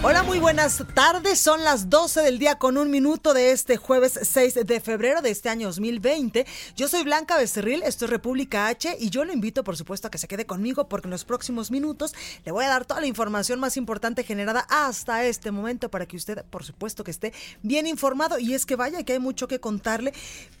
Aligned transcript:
Hola, 0.00 0.22
muy 0.22 0.38
buenas 0.38 0.80
tardes. 0.94 1.40
Son 1.40 1.64
las 1.64 1.90
12 1.90 2.20
del 2.20 2.38
día 2.38 2.56
con 2.56 2.78
un 2.78 2.88
minuto 2.88 3.34
de 3.34 3.50
este 3.50 3.76
jueves 3.76 4.16
6 4.22 4.64
de 4.64 4.80
febrero 4.80 5.22
de 5.22 5.30
este 5.30 5.48
año 5.48 5.66
2020. 5.66 6.46
Yo 6.76 6.86
soy 6.86 7.02
Blanca 7.02 7.36
Becerril, 7.36 7.82
esto 7.82 8.04
es 8.04 8.10
República 8.12 8.68
H 8.68 8.96
y 9.00 9.10
yo 9.10 9.24
lo 9.24 9.32
invito, 9.32 9.64
por 9.64 9.76
supuesto, 9.76 10.06
a 10.06 10.10
que 10.12 10.18
se 10.18 10.28
quede 10.28 10.46
conmigo 10.46 10.88
porque 10.88 11.08
en 11.08 11.10
los 11.10 11.24
próximos 11.24 11.72
minutos 11.72 12.14
le 12.44 12.52
voy 12.52 12.64
a 12.64 12.68
dar 12.68 12.84
toda 12.84 13.00
la 13.00 13.08
información 13.08 13.58
más 13.58 13.76
importante 13.76 14.22
generada 14.22 14.68
hasta 14.70 15.24
este 15.24 15.50
momento 15.50 15.90
para 15.90 16.06
que 16.06 16.16
usted, 16.16 16.44
por 16.44 16.62
supuesto, 16.62 17.02
que 17.02 17.10
esté 17.10 17.32
bien 17.62 17.88
informado. 17.88 18.38
Y 18.38 18.54
es 18.54 18.66
que 18.66 18.76
vaya 18.76 19.02
que 19.02 19.14
hay 19.14 19.18
mucho 19.18 19.48
que 19.48 19.58
contarle 19.58 20.12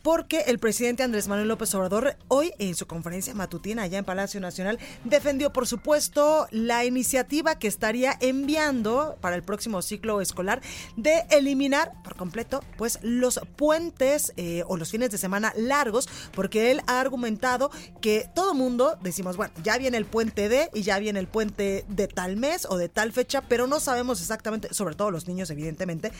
porque 0.02 0.40
el 0.48 0.58
presidente 0.58 1.04
Andrés 1.04 1.28
Manuel 1.28 1.46
López 1.46 1.72
Obrador 1.76 2.16
hoy 2.26 2.52
en 2.58 2.74
su 2.74 2.88
conferencia 2.88 3.34
matutina 3.34 3.82
allá 3.82 3.98
en 3.98 4.04
Palacio 4.04 4.40
Nacional 4.40 4.80
defendió, 5.04 5.52
por 5.52 5.68
supuesto, 5.68 6.48
la 6.50 6.84
iniciativa 6.84 7.56
que 7.60 7.68
estaría 7.68 8.16
enviando 8.20 9.16
para 9.20 9.27
el 9.32 9.42
próximo 9.42 9.82
ciclo 9.82 10.20
escolar 10.20 10.60
de 10.96 11.24
eliminar 11.30 11.92
por 12.02 12.16
completo 12.16 12.62
pues 12.76 12.98
los 13.02 13.40
puentes 13.56 14.32
eh, 14.36 14.62
o 14.66 14.76
los 14.76 14.90
fines 14.90 15.10
de 15.10 15.18
semana 15.18 15.52
largos 15.56 16.08
porque 16.34 16.70
él 16.70 16.82
ha 16.86 17.00
argumentado 17.00 17.70
que 18.00 18.28
todo 18.34 18.54
mundo 18.54 18.98
decimos 19.02 19.36
bueno 19.36 19.52
ya 19.62 19.78
viene 19.78 19.96
el 19.96 20.06
puente 20.06 20.48
de 20.48 20.70
y 20.74 20.82
ya 20.82 20.98
viene 20.98 21.20
el 21.20 21.28
puente 21.28 21.84
de 21.88 22.08
tal 22.08 22.36
mes 22.36 22.66
o 22.68 22.76
de 22.76 22.88
tal 22.88 23.12
fecha 23.12 23.42
pero 23.42 23.66
no 23.66 23.80
sabemos 23.80 24.20
exactamente 24.20 24.72
sobre 24.72 24.94
todo 24.94 25.10
los 25.10 25.28
niños 25.28 25.50
evidentemente 25.50 26.12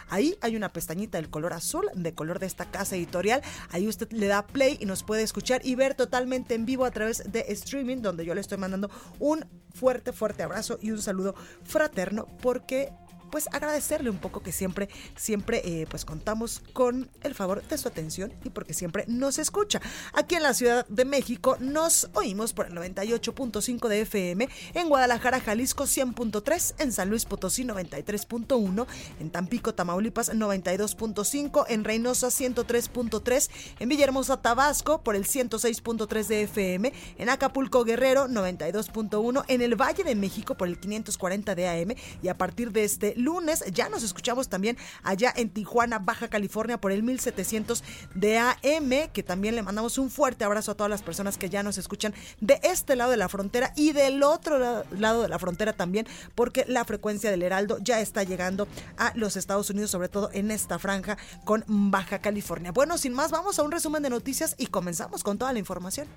Ahí 0.10 0.38
hay 0.42 0.56
una 0.56 0.70
pestañita 0.70 1.18
del 1.18 1.30
color 1.30 1.54
azul, 1.54 1.90
de 1.94 2.14
color 2.14 2.40
de 2.40 2.46
esta 2.46 2.66
casa 2.70 2.96
editorial. 2.96 3.42
Ahí 3.72 3.88
usted 3.88 4.12
le 4.12 4.28
da 4.28 4.46
play 4.46 4.78
y 4.80 4.86
nos 4.86 5.04
puede 5.04 5.24
escuchar 5.24 5.62
y 5.66 5.76
ver 5.76 5.96
totalmente 5.96 6.56
en 6.56 6.66
vivo 6.66 6.86
a 6.86 6.92
través 6.92 7.24
de 7.32 7.46
streaming, 7.50 8.02
donde 8.02 8.26
yo 8.26 8.34
le 8.34 8.42
estoy 8.42 8.58
mandando 8.58 8.90
un 9.20 9.46
fuerte, 9.74 10.14
fuerte 10.14 10.44
abrazo 10.44 10.78
y 10.82 10.92
un 10.92 11.02
saludo 11.02 11.36
fraterno 11.64 12.28
porque 12.42 12.92
pues 13.30 13.48
agradecerle 13.52 14.10
un 14.10 14.18
poco 14.18 14.42
que 14.42 14.52
siempre, 14.52 14.90
siempre 15.16 15.62
eh, 15.64 15.88
pues 15.90 16.06
contamos 16.06 16.62
con 16.74 17.10
el 17.22 17.36
favor 17.36 17.64
de 17.64 17.78
su 17.78 17.88
atención 17.88 18.34
y 18.44 18.50
porque 18.50 18.74
siempre 18.74 19.06
nos 19.08 19.40
escucha. 19.40 19.82
Aquí 20.14 20.36
en 20.36 20.44
la 20.44 20.54
Ciudad 20.54 20.86
de 20.88 21.06
México 21.06 21.58
nos 21.60 22.10
oímos 22.14 22.54
por 22.54 22.68
el 22.68 22.74
98.5 22.74 23.88
de 23.88 24.02
FM, 24.02 24.50
en 24.74 24.90
Guadalajara, 24.90 25.40
Jalisco 25.40 25.86
100.3, 25.86 26.76
en 26.80 26.92
San 26.92 27.10
Luis 27.10 27.26
Potosí 27.26 27.64
93.1, 27.64 28.88
en 29.20 29.30
Tampico, 29.30 29.74
Tamaulipas 29.74 30.34
92.5, 30.34 31.66
en 31.70 31.84
Reynosa 31.84 32.28
103.3, 32.28 33.50
en 33.80 33.90
Villahermosa, 33.90 34.42
Tabasco 34.42 35.02
por 35.02 35.16
el 35.16 35.26
106.3 35.26 36.28
de 36.28 36.44
FM, 36.44 36.94
en 37.18 37.30
Acapulco, 37.30 37.84
Guerrero 37.84 38.28
92.1, 38.28 39.46
en 39.48 39.62
el 39.62 39.76
Valle 39.76 40.04
de 40.04 40.16
México 40.16 40.56
por 40.56 40.68
el 40.68 40.80
540 40.80 41.56
de 41.56 41.68
AM 41.68 41.96
y 42.22 42.28
a 42.28 42.38
partir 42.38 42.72
de 42.72 42.84
este 42.84 43.14
lunes. 43.20 43.64
Ya 43.72 43.90
nos 43.90 44.04
escuchamos 44.04 44.50
también 44.50 44.78
allá 45.04 45.34
en 45.36 45.50
Tijuana, 45.50 46.00
Baja 46.00 46.28
California, 46.28 46.80
por 46.80 46.92
el 46.92 47.04
1700 47.04 47.84
de 48.16 48.38
AM, 48.38 49.10
que 49.14 49.24
también 49.24 49.56
le 49.56 49.64
mandamos 49.64 49.98
un 49.98 50.10
fuerte 50.10 50.44
abrazo 50.44 50.72
a 50.72 50.76
todas 50.76 50.90
las 50.90 51.02
personas 51.02 51.38
que 51.38 51.50
ya 51.50 51.64
nos 51.64 51.78
escuchan 51.78 52.14
de 52.42 52.60
este 52.64 52.96
lado 52.96 53.12
de 53.12 53.18
la 53.18 53.30
frontera 53.30 53.74
y 53.76 53.92
del 53.92 54.24
otro 54.24 54.86
lado 54.92 55.22
de 55.22 55.28
la 55.28 55.40
frontera 55.40 55.74
también, 55.74 56.08
porque 56.36 56.66
la 56.68 56.86
frecuencia 56.86 57.32
del 57.32 57.44
Heraldo 57.44 57.78
ya 57.82 58.00
está 58.00 58.24
llegando 58.24 58.68
a 58.98 59.12
los 59.16 59.36
Estados 59.36 59.70
Unidos, 59.70 59.92
sobre 59.92 60.10
todo 60.10 60.30
en 60.34 60.52
esta 60.52 60.80
franja 60.80 61.18
con 61.46 61.64
Baja 61.68 62.20
California. 62.20 62.72
Bueno, 62.72 62.98
sin 62.98 63.14
más, 63.14 63.32
vamos 63.32 63.60
a 63.60 63.64
un 63.64 63.72
resumen 63.72 64.04
de 64.04 64.10
noticias 64.10 64.56
y 64.58 64.68
comenzamos 64.68 65.24
con 65.24 65.38
toda 65.38 65.54
la 65.54 65.60
información. 65.60 66.08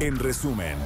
En 0.00 0.16
resumen. 0.18 0.76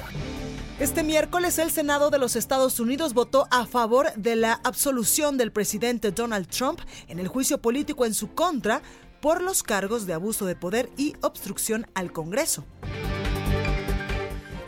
Este 0.80 1.02
miércoles 1.02 1.58
el 1.58 1.70
Senado 1.70 2.10
de 2.10 2.18
los 2.18 2.34
Estados 2.34 2.80
Unidos 2.80 3.14
votó 3.14 3.46
a 3.50 3.66
favor 3.66 4.12
de 4.16 4.36
la 4.36 4.54
absolución 4.64 5.36
del 5.36 5.52
presidente 5.52 6.10
Donald 6.10 6.48
Trump 6.48 6.80
en 7.08 7.18
el 7.18 7.28
juicio 7.28 7.58
político 7.58 8.06
en 8.06 8.14
su 8.14 8.34
contra 8.34 8.82
por 9.20 9.42
los 9.42 9.62
cargos 9.62 10.06
de 10.06 10.14
abuso 10.14 10.46
de 10.46 10.56
poder 10.56 10.90
y 10.96 11.14
obstrucción 11.20 11.86
al 11.94 12.10
Congreso. 12.10 12.64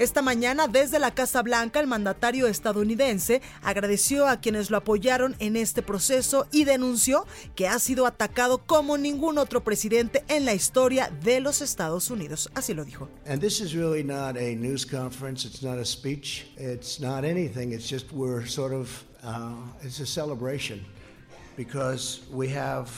Esta 0.01 0.23
mañana, 0.23 0.67
desde 0.67 0.99
la 0.99 1.15
Casa 1.15 1.41
Blanca, 1.41 1.79
el 1.79 1.87
mandatario 1.87 2.49
estadounidense 2.49 3.41
agradeció 3.63 4.27
a 4.27 4.41
quienes 4.41 4.69
lo 4.69 4.79
apoyaron 4.79 5.37
en 5.39 5.55
este 5.55 5.83
proceso 5.83 6.49
y 6.51 6.65
denunció 6.65 7.29
que 7.55 7.69
ha 7.69 7.79
sido 7.79 8.05
atacado 8.05 8.59
como 8.59 8.99
ningún 8.99 9.39
otro 9.39 9.63
presidente 9.63 10.25
en 10.27 10.47
la 10.47 10.53
historia 10.53 11.13
de 11.23 11.41
los 11.41 11.63
Estados 11.63 12.11
Unidos. 12.11 12.51
Así 12.55 12.75
lo 12.75 12.85
dijo. 12.85 13.09
And 13.29 13.41
this 13.41 13.61
is 13.61 13.73
really 13.73 14.03
not 14.03 14.37
a 14.37 14.57
news 14.57 14.85
conference. 14.85 15.47
It's 15.47 15.63
not 15.63 15.79
a 15.79 15.85
speech. 15.85 16.49
It's 16.57 16.99
not 16.99 17.25
anything. 17.25 17.73
It's 17.73 17.89
just 17.89 18.13
we're 18.13 18.45
sort 18.47 18.73
of 18.73 19.05
uh, 19.23 19.55
it's 19.85 20.01
a 20.01 20.07
celebration 20.07 20.85
because 21.57 22.23
we 22.33 22.49
have 22.49 22.91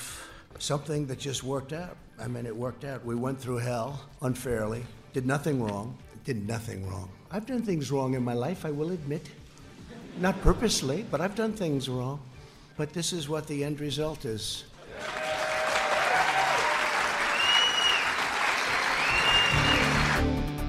something 0.59 1.07
that 1.09 1.19
just 1.19 1.45
worked 1.45 1.75
out. 1.75 1.99
I 2.19 2.27
mean, 2.27 2.47
it 2.47 2.57
worked 2.57 2.85
out. 2.85 3.05
We 3.05 3.15
went 3.15 3.39
through 3.39 3.59
hell 3.59 4.01
unfairly, 4.23 4.87
did 5.13 5.27
nothing 5.27 5.63
wrong. 5.63 5.95
Did 6.27 6.47
nothing 6.49 6.85
wrong. 6.91 7.09
I've 7.31 7.47
done 7.47 7.63
things 7.63 7.93
wrong 7.93 8.15
in 8.15 8.25
my 8.25 8.35
life, 8.35 8.67
I 8.67 8.73
will 8.73 8.91
admit. 8.91 9.31
Not 10.19 10.41
purposely, 10.43 11.07
but 11.09 11.21
I've 11.21 11.37
done 11.37 11.53
things 11.53 11.89
wrong. 11.89 12.21
But 12.77 12.93
this 12.93 13.13
is 13.13 13.29
what 13.29 13.47
the 13.47 13.63
end 13.63 13.79
result 13.79 14.25
is. 14.25 14.65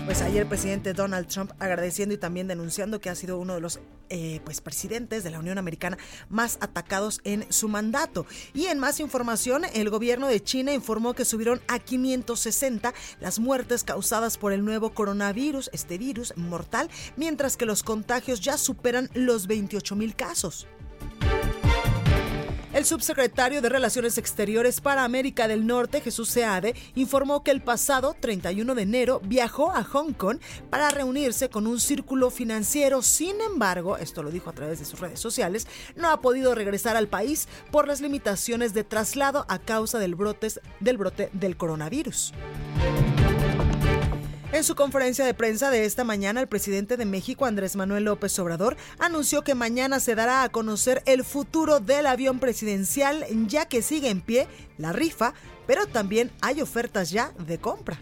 Pues 0.08 0.22
ayer 0.22 0.44
el 0.44 0.48
presidente 0.48 0.94
Donald 0.94 1.28
Trump 1.28 1.52
agradeciendo 1.60 2.16
y 2.16 2.18
también 2.18 2.48
denunciando 2.48 3.02
que 3.02 3.10
ha 3.10 3.16
sido 3.16 3.38
uno 3.40 3.56
de 3.56 3.60
los 3.60 3.82
eh, 4.10 4.40
pues 4.46 4.62
presidentes 4.62 5.26
de 5.26 5.32
la 5.32 5.40
Unión 5.40 5.58
Americana 5.58 5.98
más 6.30 6.58
atacados 6.62 7.20
en 7.26 7.46
su 7.52 7.68
mandato. 7.68 8.26
Y 8.54 8.68
en 8.68 8.80
más 8.80 9.02
información, 9.02 9.66
el 9.74 9.90
gobierno 9.90 10.30
de 10.30 10.42
China 10.42 10.72
informó 10.74 11.14
que 11.14 11.26
subieron 11.26 11.60
a 11.68 11.80
560 11.80 12.94
las 13.20 13.40
muertes 13.40 13.84
causadas 13.84 14.38
por 14.38 14.54
el 14.54 14.64
nuevo 14.64 14.94
coronavirus, 14.94 15.70
este 15.74 15.98
virus 15.98 16.34
mortal, 16.38 16.90
mientras 17.18 17.58
que 17.58 17.66
los 17.66 17.84
contagios 17.84 18.40
ya 18.40 18.58
superan 18.58 19.10
los 19.14 19.46
28 19.46 19.98
mil 19.98 20.16
casos. 20.16 20.68
El 22.78 22.86
subsecretario 22.86 23.60
de 23.64 23.70
Relaciones 23.70 24.20
Exteriores 24.20 24.82
para 24.82 25.04
América 25.04 25.48
del 25.48 25.66
Norte, 25.66 26.00
Jesús 26.00 26.30
Seade, 26.30 26.76
informó 26.94 27.44
que 27.44 27.50
el 27.50 27.64
pasado 27.64 28.16
31 28.20 28.76
de 28.76 28.84
enero 28.84 29.20
viajó 29.24 29.72
a 29.72 29.84
Hong 29.84 30.14
Kong 30.14 30.38
para 30.70 30.92
reunirse 30.92 31.50
con 31.50 31.66
un 31.66 31.80
círculo 31.80 32.30
financiero. 32.30 33.02
Sin 33.02 33.42
embargo, 33.42 33.98
esto 33.98 34.22
lo 34.22 34.30
dijo 34.30 34.52
a 34.52 34.54
través 34.54 34.78
de 34.78 34.86
sus 34.86 35.00
redes 35.00 35.20
sociales, 35.20 35.66
no 35.96 36.12
ha 36.12 36.22
podido 36.22 36.54
regresar 36.54 36.96
al 36.96 37.08
país 37.08 37.48
por 37.72 37.88
las 37.88 38.00
limitaciones 38.00 38.76
de 38.76 38.84
traslado 38.84 39.48
a 39.50 39.58
causa 39.58 39.98
del, 39.98 40.14
brotes, 40.14 40.62
del 40.80 41.00
brote 41.00 41.32
del 41.34 41.58
coronavirus. 41.58 42.32
En 44.58 44.64
su 44.64 44.74
conferencia 44.74 45.24
de 45.24 45.36
prensa 45.36 45.70
de 45.70 45.86
esta 45.86 46.04
mañana, 46.04 46.42
el 46.42 46.48
presidente 46.48 46.98
de 46.98 47.06
México, 47.06 47.46
Andrés 47.46 47.76
Manuel 47.76 48.06
López 48.06 48.40
Obrador, 48.40 48.76
anunció 48.98 49.44
que 49.44 49.54
mañana 49.54 50.00
se 50.00 50.16
dará 50.16 50.42
a 50.42 50.50
conocer 50.50 51.04
el 51.06 51.24
futuro 51.24 51.80
del 51.80 52.08
avión 52.08 52.40
presidencial, 52.40 53.24
ya 53.46 53.68
que 53.68 53.84
sigue 53.84 54.10
en 54.10 54.20
pie 54.20 54.48
la 54.80 54.94
rifa, 54.94 55.36
pero 55.68 55.86
también 55.86 56.32
hay 56.42 56.60
ofertas 56.60 57.12
ya 57.12 57.34
de 57.38 57.60
compra. 57.60 58.00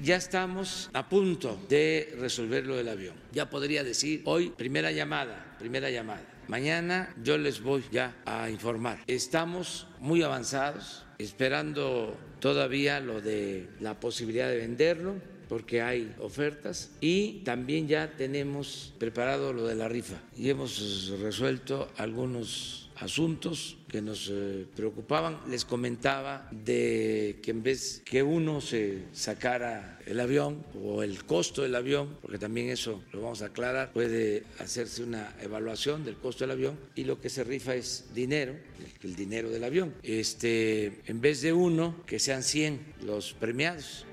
Ya 0.00 0.14
estamos 0.14 0.88
a 0.92 1.08
punto 1.08 1.58
de 1.68 2.14
resolver 2.20 2.64
lo 2.64 2.76
del 2.76 2.90
avión. 2.90 3.16
Ya 3.32 3.50
podría 3.50 3.82
decir 3.82 4.22
hoy, 4.24 4.50
primera 4.50 4.92
llamada, 4.92 5.56
primera 5.58 5.90
llamada. 5.90 6.22
Mañana 6.46 7.12
yo 7.24 7.38
les 7.38 7.60
voy 7.60 7.84
ya 7.90 8.14
a 8.24 8.48
informar. 8.50 9.00
Estamos 9.08 9.88
muy 9.98 10.22
avanzados, 10.22 11.04
esperando 11.18 12.16
todavía 12.38 13.00
lo 13.00 13.20
de 13.20 13.68
la 13.80 13.98
posibilidad 13.98 14.48
de 14.48 14.58
venderlo 14.58 15.37
porque 15.48 15.82
hay 15.82 16.14
ofertas 16.20 16.90
y 17.00 17.40
también 17.44 17.88
ya 17.88 18.16
tenemos 18.16 18.92
preparado 18.98 19.52
lo 19.52 19.66
de 19.66 19.74
la 19.74 19.88
rifa 19.88 20.20
y 20.36 20.50
hemos 20.50 21.12
resuelto 21.20 21.88
algunos 21.96 22.88
asuntos 23.00 23.76
que 23.88 24.02
nos 24.02 24.28
eh, 24.30 24.66
preocupaban. 24.74 25.38
Les 25.48 25.64
comentaba 25.64 26.48
de 26.50 27.38
que 27.42 27.50
en 27.50 27.62
vez 27.62 28.02
que 28.04 28.22
uno 28.22 28.60
se 28.60 29.04
sacara 29.12 29.98
el 30.06 30.20
avión 30.20 30.64
o 30.82 31.02
el 31.02 31.24
costo 31.24 31.62
del 31.62 31.74
avión, 31.74 32.16
porque 32.20 32.38
también 32.38 32.68
eso 32.70 33.02
lo 33.12 33.22
vamos 33.22 33.42
a 33.42 33.46
aclarar, 33.46 33.92
puede 33.92 34.44
hacerse 34.58 35.02
una 35.02 35.34
evaluación 35.40 36.04
del 36.04 36.16
costo 36.16 36.44
del 36.44 36.52
avión 36.52 36.78
y 36.94 37.04
lo 37.04 37.20
que 37.20 37.30
se 37.30 37.44
rifa 37.44 37.74
es 37.74 38.06
dinero, 38.14 38.54
el, 39.02 39.16
dinero 39.16 39.50
del 39.50 39.64
avión. 39.64 39.94
Este, 40.02 41.00
en 41.06 41.20
vez 41.20 41.40
de 41.42 41.52
uno, 41.52 42.02
que 42.06 42.18
sean 42.18 42.42
100 42.42 42.94
los 43.02 43.32
premiados. 43.34 44.06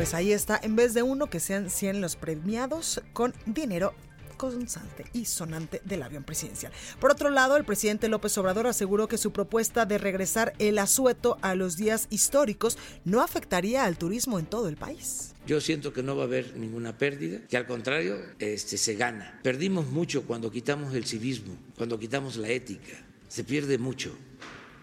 Pues 0.00 0.14
ahí 0.14 0.32
está, 0.32 0.58
en 0.62 0.76
vez 0.76 0.94
de 0.94 1.02
uno, 1.02 1.28
que 1.28 1.40
sean 1.40 1.68
100 1.68 2.00
los 2.00 2.16
premiados 2.16 3.02
con 3.12 3.34
dinero 3.44 3.92
constante 4.38 5.04
y 5.12 5.26
sonante 5.26 5.82
del 5.84 6.02
avión 6.02 6.24
presidencial. 6.24 6.72
Por 6.98 7.10
otro 7.10 7.28
lado, 7.28 7.58
el 7.58 7.66
presidente 7.66 8.08
López 8.08 8.38
Obrador 8.38 8.66
aseguró 8.66 9.08
que 9.08 9.18
su 9.18 9.30
propuesta 9.30 9.84
de 9.84 9.98
regresar 9.98 10.54
el 10.58 10.78
asueto 10.78 11.36
a 11.42 11.54
los 11.54 11.76
días 11.76 12.06
históricos 12.08 12.78
no 13.04 13.20
afectaría 13.20 13.84
al 13.84 13.98
turismo 13.98 14.38
en 14.38 14.46
todo 14.46 14.70
el 14.70 14.78
país. 14.78 15.34
Yo 15.46 15.60
siento 15.60 15.92
que 15.92 16.02
no 16.02 16.16
va 16.16 16.22
a 16.22 16.26
haber 16.28 16.56
ninguna 16.56 16.96
pérdida, 16.96 17.40
que 17.46 17.58
al 17.58 17.66
contrario 17.66 18.16
este, 18.38 18.78
se 18.78 18.94
gana. 18.94 19.38
Perdimos 19.42 19.88
mucho 19.88 20.22
cuando 20.22 20.50
quitamos 20.50 20.94
el 20.94 21.04
civismo, 21.04 21.58
cuando 21.76 21.98
quitamos 21.98 22.38
la 22.38 22.48
ética. 22.48 23.04
Se 23.28 23.44
pierde 23.44 23.76
mucho 23.76 24.16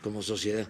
como 0.03 0.21
sociedad. 0.21 0.69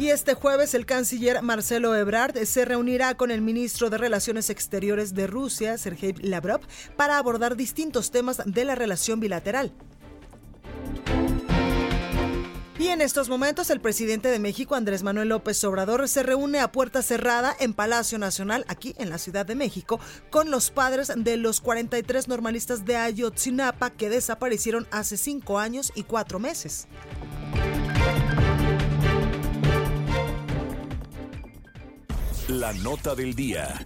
Y 0.00 0.08
este 0.08 0.32
jueves 0.32 0.72
el 0.72 0.86
canciller 0.86 1.42
Marcelo 1.42 1.94
Ebrard 1.94 2.46
se 2.46 2.64
reunirá 2.64 3.18
con 3.18 3.30
el 3.30 3.42
ministro 3.42 3.90
de 3.90 3.98
Relaciones 3.98 4.48
Exteriores 4.48 5.12
de 5.12 5.26
Rusia, 5.26 5.76
Sergei 5.76 6.14
Lavrov, 6.14 6.62
para 6.96 7.18
abordar 7.18 7.54
distintos 7.54 8.10
temas 8.10 8.40
de 8.46 8.64
la 8.64 8.74
relación 8.74 9.20
bilateral. 9.20 9.74
Y 12.78 12.88
en 12.88 13.02
estos 13.02 13.28
momentos 13.28 13.68
el 13.68 13.82
presidente 13.82 14.28
de 14.28 14.38
México, 14.38 14.74
Andrés 14.74 15.02
Manuel 15.02 15.28
López 15.28 15.62
Obrador, 15.64 16.08
se 16.08 16.22
reúne 16.22 16.60
a 16.60 16.72
puerta 16.72 17.02
cerrada 17.02 17.54
en 17.60 17.74
Palacio 17.74 18.18
Nacional, 18.18 18.64
aquí 18.68 18.94
en 18.96 19.10
la 19.10 19.18
Ciudad 19.18 19.44
de 19.44 19.54
México, 19.54 20.00
con 20.30 20.50
los 20.50 20.70
padres 20.70 21.12
de 21.14 21.36
los 21.36 21.60
43 21.60 22.26
normalistas 22.26 22.86
de 22.86 22.96
Ayotzinapa 22.96 23.90
que 23.90 24.08
desaparecieron 24.08 24.86
hace 24.92 25.18
cinco 25.18 25.58
años 25.58 25.92
y 25.94 26.04
cuatro 26.04 26.38
meses. 26.38 26.88
La 32.50 32.72
nota 32.72 33.14
del 33.14 33.36
día. 33.36 33.80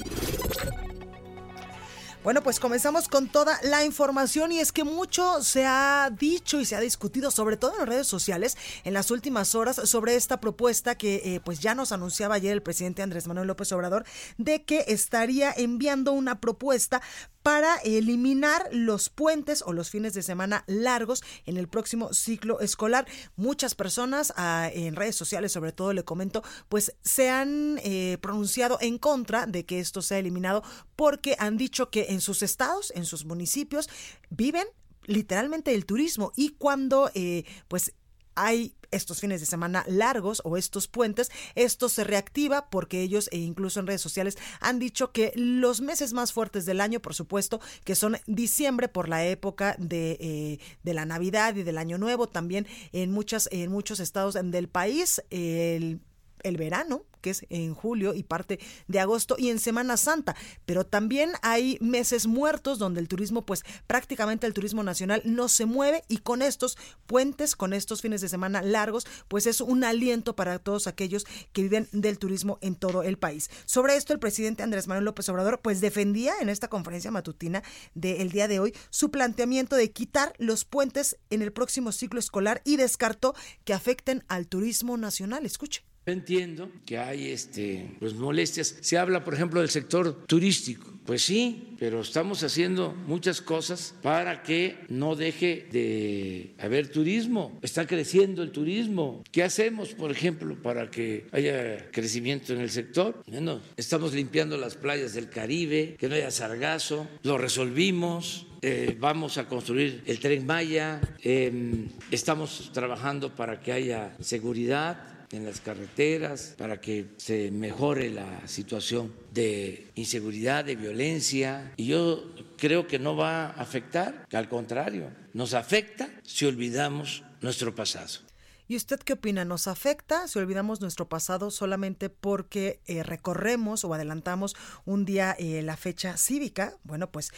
Bueno, 2.25 2.43
pues 2.43 2.59
comenzamos 2.59 3.07
con 3.07 3.29
toda 3.29 3.61
la 3.65 3.85
información 3.85 4.51
y 4.51 4.59
es 4.59 4.73
que 4.73 4.83
mucho 4.83 5.43
se 5.43 5.67
ha 5.67 6.11
dicho 6.11 6.59
y 6.59 6.65
se 6.65 6.75
ha 6.75 6.81
discutido, 6.81 7.31
sobre 7.31 7.59
todo 7.59 7.73
en 7.73 7.81
las 7.81 7.89
redes 7.89 8.07
sociales, 8.07 8.57
en 8.85 8.95
las 8.95 9.11
últimas 9.11 9.55
horas 9.55 9.77
sobre 9.85 10.17
esta 10.17 10.41
propuesta 10.41 10.95
que 10.95 11.17
eh, 11.17 11.41
pues 11.45 11.61
ya 11.61 11.75
nos 11.75 11.93
anunciaba 11.93 12.37
ayer 12.37 12.55
el 12.55 12.63
presidente 12.63 13.03
Andrés 13.03 13.29
Manuel 13.29 13.49
López 13.49 13.71
Obrador 13.73 14.07
de 14.39 14.65
que 14.65 14.87
estaría 14.89 15.53
enviando 15.55 16.13
una 16.13 16.41
propuesta 16.41 17.03
para 17.45 17.77
eliminar 17.85 18.71
los 18.73 19.11
puentes 19.11 19.63
o 19.67 19.75
los 19.75 19.91
fines 19.91 20.15
de 20.15 20.23
semana 20.23 20.65
largos 20.67 21.23
en 21.45 21.59
el 21.59 21.69
próximo 21.69 22.15
ciclo 22.15 22.59
escolar. 22.61 23.07
Muchas 23.37 23.75
personas 23.75 24.33
ah, 24.39 24.71
en 24.73 24.97
redes 24.97 25.15
sociales, 25.15 25.53
sobre 25.53 25.73
todo 25.73 25.93
le 25.93 26.05
comento, 26.05 26.43
pues 26.71 26.97
se 27.03 27.29
han 27.29 27.79
eh, 27.85 28.17
pronunciado 28.23 28.79
en 28.81 28.97
contra 28.97 29.45
de 29.45 29.67
que 29.67 29.79
esto 29.79 30.01
sea 30.01 30.21
eliminado 30.21 30.63
porque 30.97 31.37
han 31.39 31.59
dicho 31.59 31.91
que 31.91 32.14
en 32.15 32.21
sus 32.21 32.43
estados, 32.43 32.93
en 32.95 33.05
sus 33.05 33.25
municipios, 33.25 33.89
viven 34.31 34.67
literalmente 35.07 35.75
el 35.75 35.87
turismo. 35.87 36.33
Y 36.37 36.51
cuando 36.51 37.11
eh, 37.15 37.45
pues 37.69 37.93
hay 38.37 38.75
estos 38.91 39.21
fines 39.21 39.41
de 39.41 39.47
semana 39.47 39.85
largos 39.89 40.41
o 40.45 40.57
estos 40.57 40.89
puentes, 40.89 41.31
esto 41.55 41.89
se 41.89 42.05
reactiva 42.05 42.69
porque 42.71 43.03
ellos 43.03 43.29
e 43.33 43.39
incluso 43.39 43.81
en 43.81 43.87
redes 43.87 44.01
sociales 44.01 44.39
han 44.61 44.79
dicho 44.79 45.13
que 45.13 45.33
los 45.37 45.81
meses 45.81 46.13
más 46.13 46.33
fuertes 46.33 46.65
del 46.65 46.81
año, 46.81 47.01
por 47.01 47.15
supuesto, 47.15 47.61
que 47.85 47.95
son 47.95 48.17
diciembre 48.27 48.89
por 48.89 49.09
la 49.09 49.25
época 49.25 49.77
de, 49.79 50.17
eh, 50.21 50.59
de 50.83 50.95
la 50.95 51.05
Navidad 51.05 51.57
y 51.57 51.63
del 51.63 51.79
Año 51.79 51.99
Nuevo, 51.99 52.29
también 52.29 52.67
en 52.93 53.11
muchas 53.11 53.49
en 53.53 53.71
muchos 53.71 54.01
estados 54.01 54.35
del 54.35 54.69
país 54.69 55.23
el 55.31 56.01
el 56.45 56.57
verano, 56.59 57.05
que 57.25 57.31
es 57.31 57.47
en 57.49 57.75
julio 57.75 58.13
y 58.13 58.23
parte 58.23 58.61
de 58.87 59.01
agosto 59.01 59.37
y 59.39 59.49
en 59.49 59.59
Semana 59.59 59.97
Santa, 59.97 60.37
pero 60.67 60.85
también 60.85 61.33
hay 61.41 61.79
meses 61.81 62.27
muertos 62.27 62.79
donde 62.79 63.01
el 63.01 63.09
turismo, 63.09 63.47
pues 63.47 63.65
prácticamente 63.87 64.47
el 64.47 64.53
turismo 64.53 64.83
nacional 64.83 65.23
no 65.25 65.49
se 65.49 65.65
mueve 65.65 66.05
y 66.07 66.19
con 66.19 66.43
estos 66.43 66.77
puentes, 67.07 67.57
con 67.57 67.73
estos 67.73 68.03
fines 68.03 68.21
de 68.21 68.29
semana 68.29 68.61
largos, 68.61 69.07
pues 69.29 69.47
es 69.47 69.63
un 69.63 69.85
aliento 69.85 70.37
para 70.37 70.59
todos 70.59 70.87
aquellos 70.87 71.25
que 71.55 71.63
viven 71.63 71.89
del 71.93 72.19
turismo 72.19 72.59
en 72.61 72.75
todo 72.75 73.03
el 73.03 73.17
país. 73.17 73.49
Sobre 73.65 73.97
esto, 73.97 74.13
el 74.13 74.19
presidente 74.19 74.63
Andrés 74.63 74.87
Manuel 74.87 75.07
López 75.07 75.27
Obrador, 75.31 75.61
pues 75.63 75.81
defendía 75.81 76.35
en 76.43 76.51
esta 76.51 76.69
conferencia 76.69 77.11
matutina 77.11 77.63
del 77.95 78.33
día 78.33 78.49
de 78.49 78.61
hoy 78.61 78.75
su 78.91 79.11
planteamiento 79.11 79.77
de 79.77 79.93
quitar 79.93 80.35
los 80.37 80.67
puentes 80.67 81.17
en 81.31 81.41
el 81.41 81.55
próximo 81.55 81.91
ciclo 81.91 82.21
escolar 82.21 82.61
y 82.67 82.77
descartó 82.77 83.35
que 83.65 83.73
afecten 83.73 84.25
al 84.29 84.47
turismo 84.47 84.99
nacional. 84.99 85.47
Escuche. 85.47 85.94
Entiendo 86.07 86.71
que 86.85 86.99
hay 86.99 87.31
este, 87.31 87.97
pues, 87.99 88.15
molestias. 88.15 88.77
Se 88.81 88.99
habla, 88.99 89.25
por 89.25 89.35
ejemplo, 89.35 89.61
del 89.61 89.71
sector 89.71 90.27
turístico. 90.27 90.93
Pues 91.05 91.23
sí, 91.23 91.75
pero 91.79 92.01
estamos 92.01 92.43
haciendo 92.43 92.95
muchas 93.07 93.43
cosas 93.43 93.95
para 94.03 94.43
que 94.43 94.79
no 94.89 95.17
deje 95.17 95.67
de 95.71 96.55
haber 96.59 96.89
turismo. 96.89 97.59
Está 97.61 97.87
creciendo 97.87 98.43
el 98.43 98.53
turismo. 98.53 99.23
¿Qué 99.31 99.43
hacemos, 99.43 99.91
por 99.91 100.11
ejemplo, 100.11 100.57
para 100.63 100.91
que 100.91 101.27
haya 101.33 101.91
crecimiento 101.91 102.55
en 102.55 102.61
el 102.61 102.71
sector? 102.71 103.23
Bueno, 103.27 103.61
estamos 103.77 104.15
limpiando 104.15 104.57
las 104.57 104.77
playas 104.77 105.13
del 105.13 105.29
Caribe, 105.29 105.97
que 105.99 106.09
no 106.09 106.15
haya 106.15 106.31
sargazo. 106.31 107.07
Lo 107.23 107.37
resolvimos. 107.37 108.47
Eh, 108.63 108.97
vamos 108.99 109.37
a 109.37 109.47
construir 109.47 110.03
el 110.07 110.19
tren 110.21 110.47
Maya. 110.47 111.03
Eh, 111.23 111.87
estamos 112.11 112.71
trabajando 112.73 113.37
para 113.37 113.61
que 113.61 113.73
haya 113.73 114.17
seguridad 114.21 115.14
en 115.37 115.45
las 115.45 115.61
carreteras, 115.61 116.55
para 116.57 116.81
que 116.81 117.07
se 117.17 117.51
mejore 117.51 118.11
la 118.11 118.47
situación 118.47 119.13
de 119.33 119.89
inseguridad, 119.95 120.65
de 120.65 120.77
violencia. 120.77 121.73
Y 121.77 121.87
yo 121.87 122.25
creo 122.57 122.87
que 122.87 122.99
no 122.99 123.17
va 123.17 123.47
a 123.47 123.51
afectar, 123.51 124.27
que 124.29 124.37
al 124.37 124.49
contrario, 124.49 125.11
nos 125.33 125.55
afecta 125.55 126.09
si 126.23 126.47
olvidamos 126.47 127.23
nuestro 127.41 127.75
pasado. 127.75 128.21
¿Y 128.67 128.77
usted 128.77 128.99
qué 129.01 129.13
opina? 129.13 129.45
¿Nos 129.45 129.69
afecta 129.69 130.27
si 130.27 130.39
olvidamos 130.39 130.81
nuestro 130.81 131.07
pasado 131.07 131.51
solamente 131.51 132.09
porque 132.09 132.81
eh, 132.87 133.03
recorremos 133.03 133.85
o 133.85 133.93
adelantamos 133.93 134.57
un 134.87 135.05
día 135.05 135.37
eh, 135.39 135.61
la 135.63 135.77
fecha 135.77 136.17
cívica? 136.17 136.79
Bueno, 136.83 137.11
pues 137.11 137.31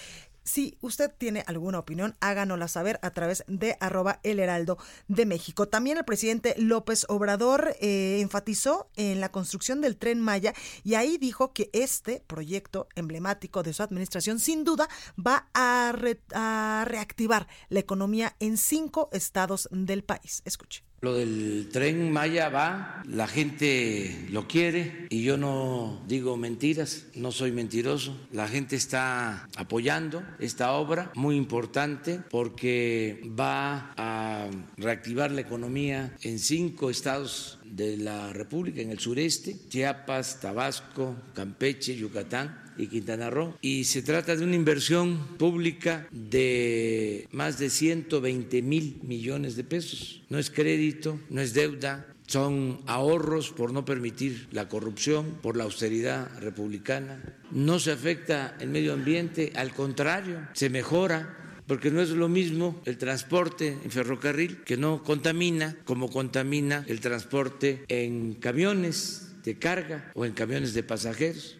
si 0.47 0.79
usted 0.81 1.13
tiene 1.19 1.45
alguna 1.47 1.81
opinión, 1.81 2.17
háganosla 2.21 2.69
saber 2.69 2.99
a 3.03 3.11
través 3.11 3.45
de 3.49 3.77
arroba 3.81 4.21
el 4.23 4.39
heraldo 4.39 4.79
de 5.09 5.27
México. 5.27 5.69
También 5.69 5.99
el 5.99 6.05
presidente 6.05 6.55
López 6.57 7.05
Obrador 7.09 7.77
eh, 7.81 8.21
enfatizó 8.21 8.89
en 8.97 9.21
la 9.21 9.31
construcción 9.31 9.81
del 9.81 9.97
tren 9.99 10.21
Maya 10.21 10.55
y 10.85 10.95
ahí 10.95 11.19
dijo 11.19 11.53
que 11.53 11.69
este 11.73 12.23
proyecto 12.27 12.89
emblemático 12.95 13.63
de 13.63 13.73
su 13.73 13.83
administración 13.83 14.39
sin 14.39 14.65
duda 14.65 14.89
va 15.19 15.49
a, 15.53 15.93
a 16.33 16.85
reactivar 16.87 17.49
la 17.69 17.81
economía 17.81 18.37
en 18.39 18.57
cinco 18.57 19.11
estados 19.13 19.69
del 19.73 20.05
país. 20.05 20.43
Escuche. 20.45 20.86
Lo 21.03 21.15
del 21.15 21.69
tren 21.71 22.11
Maya 22.11 22.49
va, 22.49 23.03
la 23.07 23.27
gente 23.27 24.27
lo 24.31 24.49
quiere 24.49 25.07
y 25.11 25.23
yo 25.23 25.37
no 25.37 26.03
digo 26.09 26.39
mentiras, 26.39 27.07
no 27.15 27.33
soy 27.33 27.53
mentiroso. 27.53 28.17
La 28.33 28.49
gente 28.49 28.77
está 28.77 29.47
apoyando 29.57 30.23
esta 30.39 30.73
obra 30.73 31.13
muy 31.15 31.37
importante 31.37 32.21
porque 32.31 33.21
va 33.39 33.93
a 33.97 34.49
reactivar 34.79 35.31
la 35.31 35.43
economía 35.43 36.17
en 36.23 36.39
cinco 36.39 36.89
estados 36.89 37.59
de 37.65 37.99
la 37.99 38.33
República, 38.33 38.81
en 38.81 38.91
el 38.91 38.99
sureste, 38.99 39.57
Chiapas, 39.69 40.41
Tabasco, 40.41 41.15
Campeche, 41.35 41.95
Yucatán 41.95 42.66
y 42.79 42.89
Quintana 42.89 43.31
Roo. 43.31 43.55
Y 43.61 43.85
se 43.85 44.03
trata 44.03 44.37
de 44.37 44.45
una 44.45 44.57
inversión 44.57 45.37
pública 45.39 46.09
de 46.11 47.29
más 47.33 47.59
de 47.59 47.71
120 47.71 48.63
mil 48.63 49.01
millones 49.03 49.57
de 49.57 49.65
pesos. 49.65 50.23
No 50.29 50.39
es 50.39 50.51
crédito, 50.51 51.21
no 51.31 51.41
es 51.41 51.55
deuda, 51.55 52.07
son 52.27 52.81
ahorros 52.87 53.51
por 53.51 53.73
no 53.73 53.85
permitir 53.85 54.49
la 54.51 54.69
corrupción, 54.69 55.39
por 55.43 55.57
la 55.57 55.65
austeridad 55.65 56.29
republicana. 56.41 57.23
No 57.51 57.79
se 57.79 57.93
afecta 57.93 58.57
el 58.61 58.69
medio 58.69 58.93
ambiente, 58.93 59.53
al 59.55 59.73
contrario, 59.73 60.49
se 60.53 60.71
mejora 60.71 61.63
porque 61.67 61.91
no 61.91 62.01
es 62.01 62.11
lo 62.11 62.29
mismo 62.29 62.81
el 62.85 62.97
transporte 62.97 63.77
en 63.83 63.91
ferrocarril, 63.91 64.63
que 64.63 64.77
no 64.77 65.03
contamina, 65.03 65.77
como 65.85 66.11
contamina 66.11 66.85
el 66.87 67.01
transporte 67.01 67.85
en 67.89 68.35
camiones 68.35 69.33
de 69.45 69.59
carga 69.59 70.13
o 70.15 70.25
en 70.25 70.33
camiones 70.33 70.75
de 70.75 70.83
pasajeros. 70.83 71.59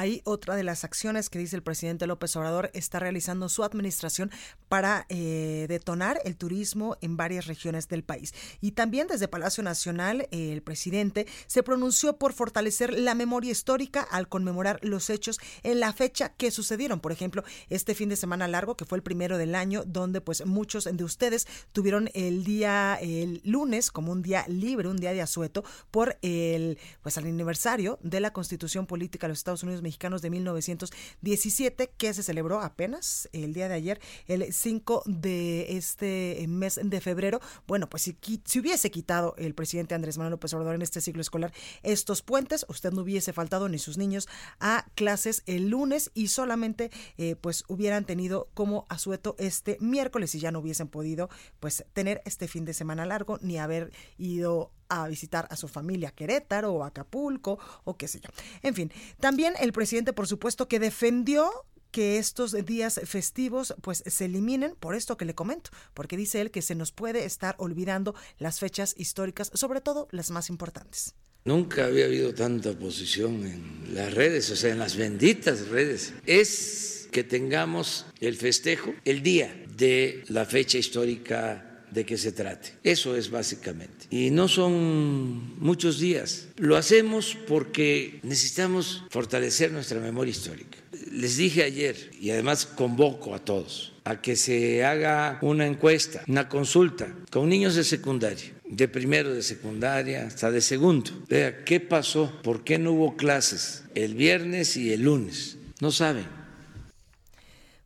Hay 0.00 0.22
otra 0.24 0.56
de 0.56 0.64
las 0.64 0.84
acciones 0.84 1.28
que 1.28 1.38
dice 1.38 1.56
el 1.56 1.62
presidente 1.62 2.06
López 2.06 2.34
Obrador 2.34 2.70
está 2.72 3.00
realizando 3.00 3.50
su 3.50 3.64
administración 3.64 4.30
para 4.70 5.04
eh, 5.10 5.66
detonar 5.68 6.18
el 6.24 6.38
turismo 6.38 6.96
en 7.02 7.18
varias 7.18 7.46
regiones 7.46 7.86
del 7.86 8.02
país. 8.02 8.32
Y 8.62 8.72
también 8.72 9.08
desde 9.08 9.28
Palacio 9.28 9.62
Nacional, 9.62 10.26
el 10.30 10.62
presidente 10.62 11.26
se 11.46 11.62
pronunció 11.62 12.16
por 12.16 12.32
fortalecer 12.32 12.98
la 12.98 13.14
memoria 13.14 13.52
histórica 13.52 14.00
al 14.00 14.26
conmemorar 14.26 14.78
los 14.82 15.10
hechos 15.10 15.38
en 15.64 15.80
la 15.80 15.92
fecha 15.92 16.30
que 16.30 16.50
sucedieron. 16.50 17.00
Por 17.00 17.12
ejemplo, 17.12 17.44
este 17.68 17.94
fin 17.94 18.08
de 18.08 18.16
semana 18.16 18.48
largo, 18.48 18.78
que 18.78 18.86
fue 18.86 18.96
el 18.96 19.02
primero 19.02 19.36
del 19.36 19.54
año, 19.54 19.82
donde 19.84 20.22
pues 20.22 20.46
muchos 20.46 20.88
de 20.90 21.04
ustedes 21.04 21.46
tuvieron 21.72 22.08
el 22.14 22.42
día, 22.42 22.98
el 23.02 23.42
lunes, 23.44 23.90
como 23.90 24.12
un 24.12 24.22
día 24.22 24.46
libre, 24.48 24.88
un 24.88 24.96
día 24.96 25.12
de 25.12 25.20
asueto, 25.20 25.62
por 25.90 26.16
el, 26.22 26.78
pues 27.02 27.18
al 27.18 27.24
aniversario 27.24 27.98
de 28.02 28.20
la 28.20 28.32
Constitución 28.32 28.86
Política 28.86 29.26
de 29.26 29.32
los 29.32 29.38
Estados 29.40 29.62
Unidos 29.62 29.82
de 29.98 30.30
1917, 30.30 31.90
que 31.96 32.14
se 32.14 32.22
celebró 32.22 32.60
apenas 32.60 33.28
el 33.32 33.52
día 33.52 33.68
de 33.68 33.74
ayer, 33.74 34.00
el 34.26 34.52
5 34.52 35.02
de 35.06 35.76
este 35.76 36.44
mes 36.48 36.80
de 36.82 37.00
febrero. 37.00 37.40
Bueno, 37.66 37.88
pues 37.88 38.02
si, 38.02 38.16
si 38.44 38.60
hubiese 38.60 38.90
quitado 38.90 39.34
el 39.38 39.54
presidente 39.54 39.94
Andrés 39.94 40.18
Manuel 40.18 40.32
López 40.32 40.52
Obrador 40.54 40.74
en 40.74 40.82
este 40.82 41.00
ciclo 41.00 41.20
escolar 41.20 41.52
estos 41.82 42.22
puentes, 42.22 42.66
usted 42.68 42.92
no 42.92 43.02
hubiese 43.02 43.32
faltado 43.32 43.68
ni 43.68 43.78
sus 43.78 43.98
niños 43.98 44.28
a 44.58 44.86
clases 44.94 45.42
el 45.46 45.68
lunes 45.68 46.10
y 46.14 46.28
solamente 46.28 46.90
eh, 47.18 47.36
pues 47.36 47.64
hubieran 47.68 48.04
tenido 48.04 48.48
como 48.54 48.86
asueto 48.88 49.36
este 49.38 49.76
miércoles 49.80 50.34
y 50.34 50.40
ya 50.40 50.50
no 50.50 50.60
hubiesen 50.60 50.88
podido 50.88 51.28
pues 51.60 51.84
tener 51.92 52.22
este 52.24 52.48
fin 52.48 52.64
de 52.64 52.74
semana 52.74 53.06
largo 53.06 53.38
ni 53.42 53.58
haber 53.58 53.92
ido 54.18 54.72
a 54.90 55.08
visitar 55.08 55.46
a 55.50 55.56
su 55.56 55.68
familia 55.68 56.10
Querétaro 56.10 56.72
o 56.74 56.84
Acapulco 56.84 57.58
o 57.84 57.96
qué 57.96 58.08
sé 58.08 58.20
yo. 58.20 58.28
En 58.62 58.74
fin, 58.74 58.92
también 59.20 59.54
el 59.60 59.72
presidente, 59.72 60.12
por 60.12 60.26
supuesto, 60.26 60.68
que 60.68 60.78
defendió 60.78 61.50
que 61.90 62.18
estos 62.18 62.52
días 62.66 63.00
festivos 63.04 63.74
pues 63.80 64.02
se 64.06 64.24
eliminen 64.26 64.74
por 64.78 64.94
esto 64.94 65.16
que 65.16 65.24
le 65.24 65.34
comento, 65.34 65.70
porque 65.94 66.16
dice 66.16 66.40
él 66.40 66.50
que 66.50 66.62
se 66.62 66.74
nos 66.74 66.92
puede 66.92 67.24
estar 67.24 67.54
olvidando 67.58 68.14
las 68.38 68.60
fechas 68.60 68.94
históricas, 68.96 69.50
sobre 69.54 69.80
todo 69.80 70.08
las 70.10 70.30
más 70.30 70.50
importantes. 70.50 71.14
Nunca 71.44 71.86
había 71.86 72.04
habido 72.04 72.34
tanta 72.34 72.70
oposición 72.70 73.46
en 73.46 73.94
las 73.94 74.12
redes, 74.12 74.50
o 74.50 74.56
sea, 74.56 74.72
en 74.72 74.78
las 74.78 74.96
benditas 74.96 75.68
redes. 75.68 76.12
Es 76.26 77.08
que 77.10 77.24
tengamos 77.24 78.06
el 78.20 78.36
festejo 78.36 78.94
el 79.04 79.22
día 79.22 79.64
de 79.76 80.22
la 80.28 80.44
fecha 80.44 80.78
histórica 80.78 81.69
de 81.90 82.04
qué 82.04 82.16
se 82.16 82.32
trate. 82.32 82.70
Eso 82.82 83.16
es 83.16 83.30
básicamente. 83.30 84.06
Y 84.10 84.30
no 84.30 84.48
son 84.48 85.58
muchos 85.60 85.98
días. 85.98 86.48
Lo 86.56 86.76
hacemos 86.76 87.36
porque 87.46 88.20
necesitamos 88.22 89.04
fortalecer 89.10 89.72
nuestra 89.72 90.00
memoria 90.00 90.30
histórica. 90.30 90.78
Les 91.12 91.36
dije 91.36 91.64
ayer, 91.64 92.10
y 92.20 92.30
además 92.30 92.66
convoco 92.66 93.34
a 93.34 93.44
todos, 93.44 93.92
a 94.04 94.20
que 94.20 94.36
se 94.36 94.84
haga 94.84 95.38
una 95.42 95.66
encuesta, 95.66 96.22
una 96.28 96.48
consulta 96.48 97.14
con 97.30 97.48
niños 97.48 97.74
de 97.74 97.84
secundaria, 97.84 98.52
de 98.68 98.88
primero 98.88 99.32
de 99.32 99.42
secundaria 99.42 100.26
hasta 100.26 100.50
de 100.50 100.60
segundo. 100.60 101.10
Vea, 101.28 101.64
¿qué 101.64 101.80
pasó? 101.80 102.32
¿Por 102.42 102.64
qué 102.64 102.78
no 102.78 102.92
hubo 102.92 103.16
clases 103.16 103.84
el 103.94 104.14
viernes 104.14 104.76
y 104.76 104.92
el 104.92 105.02
lunes? 105.02 105.56
No 105.80 105.90
saben 105.90 106.39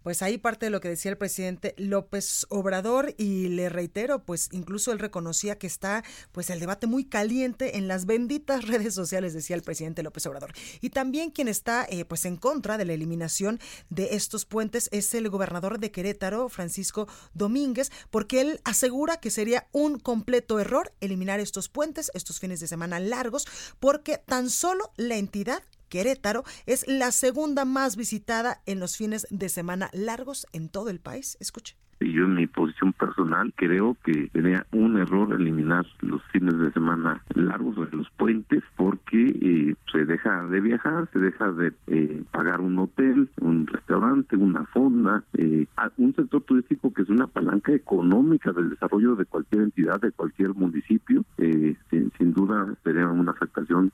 pues 0.04 0.22
ahí 0.22 0.36
parte 0.38 0.66
de 0.66 0.70
lo 0.70 0.80
que 0.82 0.90
decía 0.90 1.10
el 1.10 1.16
presidente 1.16 1.74
López 1.78 2.46
Obrador 2.50 3.14
y 3.16 3.48
le 3.48 3.70
reitero, 3.70 4.22
pues 4.22 4.50
incluso 4.52 4.92
él 4.92 4.98
reconocía 4.98 5.58
que 5.58 5.66
está 5.66 6.04
pues 6.30 6.50
el 6.50 6.60
debate 6.60 6.86
muy 6.86 7.06
caliente 7.06 7.78
en 7.78 7.88
las 7.88 8.04
benditas 8.04 8.64
redes 8.68 8.94
sociales, 8.94 9.32
decía 9.32 9.56
el 9.56 9.62
presidente 9.62 10.02
López 10.02 10.26
Obrador. 10.26 10.52
Y 10.82 10.90
también 10.90 11.30
quien 11.30 11.48
está 11.48 11.86
eh, 11.88 12.04
pues 12.04 12.26
en 12.26 12.36
contra 12.36 12.76
de 12.76 12.84
la 12.84 12.92
eliminación 12.92 13.58
de 13.88 14.14
estos 14.14 14.44
puentes 14.44 14.90
es 14.92 15.14
el 15.14 15.30
gobernador 15.30 15.78
de 15.78 15.90
Querétaro, 15.90 16.50
Francisco 16.50 17.08
Domínguez, 17.32 17.90
porque 18.10 18.42
él 18.42 18.60
asegura 18.64 19.16
que 19.16 19.30
sería 19.30 19.68
un 19.72 19.98
completo 19.98 20.60
error 20.60 20.92
eliminar 21.00 21.40
estos 21.40 21.70
puentes, 21.70 22.10
estos 22.12 22.40
fines 22.40 22.60
de 22.60 22.66
semana 22.66 23.00
largos, 23.00 23.46
porque 23.80 24.18
tan 24.18 24.50
solo 24.50 24.92
la 24.96 25.16
entidad 25.16 25.62
Querétaro 25.94 26.42
es 26.66 26.88
la 26.88 27.12
segunda 27.12 27.64
más 27.64 27.96
visitada 27.96 28.56
en 28.66 28.80
los 28.80 28.96
fines 28.96 29.28
de 29.30 29.48
semana 29.48 29.90
largos 29.92 30.44
en 30.52 30.68
todo 30.68 30.90
el 30.90 30.98
país. 30.98 31.36
Escuche. 31.38 31.76
Yo 32.00 32.24
en 32.24 32.34
mi 32.34 32.48
posición 32.48 32.92
personal 32.92 33.52
creo 33.54 33.96
que 34.02 34.28
sería 34.32 34.66
un 34.72 34.98
error 34.98 35.32
eliminar 35.32 35.86
los 36.00 36.20
fines 36.32 36.58
de 36.58 36.72
semana 36.72 37.22
largos 37.34 37.76
de 37.76 37.96
los 37.96 38.10
puentes 38.10 38.64
porque 38.76 39.38
eh, 39.40 39.76
se 39.92 40.04
deja 40.04 40.44
de 40.48 40.60
viajar, 40.60 41.08
se 41.12 41.20
deja 41.20 41.52
de 41.52 41.72
eh, 41.86 42.24
pagar 42.32 42.60
un 42.60 42.76
hotel, 42.76 43.30
un 43.40 43.68
restaurante, 43.68 44.36
una 44.36 44.64
fonda, 44.66 45.22
eh, 45.34 45.68
un 45.98 46.14
sector 46.16 46.42
turístico 46.42 46.92
que 46.92 47.02
es 47.02 47.08
una 47.08 47.28
palanca 47.28 47.72
económica 47.72 48.50
del 48.50 48.70
desarrollo 48.70 49.14
de 49.14 49.26
cualquier 49.26 49.62
entidad, 49.62 50.00
de 50.00 50.10
cualquier 50.10 50.54
municipio, 50.54 51.24
sin, 51.36 52.10
sin, 52.18 52.34
duda 52.34 52.74
sería 52.82 53.06
una 53.06 53.30
afectación 53.30 53.92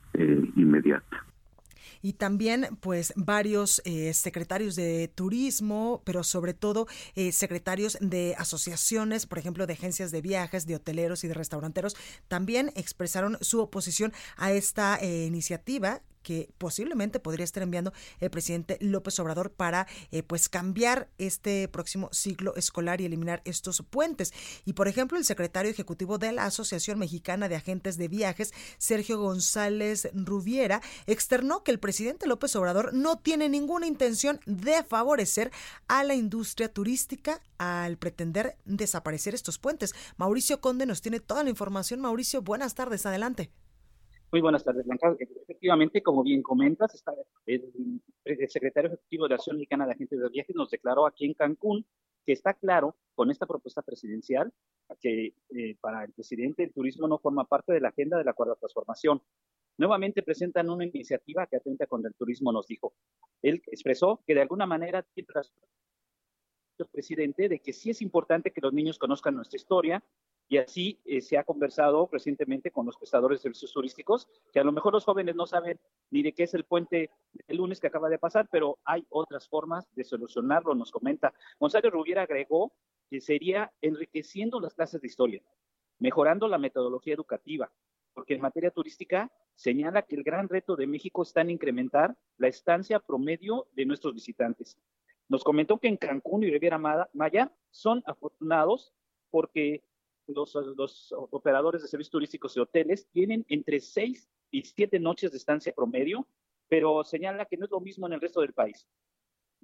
inmediata 0.56 1.24
y 2.02 2.14
también 2.14 2.78
pues 2.80 3.12
varios 3.16 3.82
eh, 3.84 4.12
secretarios 4.14 4.76
de 4.76 5.08
turismo, 5.14 6.02
pero 6.04 6.24
sobre 6.24 6.54
todo 6.54 6.86
eh, 7.14 7.32
secretarios 7.32 7.98
de 8.00 8.34
asociaciones, 8.38 9.26
por 9.26 9.38
ejemplo, 9.38 9.66
de 9.66 9.74
agencias 9.74 10.10
de 10.10 10.20
viajes, 10.20 10.66
de 10.66 10.76
hoteleros 10.76 11.24
y 11.24 11.28
de 11.28 11.34
restauranteros, 11.34 11.96
también 12.28 12.72
expresaron 12.74 13.38
su 13.40 13.60
oposición 13.60 14.12
a 14.36 14.52
esta 14.52 14.96
eh, 14.96 15.26
iniciativa 15.26 16.02
que 16.22 16.50
posiblemente 16.58 17.20
podría 17.20 17.44
estar 17.44 17.62
enviando 17.62 17.92
el 18.20 18.30
presidente 18.30 18.76
López 18.80 19.18
Obrador 19.18 19.50
para 19.52 19.86
eh, 20.10 20.22
pues 20.22 20.48
cambiar 20.48 21.08
este 21.18 21.68
próximo 21.68 22.08
ciclo 22.12 22.54
escolar 22.56 23.00
y 23.00 23.06
eliminar 23.06 23.42
estos 23.44 23.82
puentes. 23.88 24.32
Y 24.64 24.74
por 24.74 24.88
ejemplo, 24.88 25.18
el 25.18 25.24
secretario 25.24 25.70
ejecutivo 25.70 26.18
de 26.18 26.32
la 26.32 26.44
Asociación 26.44 26.98
Mexicana 26.98 27.48
de 27.48 27.56
Agentes 27.56 27.96
de 27.96 28.08
Viajes, 28.08 28.52
Sergio 28.78 29.18
González 29.18 30.08
Rubiera, 30.14 30.80
externó 31.06 31.62
que 31.62 31.70
el 31.70 31.80
presidente 31.80 32.26
López 32.26 32.54
Obrador 32.56 32.94
no 32.94 33.18
tiene 33.18 33.48
ninguna 33.48 33.86
intención 33.86 34.40
de 34.46 34.82
favorecer 34.84 35.50
a 35.88 36.04
la 36.04 36.14
industria 36.14 36.72
turística 36.72 37.40
al 37.58 37.98
pretender 37.98 38.56
desaparecer 38.64 39.34
estos 39.34 39.58
puentes. 39.58 39.94
Mauricio 40.16 40.60
Conde 40.60 40.86
nos 40.86 41.02
tiene 41.02 41.20
toda 41.20 41.44
la 41.44 41.50
información. 41.50 42.00
Mauricio, 42.00 42.42
buenas 42.42 42.74
tardes, 42.74 43.06
adelante. 43.06 43.50
Muy 44.32 44.40
buenas 44.40 44.62
tardes, 44.62 44.86
Blanca. 44.86 45.16
Efectivamente, 45.18 46.02
como 46.02 46.22
bien 46.22 46.42
comentas, 46.42 46.94
está 46.94 47.12
el, 47.46 48.00
secretario 48.48 48.88
ejecutivo 48.88 49.26
de 49.26 49.34
Acción 49.34 49.56
Mexicana 49.56 49.86
de 49.86 49.92
Agentes 49.92 50.20
de 50.20 50.28
Viajes 50.28 50.54
nos 50.54 50.70
declaró 50.70 51.04
aquí 51.04 51.24
en 51.24 51.34
Cancún 51.34 51.84
que 52.24 52.32
está 52.32 52.54
claro 52.54 52.96
con 53.16 53.30
esta 53.30 53.46
propuesta 53.46 53.82
presidencial 53.82 54.52
que 55.00 55.34
eh, 55.50 55.76
para 55.80 56.04
el 56.04 56.12
presidente 56.12 56.62
el 56.62 56.72
turismo 56.72 57.08
no 57.08 57.18
forma 57.18 57.44
parte 57.44 57.72
de 57.72 57.80
la 57.80 57.88
agenda 57.88 58.18
de 58.18 58.24
la 58.24 58.32
cuarta 58.32 58.54
transformación. 58.54 59.20
Nuevamente 59.78 60.22
presentan 60.22 60.70
una 60.70 60.84
iniciativa 60.84 61.46
que 61.46 61.56
atenta 61.56 61.86
contra 61.86 62.08
el 62.08 62.14
turismo, 62.14 62.52
nos 62.52 62.68
dijo. 62.68 62.94
Él 63.42 63.62
expresó 63.66 64.22
que 64.26 64.34
de 64.34 64.42
alguna 64.42 64.66
manera 64.66 65.02
tiene 65.02 65.28
razón 65.32 65.56
el 66.78 66.86
presidente 66.86 67.48
de 67.48 67.60
que 67.60 67.72
sí 67.72 67.90
es 67.90 68.00
importante 68.00 68.52
que 68.52 68.60
los 68.60 68.72
niños 68.72 68.98
conozcan 68.98 69.34
nuestra 69.34 69.56
historia, 69.56 70.02
y 70.50 70.58
así 70.58 70.98
eh, 71.04 71.20
se 71.20 71.38
ha 71.38 71.44
conversado 71.44 72.08
recientemente 72.10 72.72
con 72.72 72.84
los 72.84 72.96
prestadores 72.96 73.38
de 73.38 73.42
servicios 73.44 73.72
turísticos, 73.72 74.28
que 74.52 74.58
a 74.58 74.64
lo 74.64 74.72
mejor 74.72 74.92
los 74.92 75.04
jóvenes 75.04 75.36
no 75.36 75.46
saben 75.46 75.78
ni 76.10 76.24
de 76.24 76.32
qué 76.32 76.42
es 76.42 76.54
el 76.54 76.64
puente 76.64 77.10
el 77.46 77.56
lunes 77.56 77.78
que 77.78 77.86
acaba 77.86 78.08
de 78.08 78.18
pasar, 78.18 78.48
pero 78.50 78.80
hay 78.84 79.06
otras 79.10 79.48
formas 79.48 79.86
de 79.94 80.02
solucionarlo, 80.02 80.74
nos 80.74 80.90
comenta. 80.90 81.32
Gonzalo 81.60 81.88
Rubiera 81.90 82.22
agregó 82.22 82.72
que 83.08 83.20
sería 83.20 83.72
enriqueciendo 83.80 84.58
las 84.58 84.74
clases 84.74 85.00
de 85.00 85.06
historia, 85.06 85.40
mejorando 86.00 86.48
la 86.48 86.58
metodología 86.58 87.14
educativa, 87.14 87.70
porque 88.12 88.34
en 88.34 88.40
materia 88.40 88.72
turística 88.72 89.30
señala 89.54 90.02
que 90.02 90.16
el 90.16 90.24
gran 90.24 90.48
reto 90.48 90.74
de 90.74 90.88
México 90.88 91.22
está 91.22 91.42
en 91.42 91.50
incrementar 91.50 92.16
la 92.38 92.48
estancia 92.48 92.98
promedio 92.98 93.68
de 93.76 93.86
nuestros 93.86 94.14
visitantes. 94.14 94.76
Nos 95.28 95.44
comentó 95.44 95.78
que 95.78 95.86
en 95.86 95.96
Cancún 95.96 96.42
y 96.42 96.50
Riviera 96.50 97.06
Maya 97.12 97.52
son 97.70 98.02
afortunados 98.04 98.92
porque 99.30 99.84
los, 100.26 101.12
operadores 101.12 101.82
de 101.82 101.88
servicios 101.88 102.10
turísticos 102.10 102.56
y 102.56 102.60
hoteles 102.60 103.08
tienen 103.10 103.44
entre 103.48 103.80
seis 103.80 104.28
y 104.50 104.62
siete 104.62 104.98
noches 104.98 105.30
de 105.32 105.38
estancia 105.38 105.72
promedio, 105.72 106.26
pero 106.68 107.04
señala 107.04 107.46
que 107.46 107.56
no 107.56 107.64
es 107.64 107.70
lo 107.70 107.80
mismo 107.80 108.06
en 108.06 108.14
el 108.14 108.20
resto 108.20 108.40
del 108.40 108.52
país. 108.52 108.86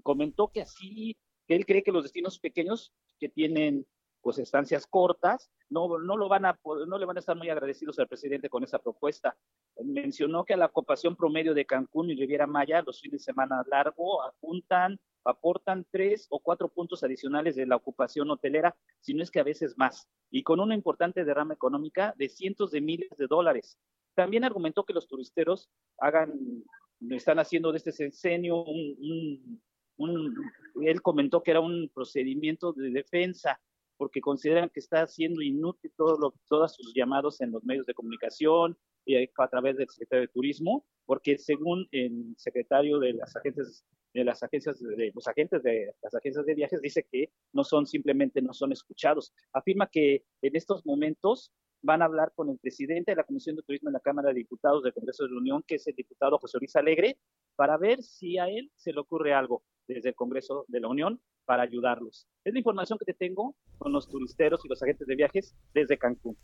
Comentó 0.02 0.48
que 0.48 0.62
así, 0.62 1.16
que 1.46 1.56
él 1.56 1.66
cree 1.66 1.82
que 1.82 1.92
los 1.92 2.02
destinos 2.02 2.38
pequeños 2.38 2.92
que 3.18 3.28
tienen 3.28 3.86
pues 4.26 4.40
estancias 4.40 4.88
cortas, 4.88 5.52
no, 5.70 6.00
no, 6.00 6.16
lo 6.16 6.28
van 6.28 6.46
a, 6.46 6.58
no 6.88 6.98
le 6.98 7.06
van 7.06 7.16
a 7.16 7.20
estar 7.20 7.36
muy 7.36 7.48
agradecidos 7.48 7.96
al 8.00 8.08
presidente 8.08 8.48
con 8.48 8.64
esa 8.64 8.80
propuesta. 8.80 9.36
Mencionó 9.84 10.44
que 10.44 10.54
a 10.54 10.56
la 10.56 10.66
ocupación 10.66 11.14
promedio 11.14 11.54
de 11.54 11.64
Cancún 11.64 12.10
y 12.10 12.16
Riviera 12.16 12.48
Maya 12.48 12.82
los 12.82 13.00
fines 13.00 13.20
de 13.20 13.24
semana 13.32 13.62
largo 13.70 14.24
apuntan, 14.24 14.98
aportan 15.24 15.86
tres 15.92 16.26
o 16.30 16.40
cuatro 16.40 16.68
puntos 16.68 17.04
adicionales 17.04 17.54
de 17.54 17.66
la 17.66 17.76
ocupación 17.76 18.28
hotelera, 18.28 18.74
si 18.98 19.14
no 19.14 19.22
es 19.22 19.30
que 19.30 19.38
a 19.38 19.44
veces 19.44 19.78
más, 19.78 20.08
y 20.28 20.42
con 20.42 20.58
una 20.58 20.74
importante 20.74 21.24
derrama 21.24 21.54
económica 21.54 22.12
de 22.18 22.28
cientos 22.28 22.72
de 22.72 22.80
miles 22.80 23.10
de 23.16 23.28
dólares. 23.28 23.78
También 24.16 24.42
argumentó 24.42 24.84
que 24.84 24.92
los 24.92 25.06
turisteros 25.06 25.70
hagan, 25.98 26.32
están 27.10 27.38
haciendo 27.38 27.70
de 27.70 27.78
este 27.78 27.92
sexenio 27.92 28.64
un, 28.64 29.62
un, 29.98 30.36
él 30.82 31.00
comentó 31.00 31.44
que 31.44 31.52
era 31.52 31.60
un 31.60 31.88
procedimiento 31.94 32.72
de 32.72 32.90
defensa 32.90 33.60
porque 33.96 34.20
consideran 34.20 34.70
que 34.70 34.80
está 34.80 35.02
haciendo 35.02 35.42
inútil 35.42 35.92
todo 35.96 36.18
lo, 36.18 36.34
todos 36.48 36.74
sus 36.74 36.92
llamados 36.94 37.40
en 37.40 37.52
los 37.52 37.64
medios 37.64 37.86
de 37.86 37.94
comunicación 37.94 38.76
y 39.04 39.16
a 39.16 39.48
través 39.48 39.76
del 39.76 39.88
secretario 39.88 40.22
de 40.22 40.32
Turismo, 40.32 40.84
porque 41.04 41.38
según 41.38 41.86
el 41.92 42.34
secretario 42.36 42.98
de 42.98 43.14
las 43.14 43.34
agencias 43.36 43.84
de 44.12 44.24
las 44.24 44.42
agencias 44.42 44.80
de 44.80 45.12
los 45.14 45.28
agentes 45.28 45.62
de 45.62 45.94
las 46.02 46.14
agencias 46.14 46.46
de 46.46 46.54
viajes 46.54 46.80
dice 46.80 47.06
que 47.10 47.30
no 47.52 47.64
son 47.64 47.86
simplemente 47.86 48.40
no 48.40 48.54
son 48.54 48.72
escuchados. 48.72 49.32
Afirma 49.52 49.88
que 49.88 50.24
en 50.40 50.56
estos 50.56 50.86
momentos 50.86 51.52
van 51.82 52.02
a 52.02 52.06
hablar 52.06 52.32
con 52.34 52.48
el 52.48 52.58
presidente 52.58 53.12
de 53.12 53.16
la 53.16 53.24
Comisión 53.24 53.56
de 53.56 53.62
Turismo 53.62 53.90
en 53.90 53.94
la 53.94 54.00
Cámara 54.00 54.28
de 54.28 54.34
Diputados 54.34 54.82
del 54.82 54.94
Congreso 54.94 55.24
de 55.24 55.30
la 55.30 55.38
Unión, 55.38 55.62
que 55.66 55.76
es 55.76 55.86
el 55.86 55.94
diputado 55.94 56.38
José 56.38 56.58
Luis 56.58 56.74
Alegre, 56.76 57.18
para 57.56 57.76
ver 57.76 58.02
si 58.02 58.38
a 58.38 58.48
él 58.48 58.70
se 58.74 58.92
le 58.92 59.00
ocurre 59.00 59.34
algo 59.34 59.62
desde 59.86 60.08
el 60.08 60.14
Congreso 60.14 60.64
de 60.68 60.80
la 60.80 60.88
Unión 60.88 61.20
para 61.46 61.62
ayudarlos. 61.62 62.26
Es 62.44 62.52
la 62.52 62.58
información 62.58 62.98
que 62.98 63.06
te 63.06 63.14
tengo 63.14 63.54
con 63.78 63.92
los 63.92 64.08
turisteros 64.08 64.64
y 64.64 64.68
los 64.68 64.82
agentes 64.82 65.06
de 65.06 65.16
viajes 65.16 65.54
desde 65.72 65.96
Cancún. 65.96 66.36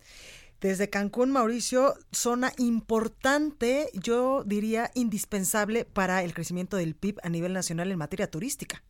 Desde 0.61 0.89
Cancún, 0.89 1.33
Mauricio, 1.33 1.95
zona 2.13 2.53
importante, 2.59 3.89
yo 3.95 4.45
diría 4.45 4.91
indispensable 4.95 5.85
para 5.85 6.23
el 6.23 6.33
crecimiento 6.33 6.77
del 6.77 6.95
PIB 6.95 7.19
a 7.23 7.29
nivel 7.29 7.53
nacional 7.53 7.91
en 7.91 7.99
materia 7.99 8.31
turística. 8.31 8.83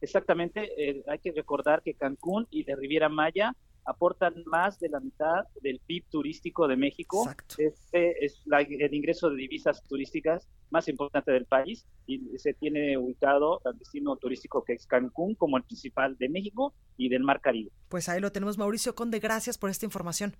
Exactamente, 0.00 0.70
eh, 0.76 1.02
hay 1.06 1.18
que 1.18 1.32
recordar 1.32 1.82
que 1.82 1.94
Cancún 1.94 2.46
y 2.50 2.64
la 2.64 2.76
Riviera 2.76 3.08
Maya 3.08 3.54
aportan 3.84 4.34
más 4.46 4.78
de 4.78 4.88
la 4.88 5.00
mitad 5.00 5.44
del 5.60 5.80
PIB 5.86 6.04
turístico 6.10 6.66
de 6.68 6.76
México. 6.76 7.28
Este 7.58 8.24
es 8.24 8.42
el 8.46 8.94
ingreso 8.94 9.30
de 9.30 9.36
divisas 9.36 9.82
turísticas 9.84 10.48
más 10.70 10.88
importante 10.88 11.30
del 11.30 11.46
país 11.46 11.86
y 12.06 12.20
se 12.38 12.54
tiene 12.54 12.96
ubicado 12.98 13.60
el 13.64 13.78
destino 13.78 14.16
turístico 14.16 14.64
que 14.64 14.74
es 14.74 14.86
Cancún 14.86 15.34
como 15.34 15.56
el 15.56 15.62
principal 15.64 16.16
de 16.18 16.28
México 16.28 16.74
y 16.96 17.08
del 17.08 17.22
Mar 17.22 17.40
Caribe. 17.40 17.70
Pues 17.88 18.08
ahí 18.08 18.20
lo 18.20 18.32
tenemos, 18.32 18.58
Mauricio 18.58 18.94
Conde. 18.94 19.20
Gracias 19.20 19.58
por 19.58 19.70
esta 19.70 19.84
información 19.84 20.34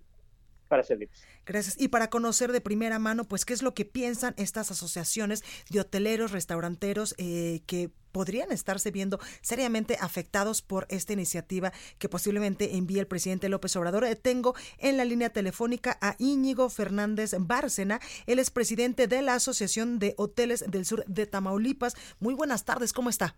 para 0.68 0.83
servirles. 0.83 1.22
Gracias. 1.46 1.77
Y 1.79 1.88
para 1.88 2.11
conocer 2.11 2.53
de 2.53 2.61
primera 2.61 2.98
mano, 2.98 3.24
pues, 3.24 3.44
qué 3.44 3.55
es 3.55 3.62
lo 3.62 3.74
que 3.74 3.85
piensan 3.85 4.35
estas 4.37 4.70
asociaciones 4.70 5.42
de 5.70 5.81
hoteleros, 5.81 6.33
restauranteros 6.33 7.14
eh, 7.18 7.62
que 7.66 7.90
podrían 8.12 8.53
estarse 8.53 8.92
viendo 8.92 9.18
seriamente 9.42 9.96
afectados 10.00 10.62
por 10.62 10.87
esta 10.88 11.12
iniciativa 11.12 11.72
que 11.98 12.09
posiblemente 12.09 12.77
envíe 12.77 13.00
el 13.00 13.09
presidente 13.09 13.48
López 13.48 13.74
Obrador. 13.74 14.05
Eh, 14.05 14.14
tengo 14.14 14.55
en 14.79 14.96
la 14.96 15.05
línea 15.05 15.31
telefónica 15.31 15.98
a 16.00 16.14
Íñigo 16.18 16.70
Fernández 16.70 17.35
Bárcena, 17.37 18.00
él 18.27 18.38
es 18.38 18.50
presidente 18.50 19.09
de 19.09 19.20
la 19.20 19.35
Asociación 19.35 19.98
de 19.98 20.14
Hoteles 20.16 20.64
del 20.70 20.85
Sur 20.85 21.05
de 21.07 21.27
Tamaulipas. 21.27 21.96
Muy 22.20 22.35
buenas 22.35 22.64
tardes, 22.64 22.92
¿cómo 22.92 23.11
está? 23.11 23.35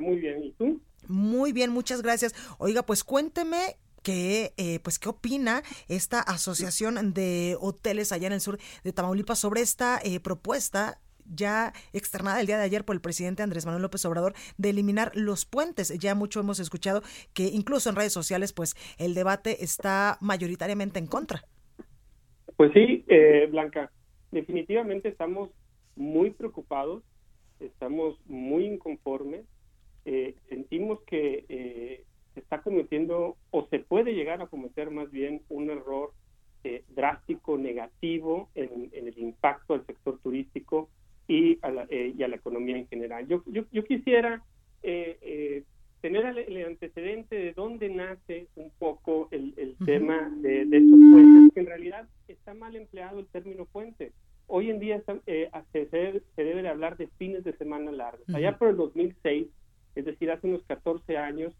Muy 0.00 0.16
bien, 0.16 0.44
¿y 0.44 0.52
tú? 0.52 0.80
Muy 1.08 1.52
bien, 1.52 1.70
muchas 1.70 2.02
gracias. 2.02 2.34
Oiga, 2.58 2.84
pues 2.84 3.04
cuénteme 3.04 3.76
que, 4.02 4.52
eh, 4.56 4.80
pues, 4.80 4.98
¿qué 4.98 5.08
opina 5.08 5.62
esta 5.88 6.20
asociación 6.20 7.14
de 7.14 7.56
hoteles 7.60 8.12
allá 8.12 8.26
en 8.26 8.34
el 8.34 8.40
sur 8.40 8.58
de 8.84 8.92
Tamaulipas 8.92 9.38
sobre 9.38 9.60
esta 9.60 10.00
eh, 10.04 10.20
propuesta 10.20 11.00
ya 11.24 11.72
externada 11.92 12.40
el 12.40 12.46
día 12.46 12.58
de 12.58 12.64
ayer 12.64 12.84
por 12.84 12.96
el 12.96 13.00
presidente 13.00 13.44
Andrés 13.44 13.64
Manuel 13.64 13.82
López 13.82 14.04
Obrador 14.04 14.34
de 14.58 14.70
eliminar 14.70 15.12
los 15.14 15.46
puentes. 15.46 15.96
Ya 15.98 16.14
mucho 16.16 16.40
hemos 16.40 16.58
escuchado 16.58 17.02
que 17.32 17.44
incluso 17.44 17.88
en 17.88 17.96
redes 17.96 18.12
sociales, 18.12 18.52
pues, 18.52 18.74
el 18.98 19.14
debate 19.14 19.64
está 19.64 20.18
mayoritariamente 20.20 20.98
en 20.98 21.06
contra. 21.06 21.44
Pues 22.56 22.72
sí, 22.74 23.04
eh, 23.08 23.46
Blanca, 23.50 23.92
definitivamente 24.32 25.08
estamos 25.08 25.50
muy 25.94 26.30
preocupados, 26.30 27.02
estamos 27.60 28.18
muy 28.26 28.66
inconformes, 28.66 29.46
sentimos 30.48 31.00
que 31.06 32.04
se 32.34 32.40
está 32.40 32.62
cometiendo 32.62 33.36
o 33.50 33.66
se 33.68 33.78
puede 33.80 34.14
llegar 34.14 34.40
a 34.40 34.46
cometer 34.46 34.90
más 34.90 35.10
bien 35.10 35.42
un 35.48 35.70
error 35.70 36.12
eh, 36.64 36.84
drástico, 36.90 37.58
negativo 37.58 38.48
en, 38.54 38.90
el 38.92 39.18
impacto 39.18 39.74
al 39.74 39.84
sector 39.84 40.18
turístico 40.20 40.88
y 41.26 41.58
a 41.62 41.70
la, 41.70 41.86
eh, 41.90 42.14
y 42.16 42.22
a 42.22 42.28
la 42.28 42.36
economía 42.36 42.76
en 42.76 42.86
general. 42.86 43.26
Yo, 43.26 43.42
yo, 43.46 43.64
yo 43.72 43.84
quisiera 43.84 44.42
eh, 44.82 45.64
tener 46.00 46.24
el, 46.26 46.64
antecedente 46.66 47.36
de 47.36 47.52
dónde 47.52 47.88
nace 47.88 48.48
un 48.56 48.70
poco 48.78 49.28
el, 49.30 49.54
el 49.56 49.76
tema 49.84 50.30
de, 50.36 50.64
de, 50.66 50.76
estos 50.76 50.98
puentes, 51.12 51.54
que 51.54 51.60
en 51.60 51.66
realidad 51.66 52.08
está 52.28 52.54
mal 52.54 52.76
empleado 52.76 53.20
el 53.20 53.26
término 53.26 53.64
puente. 53.66 54.12
Hoy 54.46 54.70
en 54.70 54.80
día 54.80 55.02
se, 55.04 55.88
se, 55.90 56.20
debe 56.36 56.62
de 56.62 56.68
hablar 56.68 56.96
de 56.96 57.06
fines 57.18 57.42
de 57.44 57.56
semana 57.56 57.90
largos. 57.90 58.28
Allá 58.34 58.58
por 58.58 58.68
el 58.68 58.76
2006, 58.76 59.46
es 59.94 60.04
decir, 60.04 60.30
hace 60.30 60.46
unos 60.46 60.62
14 60.64 61.16
años, 61.16 61.54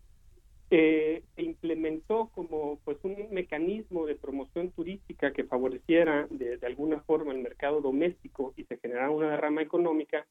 se 0.73 1.23
implementó 1.37 2.31
como 2.35 2.79
pues 2.83 2.97
un 3.03 3.29
mecanismo 3.31 4.07
de 4.07 4.15
promoción 4.15 4.71
turística 4.71 5.31
que 5.35 5.45
favoreciera 5.45 6.27
de, 6.31 6.59
alguna 6.63 7.03
forma 7.03 7.35
el 7.35 7.43
mercado 7.43 7.83
doméstico 7.83 8.55
y 8.57 8.65
se 8.65 8.79
generara 8.79 9.11
una 9.11 9.33
derrama 9.33 9.61
económica, 9.61 10.27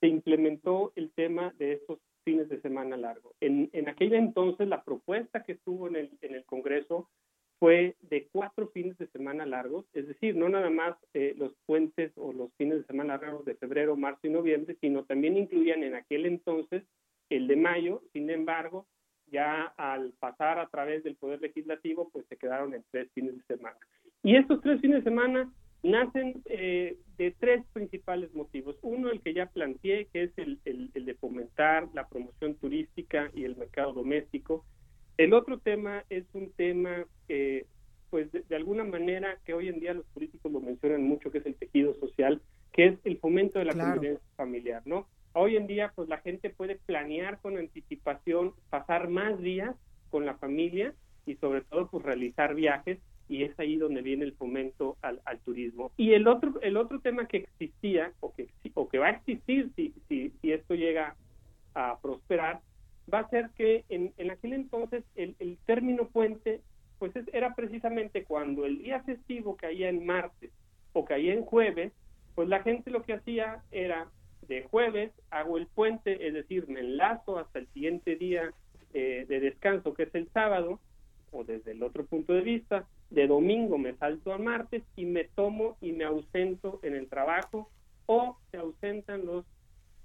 se 0.00 0.08
implementó 0.08 0.92
el 0.96 1.12
tema 1.12 1.54
de 1.58 1.74
estos 1.74 2.00
fines 2.24 2.48
de 2.48 2.60
semana 2.60 2.96
largos. 2.96 3.36
En, 3.40 3.70
en 3.72 3.88
aquel 3.88 4.14
entonces 4.14 4.66
la 4.66 4.82
propuesta 4.82 5.44
que 5.44 5.52
estuvo 5.52 5.86
en 5.86 5.94
el, 5.94 6.10
en 6.22 6.34
el 6.34 6.44
Congreso 6.44 7.08
fue 7.60 7.94
de 8.00 8.26
cuatro 8.32 8.66
fines 8.74 8.98
de 8.98 9.06
semana 9.06 9.46
largos, 9.46 9.86
es 9.92 10.08
decir, 10.08 10.34
no 10.34 10.48
nada 10.48 10.70
más 10.70 10.96
eh, 11.14 11.34
los 11.38 11.52
puentes 11.66 12.10
o 12.16 12.32
los 12.32 12.52
fines 12.54 12.78
de 12.78 12.86
semana 12.86 13.16
largos 13.16 13.44
de 13.44 13.54
febrero, 13.54 13.94
marzo 13.94 14.26
y 14.26 14.30
noviembre, 14.30 14.76
sino 14.80 15.04
también 15.04 15.36
incluían 15.36 15.84
en 15.84 15.94
aquel 15.94 16.26
entonces 16.26 16.82
el 17.30 17.46
de 17.46 17.56
mayo, 17.56 18.02
través 20.74 21.04
del 21.04 21.14
Poder 21.14 21.40
Legislativo, 21.40 22.10
pues 22.12 22.26
se 22.28 22.36
quedaron 22.36 22.74
en 22.74 22.82
tres 22.90 23.08
fines 23.14 23.36
de 23.36 23.44
semana. 23.44 23.76
Y 24.24 24.34
estos 24.34 24.60
tres 24.60 24.80
fines 24.80 25.04
de 25.04 25.10
semana 25.10 25.52
nacen 25.84 26.42
eh, 26.46 26.96
de 27.16 27.30
tres 27.38 27.64
principales 27.72 28.34
motivos. 28.34 28.76
Uno, 28.82 29.10
el 29.10 29.20
que 29.20 29.34
ya 29.34 29.46
planteé, 29.46 30.06
que 30.06 30.24
es 30.24 30.32
el, 30.36 30.58
de 30.64 31.14
fomentar 31.14 31.86
la 31.94 32.08
promoción 32.08 32.56
turística 32.56 33.30
y 33.34 33.44
el 33.44 33.54
mercado 33.54 33.92
doméstico. 33.92 34.64
El 35.16 35.32
otro 35.32 35.58
tema 35.58 36.02
es 36.10 36.24
un 36.32 36.50
tema, 36.50 37.06
eh, 37.28 37.66
pues 38.10 38.32
de, 38.32 38.56
alguna 38.56 38.82
manera, 38.82 39.38
que 39.44 39.54
hoy 39.54 39.68
en 39.68 39.78
día 39.78 39.94
los 39.94 40.06
políticos 40.06 40.50
lo 40.50 40.60
mencionan 40.60 41.04
mucho, 41.04 41.30
que 41.30 41.38
es 41.38 41.46
el 41.46 41.54
tejido 41.54 41.94
social, 42.00 42.42
que 42.72 42.86
es 42.86 42.98
el 43.04 43.18
fomento 43.18 43.60
de 43.60 43.66
la 43.66 43.74
claro. 43.74 43.92
convivencia 43.92 44.28
familiar, 44.34 44.82
¿no? 44.86 45.06
Hoy 45.34 45.56
en 45.56 45.68
día, 45.68 45.92
pues 45.94 46.08
la 46.08 46.18
gente 46.18 46.50
puede 46.50 46.76
planear 46.86 47.40
con 47.40 47.58
anticipación, 47.58 48.54
pasar 48.70 49.08
más 49.08 49.38
días 49.40 49.76
familia 50.54 50.94
y 51.26 51.34
sobre 51.36 51.62
todo, 51.62 51.88
pues 51.88 52.04
realizar 52.04 52.54
viajes 52.54 52.98
y 53.28 53.42
es 53.42 53.58
ahí 53.58 53.76
donde 53.76 54.02
viene 54.02 54.24
el 54.24 54.34
fomento 54.34 54.96
al, 55.02 55.18
turismo. 55.44 55.90
Y 55.96 56.12
el 56.12 56.28
otro, 56.28 56.60
el 56.60 56.76
otro 56.76 57.00
tema 57.00 57.26
que 57.26 57.38
existía 57.38 58.12
o 58.20 58.32
que, 58.34 58.48
o 58.74 58.88
que 58.88 58.98
va 58.98 59.06
a 59.06 59.10
existir 59.10 59.70
si, 59.74 59.92
si, 60.08 60.32
si 60.40 60.52
esto 60.52 60.74
llega 60.74 61.16
a 61.74 61.98
prosperar, 62.00 62.60
va 63.12 63.20
a 63.20 63.30
ser 63.30 63.50
que 63.56 63.84
en, 63.88 64.12
en 64.16 64.30
aquel 64.30 64.52
entonces 64.52 65.02
el, 65.16 65.34
el 65.40 65.58
término 65.66 66.06
puente 66.06 66.60
pues 66.98 67.12
era 67.32 67.54
precisamente 67.54 68.24
cuando 68.24 68.64
el 68.64 68.78
día 68.78 69.02
festivo 69.02 69.56
caía 69.56 69.88
en 69.88 70.06
martes 70.06 70.52
o 70.92 71.04
caía 71.04 71.34
en 71.34 71.42
jueves, 71.42 71.92
pues 72.36 72.48
la 72.48 72.62
gente 72.62 72.90
lo 72.90 73.02
que 73.02 73.14
hacía 73.14 73.62
era 73.72 74.08
de 74.46 74.62
jueves 74.62 75.10
hago 75.30 75.58
el 75.58 75.66
puente, 75.66 76.28
es 76.28 76.34
decir, 76.34 76.68
me 76.68 76.80
enlazo 76.80 77.38
hasta 77.38 77.58
el 77.58 77.66
siguiente 77.68 78.16
día 78.16 78.52
eh, 78.94 79.26
de 79.28 79.40
descanso, 79.40 79.92
que 79.92 80.04
es 80.04 80.14
el 80.14 80.28
sábado, 80.30 80.80
o 81.32 81.44
desde 81.44 81.72
el 81.72 81.82
otro 81.82 82.06
punto 82.06 82.32
de 82.32 82.42
vista, 82.42 82.86
de 83.10 83.26
domingo 83.26 83.76
me 83.76 83.94
salto 83.96 84.32
a 84.32 84.38
martes 84.38 84.82
y 84.96 85.04
me 85.04 85.24
tomo 85.24 85.76
y 85.80 85.92
me 85.92 86.04
ausento 86.04 86.80
en 86.82 86.94
el 86.94 87.08
trabajo 87.08 87.70
o 88.06 88.38
se 88.50 88.56
ausentan 88.56 89.26
los 89.26 89.44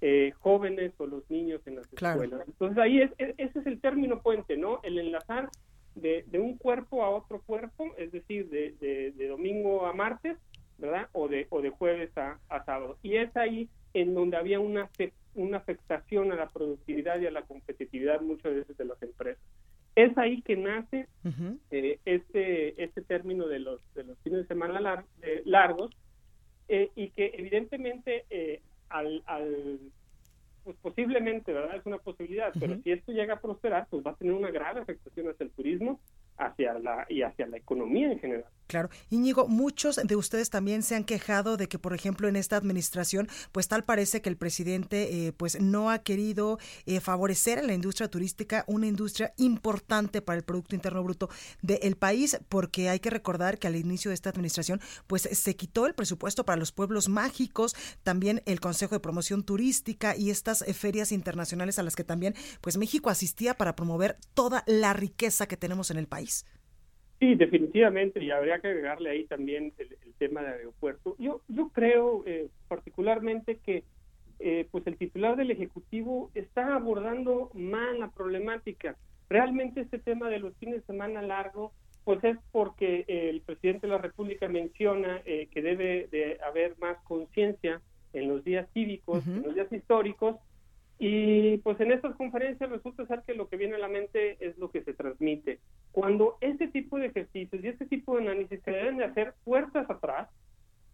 eh, 0.00 0.32
jóvenes 0.40 0.92
o 0.98 1.06
los 1.06 1.28
niños 1.30 1.60
en 1.66 1.76
las 1.76 1.92
escuelas. 1.92 2.42
Entonces 2.46 2.78
ahí 2.78 3.00
es, 3.00 3.10
ese 3.18 3.58
es 3.58 3.66
el 3.66 3.80
término 3.80 4.22
puente, 4.22 4.56
¿no? 4.56 4.80
El 4.82 4.98
enlazar 4.98 5.50
de, 5.94 6.24
un 6.34 6.56
cuerpo 6.56 7.04
a 7.04 7.10
otro 7.10 7.42
cuerpo, 7.42 7.94
es 7.98 8.10
decir, 8.10 8.48
de, 8.48 8.72
de, 8.80 9.28
domingo 9.28 9.86
a 9.86 9.92
martes, 9.92 10.36
¿verdad? 10.78 11.08
O 11.12 11.28
de, 11.28 11.46
o 11.50 11.60
de 11.60 11.70
jueves 11.70 12.16
a, 12.16 12.38
a 12.48 12.64
sábado. 12.64 12.96
Y 13.02 13.16
es 13.16 13.36
ahí 13.36 13.68
en 13.92 14.14
donde 14.14 14.36
había 14.36 14.60
una, 14.60 14.88
una 15.34 15.58
afectación 15.58 16.32
a 16.32 16.36
la 16.36 16.48
productividad 16.48 17.20
y 17.20 17.26
a 17.26 17.30
la 17.30 17.42
competitividad 17.42 18.20
muchas 18.20 18.54
veces 18.54 18.76
de 18.76 18.84
las 18.84 19.02
empresas. 19.02 19.42
Es 19.96 20.16
ahí 20.18 20.40
que 20.42 20.56
nace 20.56 21.08
eh, 21.70 21.98
este, 22.04 22.82
este 22.82 23.02
término 23.02 23.46
de 23.46 23.58
los, 23.58 23.80
de 23.94 24.04
los 24.04 24.18
fines 24.20 24.42
de 24.42 24.46
semana 24.46 25.04
largos 25.44 25.90
eh, 26.68 26.90
y 26.94 27.10
que 27.10 27.32
evidentemente 27.34 28.24
eh, 28.30 28.60
al, 28.88 29.22
al 29.26 29.78
pues 30.62 30.76
posiblemente, 30.76 31.52
¿verdad? 31.52 31.76
Es 31.76 31.86
una 31.86 31.98
posibilidad, 31.98 32.52
pero 32.58 32.76
si 32.82 32.92
esto 32.92 33.12
llega 33.12 33.34
a 33.34 33.40
prosperar, 33.40 33.86
pues 33.90 34.04
va 34.06 34.12
a 34.12 34.16
tener 34.16 34.34
una 34.34 34.50
grave 34.50 34.80
afectación 34.80 35.28
hacia 35.28 35.44
el 35.44 35.50
turismo 35.50 35.98
hacia 36.40 36.78
la 36.78 37.06
y 37.08 37.22
hacia 37.22 37.46
la 37.46 37.56
economía 37.56 38.10
en 38.10 38.18
general. 38.18 38.50
Claro. 38.70 38.88
Íñigo, 39.10 39.48
muchos 39.48 39.96
de 39.96 40.14
ustedes 40.14 40.48
también 40.48 40.84
se 40.84 40.94
han 40.94 41.02
quejado 41.02 41.56
de 41.56 41.68
que, 41.68 41.80
por 41.80 41.92
ejemplo, 41.92 42.28
en 42.28 42.36
esta 42.36 42.56
administración, 42.56 43.28
pues 43.50 43.66
tal 43.66 43.82
parece 43.82 44.22
que 44.22 44.28
el 44.28 44.36
presidente 44.36 45.26
eh, 45.26 45.32
pues 45.32 45.60
no 45.60 45.90
ha 45.90 45.98
querido 45.98 46.60
eh, 46.86 47.00
favorecer 47.00 47.58
a 47.58 47.62
la 47.62 47.74
industria 47.74 48.06
turística, 48.06 48.62
una 48.68 48.86
industria 48.86 49.34
importante 49.38 50.22
para 50.22 50.36
el 50.36 50.44
Producto 50.44 50.76
Interno 50.76 51.02
Bruto 51.02 51.30
del 51.62 51.96
país, 51.96 52.38
porque 52.48 52.88
hay 52.88 53.00
que 53.00 53.10
recordar 53.10 53.58
que 53.58 53.66
al 53.66 53.74
inicio 53.74 54.10
de 54.10 54.14
esta 54.14 54.30
administración, 54.30 54.80
pues 55.08 55.22
se 55.22 55.56
quitó 55.56 55.86
el 55.86 55.96
presupuesto 55.96 56.44
para 56.44 56.56
los 56.56 56.70
pueblos 56.70 57.08
mágicos, 57.08 57.74
también 58.04 58.40
el 58.46 58.60
Consejo 58.60 58.94
de 58.94 59.00
Promoción 59.00 59.42
Turística 59.42 60.14
y 60.14 60.30
estas 60.30 60.62
eh, 60.62 60.74
ferias 60.74 61.10
internacionales 61.10 61.80
a 61.80 61.82
las 61.82 61.96
que 61.96 62.04
también, 62.04 62.36
pues 62.60 62.76
México 62.76 63.10
asistía 63.10 63.54
para 63.54 63.74
promover 63.74 64.16
toda 64.32 64.62
la 64.68 64.92
riqueza 64.92 65.46
que 65.46 65.56
tenemos 65.56 65.90
en 65.90 65.96
el 65.96 66.06
país. 66.06 66.44
Sí, 67.20 67.34
definitivamente, 67.34 68.24
y 68.24 68.30
habría 68.30 68.60
que 68.60 68.68
agregarle 68.68 69.10
ahí 69.10 69.24
también 69.24 69.74
el, 69.76 69.96
tema 70.18 70.42
de 70.42 70.48
aeropuerto. 70.48 71.16
Yo, 71.18 71.40
yo 71.48 71.68
creo 71.68 72.24
eh, 72.26 72.48
particularmente 72.68 73.56
que 73.56 73.84
eh, 74.38 74.66
pues 74.70 74.86
el 74.86 74.96
titular 74.96 75.36
del 75.36 75.50
Ejecutivo 75.50 76.30
está 76.34 76.74
abordando 76.74 77.50
mal 77.54 78.00
la 78.00 78.10
problemática. 78.10 78.96
Realmente 79.30 79.80
este 79.82 79.98
tema 79.98 80.28
de 80.28 80.38
los 80.38 80.54
fines 80.56 80.76
de 80.76 80.86
semana 80.86 81.22
largo, 81.22 81.72
pues 82.04 82.22
es 82.24 82.36
porque 82.52 83.04
el 83.06 83.40
presidente 83.42 83.86
de 83.86 83.92
la 83.92 83.98
República 83.98 84.48
menciona 84.48 85.22
eh, 85.24 85.48
que 85.50 85.62
debe 85.62 86.08
de 86.10 86.38
haber 86.46 86.78
más 86.78 86.98
conciencia 87.04 87.80
en 88.12 88.28
los 88.28 88.44
días 88.44 88.68
cívicos, 88.72 89.26
en 89.26 89.42
los 89.42 89.54
días 89.54 89.72
históricos, 89.72 90.36
y 91.02 91.56
pues 91.58 91.80
en 91.80 91.92
estas 91.92 92.14
conferencias 92.14 92.68
resulta 92.68 93.06
ser 93.06 93.22
que 93.26 93.32
lo 93.32 93.48
que 93.48 93.56
viene 93.56 93.76
a 93.76 93.78
la 93.78 93.88
mente 93.88 94.36
es 94.38 94.58
lo 94.58 94.70
que 94.70 94.82
se 94.82 94.92
transmite. 94.92 95.58
Cuando 95.92 96.36
este 96.42 96.68
tipo 96.68 96.98
de 96.98 97.06
ejercicios 97.06 97.64
y 97.64 97.68
este 97.68 97.86
tipo 97.86 98.16
de 98.16 98.24
análisis 98.24 98.60
se 98.62 98.70
deben 98.70 98.98
de 98.98 99.06
hacer 99.06 99.32
puertas 99.42 99.88
atrás, 99.88 100.28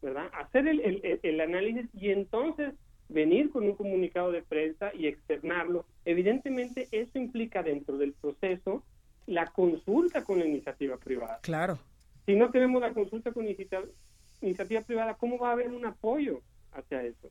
¿verdad? 0.00 0.30
Hacer 0.32 0.68
el, 0.68 1.18
el, 1.20 1.40
análisis 1.40 1.90
y 1.92 2.10
entonces 2.10 2.72
venir 3.08 3.50
con 3.50 3.64
un 3.64 3.74
comunicado 3.74 4.30
de 4.30 4.42
prensa 4.42 4.92
y 4.94 5.08
externarlo. 5.08 5.86
Evidentemente 6.04 6.86
eso 6.92 7.18
implica 7.18 7.64
dentro 7.64 7.98
del 7.98 8.12
proceso 8.12 8.84
la 9.26 9.46
consulta 9.46 10.22
con 10.22 10.38
la 10.38 10.46
iniciativa 10.46 10.98
privada. 10.98 11.40
Claro. 11.42 11.80
Si 12.26 12.36
no 12.36 12.52
tenemos 12.52 12.80
la 12.80 12.94
consulta 12.94 13.32
con 13.32 13.44
iniciativa, 13.44 13.82
iniciativa 14.40 14.82
privada, 14.82 15.14
¿cómo 15.14 15.36
va 15.36 15.48
a 15.48 15.52
haber 15.54 15.70
un 15.70 15.84
apoyo 15.84 16.42
hacia 16.74 17.02
eso? 17.02 17.28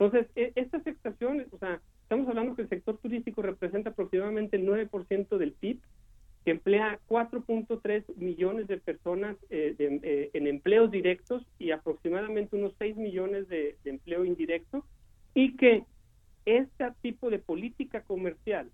Entonces, 0.00 0.30
e, 0.34 0.52
estas 0.54 0.86
excepciones, 0.86 1.46
o 1.52 1.58
sea, 1.58 1.78
estamos 2.02 2.26
hablando 2.26 2.56
que 2.56 2.62
el 2.62 2.70
sector 2.70 2.96
turístico 2.96 3.42
representa 3.42 3.90
aproximadamente 3.90 4.56
el 4.56 4.66
9% 4.66 5.36
del 5.36 5.52
PIB, 5.52 5.78
que 6.42 6.52
emplea 6.52 6.98
4.3 7.06 8.16
millones 8.16 8.66
de 8.66 8.78
personas 8.78 9.36
eh, 9.50 9.76
eh, 9.78 10.30
en 10.32 10.46
empleos 10.46 10.90
directos 10.90 11.46
y 11.58 11.72
aproximadamente 11.72 12.56
unos 12.56 12.72
6 12.78 12.96
millones 12.96 13.46
de, 13.48 13.76
de 13.84 13.90
empleo 13.90 14.24
indirecto, 14.24 14.86
y 15.34 15.54
que 15.58 15.84
este 16.46 16.86
tipo 17.02 17.28
de 17.28 17.38
política 17.38 18.00
comercial 18.00 18.70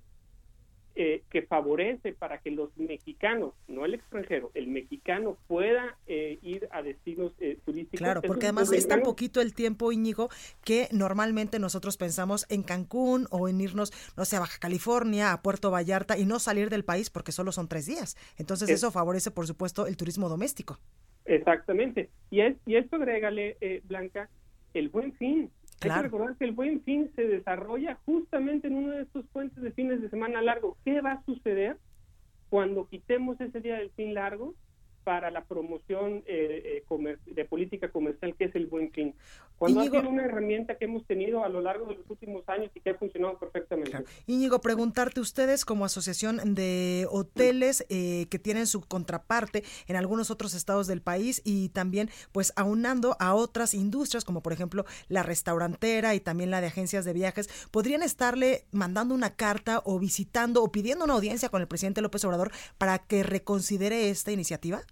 eh, 0.95 1.25
que 1.29 1.43
favorece 1.43 2.13
para 2.13 2.39
que 2.39 2.53
los 2.53 2.75
mexicanos, 2.79 3.53
no 3.67 3.85
el 3.85 3.95
extranjero, 3.95 4.53
el 4.55 4.69
mexicano 4.69 5.37
pueda 5.49 5.96
eh, 6.19 6.39
ir 6.41 6.67
a 6.71 6.81
destinos 6.81 7.33
eh, 7.41 7.59
turísticos. 7.63 7.99
Claro, 7.99 8.23
porque 8.23 8.47
además 8.47 8.73
es 8.73 8.89
tan 8.89 9.03
poquito 9.03 9.43
el 9.43 9.53
tiempo, 9.53 9.93
Íñigo, 9.93 10.31
que 10.65 10.89
normalmente 10.91 11.59
nosotros 11.59 11.99
pensamos 11.99 12.47
en 12.49 12.63
Cancún 12.63 13.27
o 13.31 13.49
en 13.49 13.61
irnos, 13.61 13.93
no 14.17 14.25
sé, 14.25 14.37
a 14.37 14.41
Baja 14.41 14.59
California, 14.59 15.35
a 15.35 15.43
Puerto 15.43 15.71
Vallarta 15.71 16.17
y 16.17 16.25
no 16.25 16.39
salir 16.39 16.71
del 16.71 16.87
país 16.87 17.11
porque 17.11 17.33
solo 17.33 17.53
son 17.53 17.69
tres 17.69 17.85
días. 17.85 18.17
Entonces 18.39 18.71
eso 18.71 18.91
favorece, 18.91 19.31
por 19.31 19.47
supuesto, 19.47 19.87
el 19.87 19.99
turismo 19.99 20.31
doméstico. 20.31 20.79
Exactamente. 21.27 22.09
Y, 22.31 22.41
es, 22.41 22.57
y 22.65 22.77
esto 22.77 22.97
agrégale, 22.97 23.59
Blanca, 23.85 24.31
el 24.73 24.89
buen 24.89 25.13
fin. 25.15 25.51
Hay 25.83 25.91
que 25.91 26.03
recordar 26.03 26.37
que 26.37 26.47
el 26.47 26.53
buen 26.53 26.83
fin 26.83 27.11
se 27.15 27.27
desarrolla 27.27 27.99
justamente 28.07 28.69
en 28.69 28.77
uno 28.77 28.93
de 28.93 29.03
estos 29.03 29.27
puentes 29.27 29.63
de 29.63 29.71
fines 29.73 30.01
de 30.01 30.09
semana 30.09 30.41
largo. 30.41 30.79
¿Qué 30.83 31.03
va 31.03 31.13
a 31.13 31.25
suceder 31.25 31.77
cuando 32.49 32.89
quitemos 32.89 33.39
ese 33.41 33.61
día 33.61 33.77
del 33.77 33.91
fin 33.91 34.15
largo? 34.15 34.55
Para 35.07 35.31
la 35.31 35.45
promoción 35.45 36.25
eh, 36.27 36.83
eh 36.91 37.17
de 37.27 37.45
política 37.45 37.93
comercial, 37.93 38.35
que 38.35 38.47
es 38.47 38.57
el 38.57 38.67
buen 38.67 38.91
fin. 38.91 39.15
Cuando 39.57 39.81
ha 39.81 39.85
sido 39.85 40.09
una 40.09 40.25
herramienta 40.25 40.77
que 40.77 40.87
hemos 40.87 41.07
tenido 41.07 41.45
a 41.45 41.49
lo 41.49 41.61
largo 41.61 41.87
de 41.87 41.95
los 41.95 42.11
últimos 42.11 42.47
años 42.49 42.73
y 42.75 42.81
que 42.81 42.91
ha 42.91 42.95
funcionado 42.97 43.39
perfectamente. 43.39 43.93
Claro. 43.93 44.05
Íñigo, 44.27 44.61
preguntarte 44.61 45.21
ustedes 45.21 45.65
como 45.65 45.85
asociación 45.85 46.55
de 46.57 47.07
hoteles 47.09 47.87
eh, 47.89 48.27
que 48.31 48.41
tienen 48.41 48.67
su 48.67 48.81
contraparte 48.83 49.63
en 49.87 49.95
algunos 49.95 50.33
otros 50.33 50.55
estados 50.55 50.89
del 50.89 51.01
país 51.01 51.41
y 51.45 51.69
también 51.69 52.11
pues 52.33 52.53
aunando 52.57 53.17
a 53.21 53.35
otras 53.35 53.75
industrias 53.75 54.25
como 54.25 54.43
por 54.43 54.53
ejemplo 54.53 54.87
la 55.09 55.23
restaurantera 55.23 56.17
y 56.17 56.21
también 56.21 56.51
la 56.51 56.61
de 56.61 56.67
agencias 56.67 57.05
de 57.05 57.13
viajes, 57.13 57.49
¿podrían 57.71 58.03
estarle 58.03 58.65
mandando 58.73 59.15
una 59.15 59.37
carta 59.37 59.83
o 59.85 60.01
visitando 60.01 60.65
o 60.65 60.73
pidiendo 60.73 61.05
una 61.05 61.15
audiencia 61.15 61.49
con 61.49 61.63
el 61.63 61.69
presidente 61.69 62.03
López 62.03 62.25
Obrador 62.25 62.51
para 62.77 62.99
que 62.99 63.23
reconsidere 63.23 64.11
esta 64.11 64.33
iniciativa? 64.33 64.83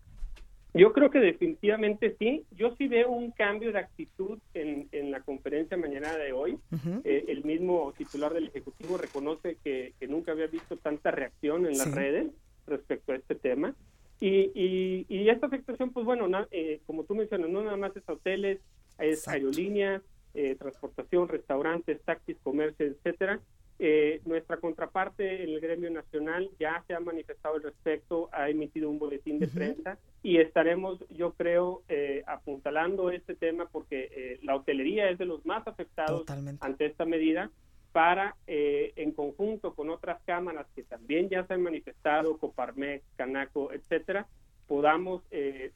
Yo 0.75 0.93
creo 0.93 1.09
que 1.09 1.21
definitivamente 1.21 2.17
sí. 2.19 2.45
Yo 2.51 2.75
sí 2.77 2.89
veo 2.89 3.11
un 3.11 3.31
cambio 3.31 3.73
de 3.73 3.79
actitud 3.79 4.41
en, 4.55 4.89
en 4.91 5.13
la 5.13 5.21
conferencia 5.21 5.77
mañana 5.77 6.17
de 6.17 6.33
hoy. 6.33 6.59
Eh, 7.05 7.27
el 7.29 7.45
mismo 7.45 7.95
titular 7.97 8.35
del 8.35 8.49
Ejecutivo 8.49 8.99
reconoce 8.99 9.57
que, 9.63 9.95
nunca 10.09 10.33
había 10.33 10.49
visto 10.49 10.77
tanta 10.77 11.13
reacción 11.13 11.67
en 11.67 11.79
las 11.79 11.95
redes 11.95 12.33
respecto 12.67 13.13
a 13.13 13.17
este 13.17 13.37
tema. 13.37 13.75
Y, 14.21 14.51
y, 14.55 15.07
y 15.09 15.29
esta 15.29 15.47
afectación, 15.47 15.91
pues 15.93 16.05
bueno, 16.05 16.29
eh, 16.51 16.81
como 16.87 17.05
tú 17.05 17.15
mencionas, 17.15 17.51
no 17.51 17.63
nada 17.63 17.77
más 17.77 17.97
es 17.97 18.09
hoteles, 18.09 18.59
es 18.99 19.29
aerolíneas, 19.29 20.03
eh, 20.35 20.57
transportación, 20.59 21.29
restaurantes, 21.29 22.03
taxis, 22.03 22.37
comercio, 22.43 22.87
etcétera. 22.87 23.41
Eh, 23.81 24.21
nuestra 24.25 24.59
contraparte 24.59 25.43
en 25.43 25.51
el 25.51 25.61
gremio 25.61 25.91
nacional 25.91 26.49
ya 26.61 26.85
se 26.87 26.95
ha 26.95 27.01
manifestado 27.01 27.57
al 27.57 27.63
respecto, 27.63 28.29
ha 28.33 28.49
emitido 28.49 28.89
un 28.89 29.01
boletín 29.01 29.41
de 29.41 29.49
prensa 29.49 29.99
y 30.23 30.39
estaremos, 30.39 31.05
yo 31.11 31.33
creo, 31.33 31.83
eh, 31.89 32.23
apuntalando 32.29 33.11
este 33.11 33.35
tema 33.35 33.69
porque 33.71 34.11
eh, 34.15 34.39
la 34.45 34.55
hotelería 34.55 35.11
es 35.11 35.19
de 35.19 35.25
los 35.25 35.45
más 35.45 35.67
afectados 35.67 36.25
ante 36.61 36.87
esta 36.87 37.05
medida 37.05 37.51
para, 37.91 38.37
en 38.47 39.13
conjunto 39.13 39.75
con 39.75 39.89
otras 39.89 40.21
cámaras 40.25 40.67
que 40.75 40.83
también 40.83 41.29
ya 41.29 41.47
se 41.47 41.55
han 41.55 41.63
manifestado, 41.63 42.39
Coparmex, 42.39 43.05
Canaco, 43.17 43.73
etcétera, 43.73 44.27
podamos 44.67 45.23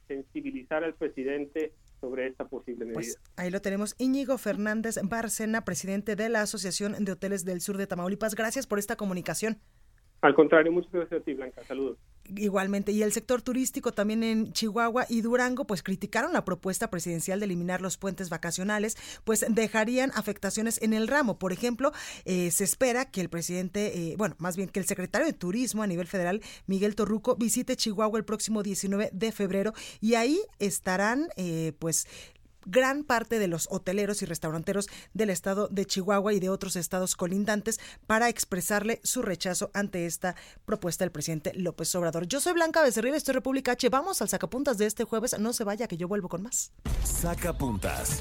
sensibilizar 0.09 0.83
al 0.83 0.95
presidente 0.95 1.73
sobre 2.01 2.27
esta 2.27 2.47
posible 2.47 2.85
medida. 2.85 2.95
Pues 2.95 3.21
ahí 3.37 3.51
lo 3.51 3.61
tenemos. 3.61 3.95
Íñigo 3.99 4.39
Fernández 4.39 4.99
Barcena, 5.03 5.65
presidente 5.65 6.17
de 6.17 6.29
la 6.29 6.43
Asociación 6.43 7.05
de 7.05 7.13
Hoteles 7.13 7.45
del 7.45 7.61
Sur 7.61 7.77
de 7.77 7.87
Tamaulipas. 7.87 8.35
Gracias 8.35 8.67
por 8.67 8.79
esta 8.79 8.97
comunicación. 8.97 9.59
Al 10.21 10.35
contrario, 10.35 10.73
muchas 10.73 10.93
gracias 10.93 11.21
a 11.21 11.25
ti, 11.25 11.35
Blanca. 11.35 11.63
Saludos. 11.65 11.99
Igualmente, 12.37 12.93
y 12.93 13.03
el 13.03 13.13
sector 13.13 13.43
turístico 13.43 13.93
también 13.93 14.23
en 14.23 14.53
Chihuahua 14.53 15.07
y 15.09 15.21
Durango, 15.21 15.67
pues 15.67 15.83
criticaron 15.83 16.33
la 16.33 16.45
propuesta 16.45 16.91
presidencial 16.91 17.41
de 17.41 17.47
eliminar 17.47 17.81
los 17.81 17.97
puentes 17.97 18.29
vacacionales, 18.29 18.97
pues 19.25 19.45
dejarían 19.49 20.13
afectaciones 20.15 20.81
en 20.83 20.93
el 20.93 21.09
ramo. 21.09 21.39
Por 21.39 21.53
ejemplo, 21.53 21.93
eh, 22.25 22.51
se 22.51 22.65
espera 22.65 23.11
que 23.11 23.21
el 23.21 23.29
presidente, 23.29 24.13
eh, 24.13 24.15
bueno, 24.17 24.37
más 24.39 24.57
bien 24.57 24.69
que 24.69 24.81
el 24.81 24.87
secretario 24.87 25.27
de 25.27 25.33
Turismo 25.33 25.83
a 25.83 25.87
nivel 25.87 26.07
federal, 26.07 26.43
Miguel 26.67 26.95
Torruco, 26.95 27.37
visite 27.37 27.77
Chihuahua 27.77 28.19
el 28.19 28.25
próximo 28.25 28.63
19 28.63 29.11
de 29.13 29.33
febrero 29.33 29.73
y 30.01 30.15
ahí 30.15 30.41
estarán, 30.59 31.29
eh, 31.37 31.73
pues, 31.79 32.07
gran 32.69 33.03
parte 33.03 33.39
de 33.39 33.49
los 33.49 33.67
hoteleros 33.71 34.23
y 34.23 34.27
restauranteros 34.27 34.89
del 35.15 35.31
estado 35.31 35.69
de 35.69 35.87
Chihuahua 35.87 36.33
y 36.35 36.41
de 36.41 36.51
otros 36.51 36.77
estados 36.77 37.17
colindantes 37.17 37.81
para 38.07 38.29
expresarle 38.29 39.01
su 39.03 39.23
rechazo 39.23 39.71
ante 39.75 40.07
esta 40.07 40.37
propuesta 40.65 41.05
del 41.05 41.13
presidente 41.13 41.53
López 41.55 41.93
Obrador. 41.95 42.27
Yo 42.27 42.41
soy 42.41 42.53
Blanca 42.53 42.83
Becerril, 42.83 43.15
estoy 43.15 43.35
República 43.35 43.73
H. 43.73 43.89
Vamos 43.89 44.23
al 44.23 44.29
sacapuntas 44.29 44.79
de 44.79 44.87
este 44.87 45.05
jueves. 45.05 45.39
No 45.39 45.53
se 45.53 45.65
vaya, 45.65 45.89
que 45.89 45.97
yo 45.97 46.09
vuelvo 46.09 46.29
con 46.29 46.43
más. 46.43 46.73
Sacapuntas. 47.05 48.19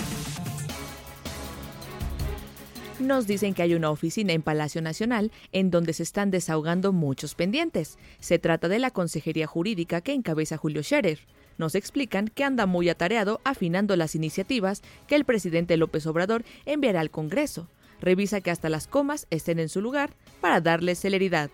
Nos 3.00 3.28
dicen 3.28 3.54
que 3.54 3.62
hay 3.62 3.76
una 3.76 3.92
oficina 3.92 4.34
en 4.34 4.42
Palacio 4.42 4.82
Nacional 4.82 5.32
en 5.52 5.70
donde 5.70 5.94
se 5.94 6.02
están 6.02 6.32
desahogando 6.32 6.94
muchos 6.94 7.36
pendientes. 7.36 8.00
Se 8.20 8.40
trata 8.40 8.70
de 8.70 8.80
la 8.80 8.90
Consejería 8.90 9.46
Jurídica 9.46 10.02
que 10.02 10.14
encabeza 10.14 10.58
Julio 10.58 10.82
Scherer 10.82 11.20
nos 11.58 11.76
explican 11.76 12.28
que 12.28 12.44
anda 12.44 12.66
muy 12.66 12.90
atareado 12.90 13.42
afinando 13.44 13.96
las 13.96 14.16
iniciativas 14.16 14.82
que 15.08 15.16
el 15.16 15.26
presidente 15.26 15.78
López 15.78 16.06
Obrador 16.08 16.44
enviará 16.66 17.00
al 17.00 17.12
Congreso. 17.12 17.68
Revisa 18.00 18.42
que 18.42 18.52
hasta 18.52 18.70
las 18.70 18.88
comas 18.88 19.28
estén 19.30 19.60
en 19.60 19.70
su 19.70 19.82
lugar 19.82 20.12
para 20.42 20.62
darle 20.62 20.96
celeridad. 20.96 21.50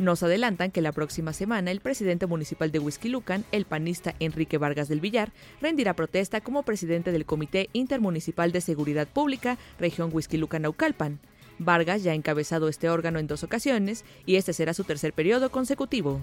Nos 0.00 0.22
adelantan 0.22 0.70
que 0.70 0.80
la 0.80 0.92
próxima 0.92 1.34
semana 1.34 1.70
el 1.70 1.80
presidente 1.80 2.26
municipal 2.26 2.72
de 2.72 2.78
Huizquilucan, 2.78 3.44
el 3.52 3.66
panista 3.66 4.14
Enrique 4.18 4.56
Vargas 4.56 4.88
del 4.88 5.00
Villar, 5.00 5.30
rendirá 5.60 5.94
protesta 5.94 6.40
como 6.40 6.62
presidente 6.62 7.12
del 7.12 7.26
Comité 7.26 7.68
Intermunicipal 7.74 8.50
de 8.50 8.62
Seguridad 8.62 9.06
Pública, 9.06 9.58
región 9.78 10.10
Huizquilucan-Naucalpan. 10.10 11.18
Vargas 11.58 12.02
ya 12.02 12.12
ha 12.12 12.14
encabezado 12.14 12.68
este 12.68 12.88
órgano 12.88 13.18
en 13.18 13.26
dos 13.26 13.44
ocasiones 13.44 14.06
y 14.24 14.36
este 14.36 14.54
será 14.54 14.72
su 14.72 14.84
tercer 14.84 15.12
periodo 15.12 15.50
consecutivo. 15.50 16.22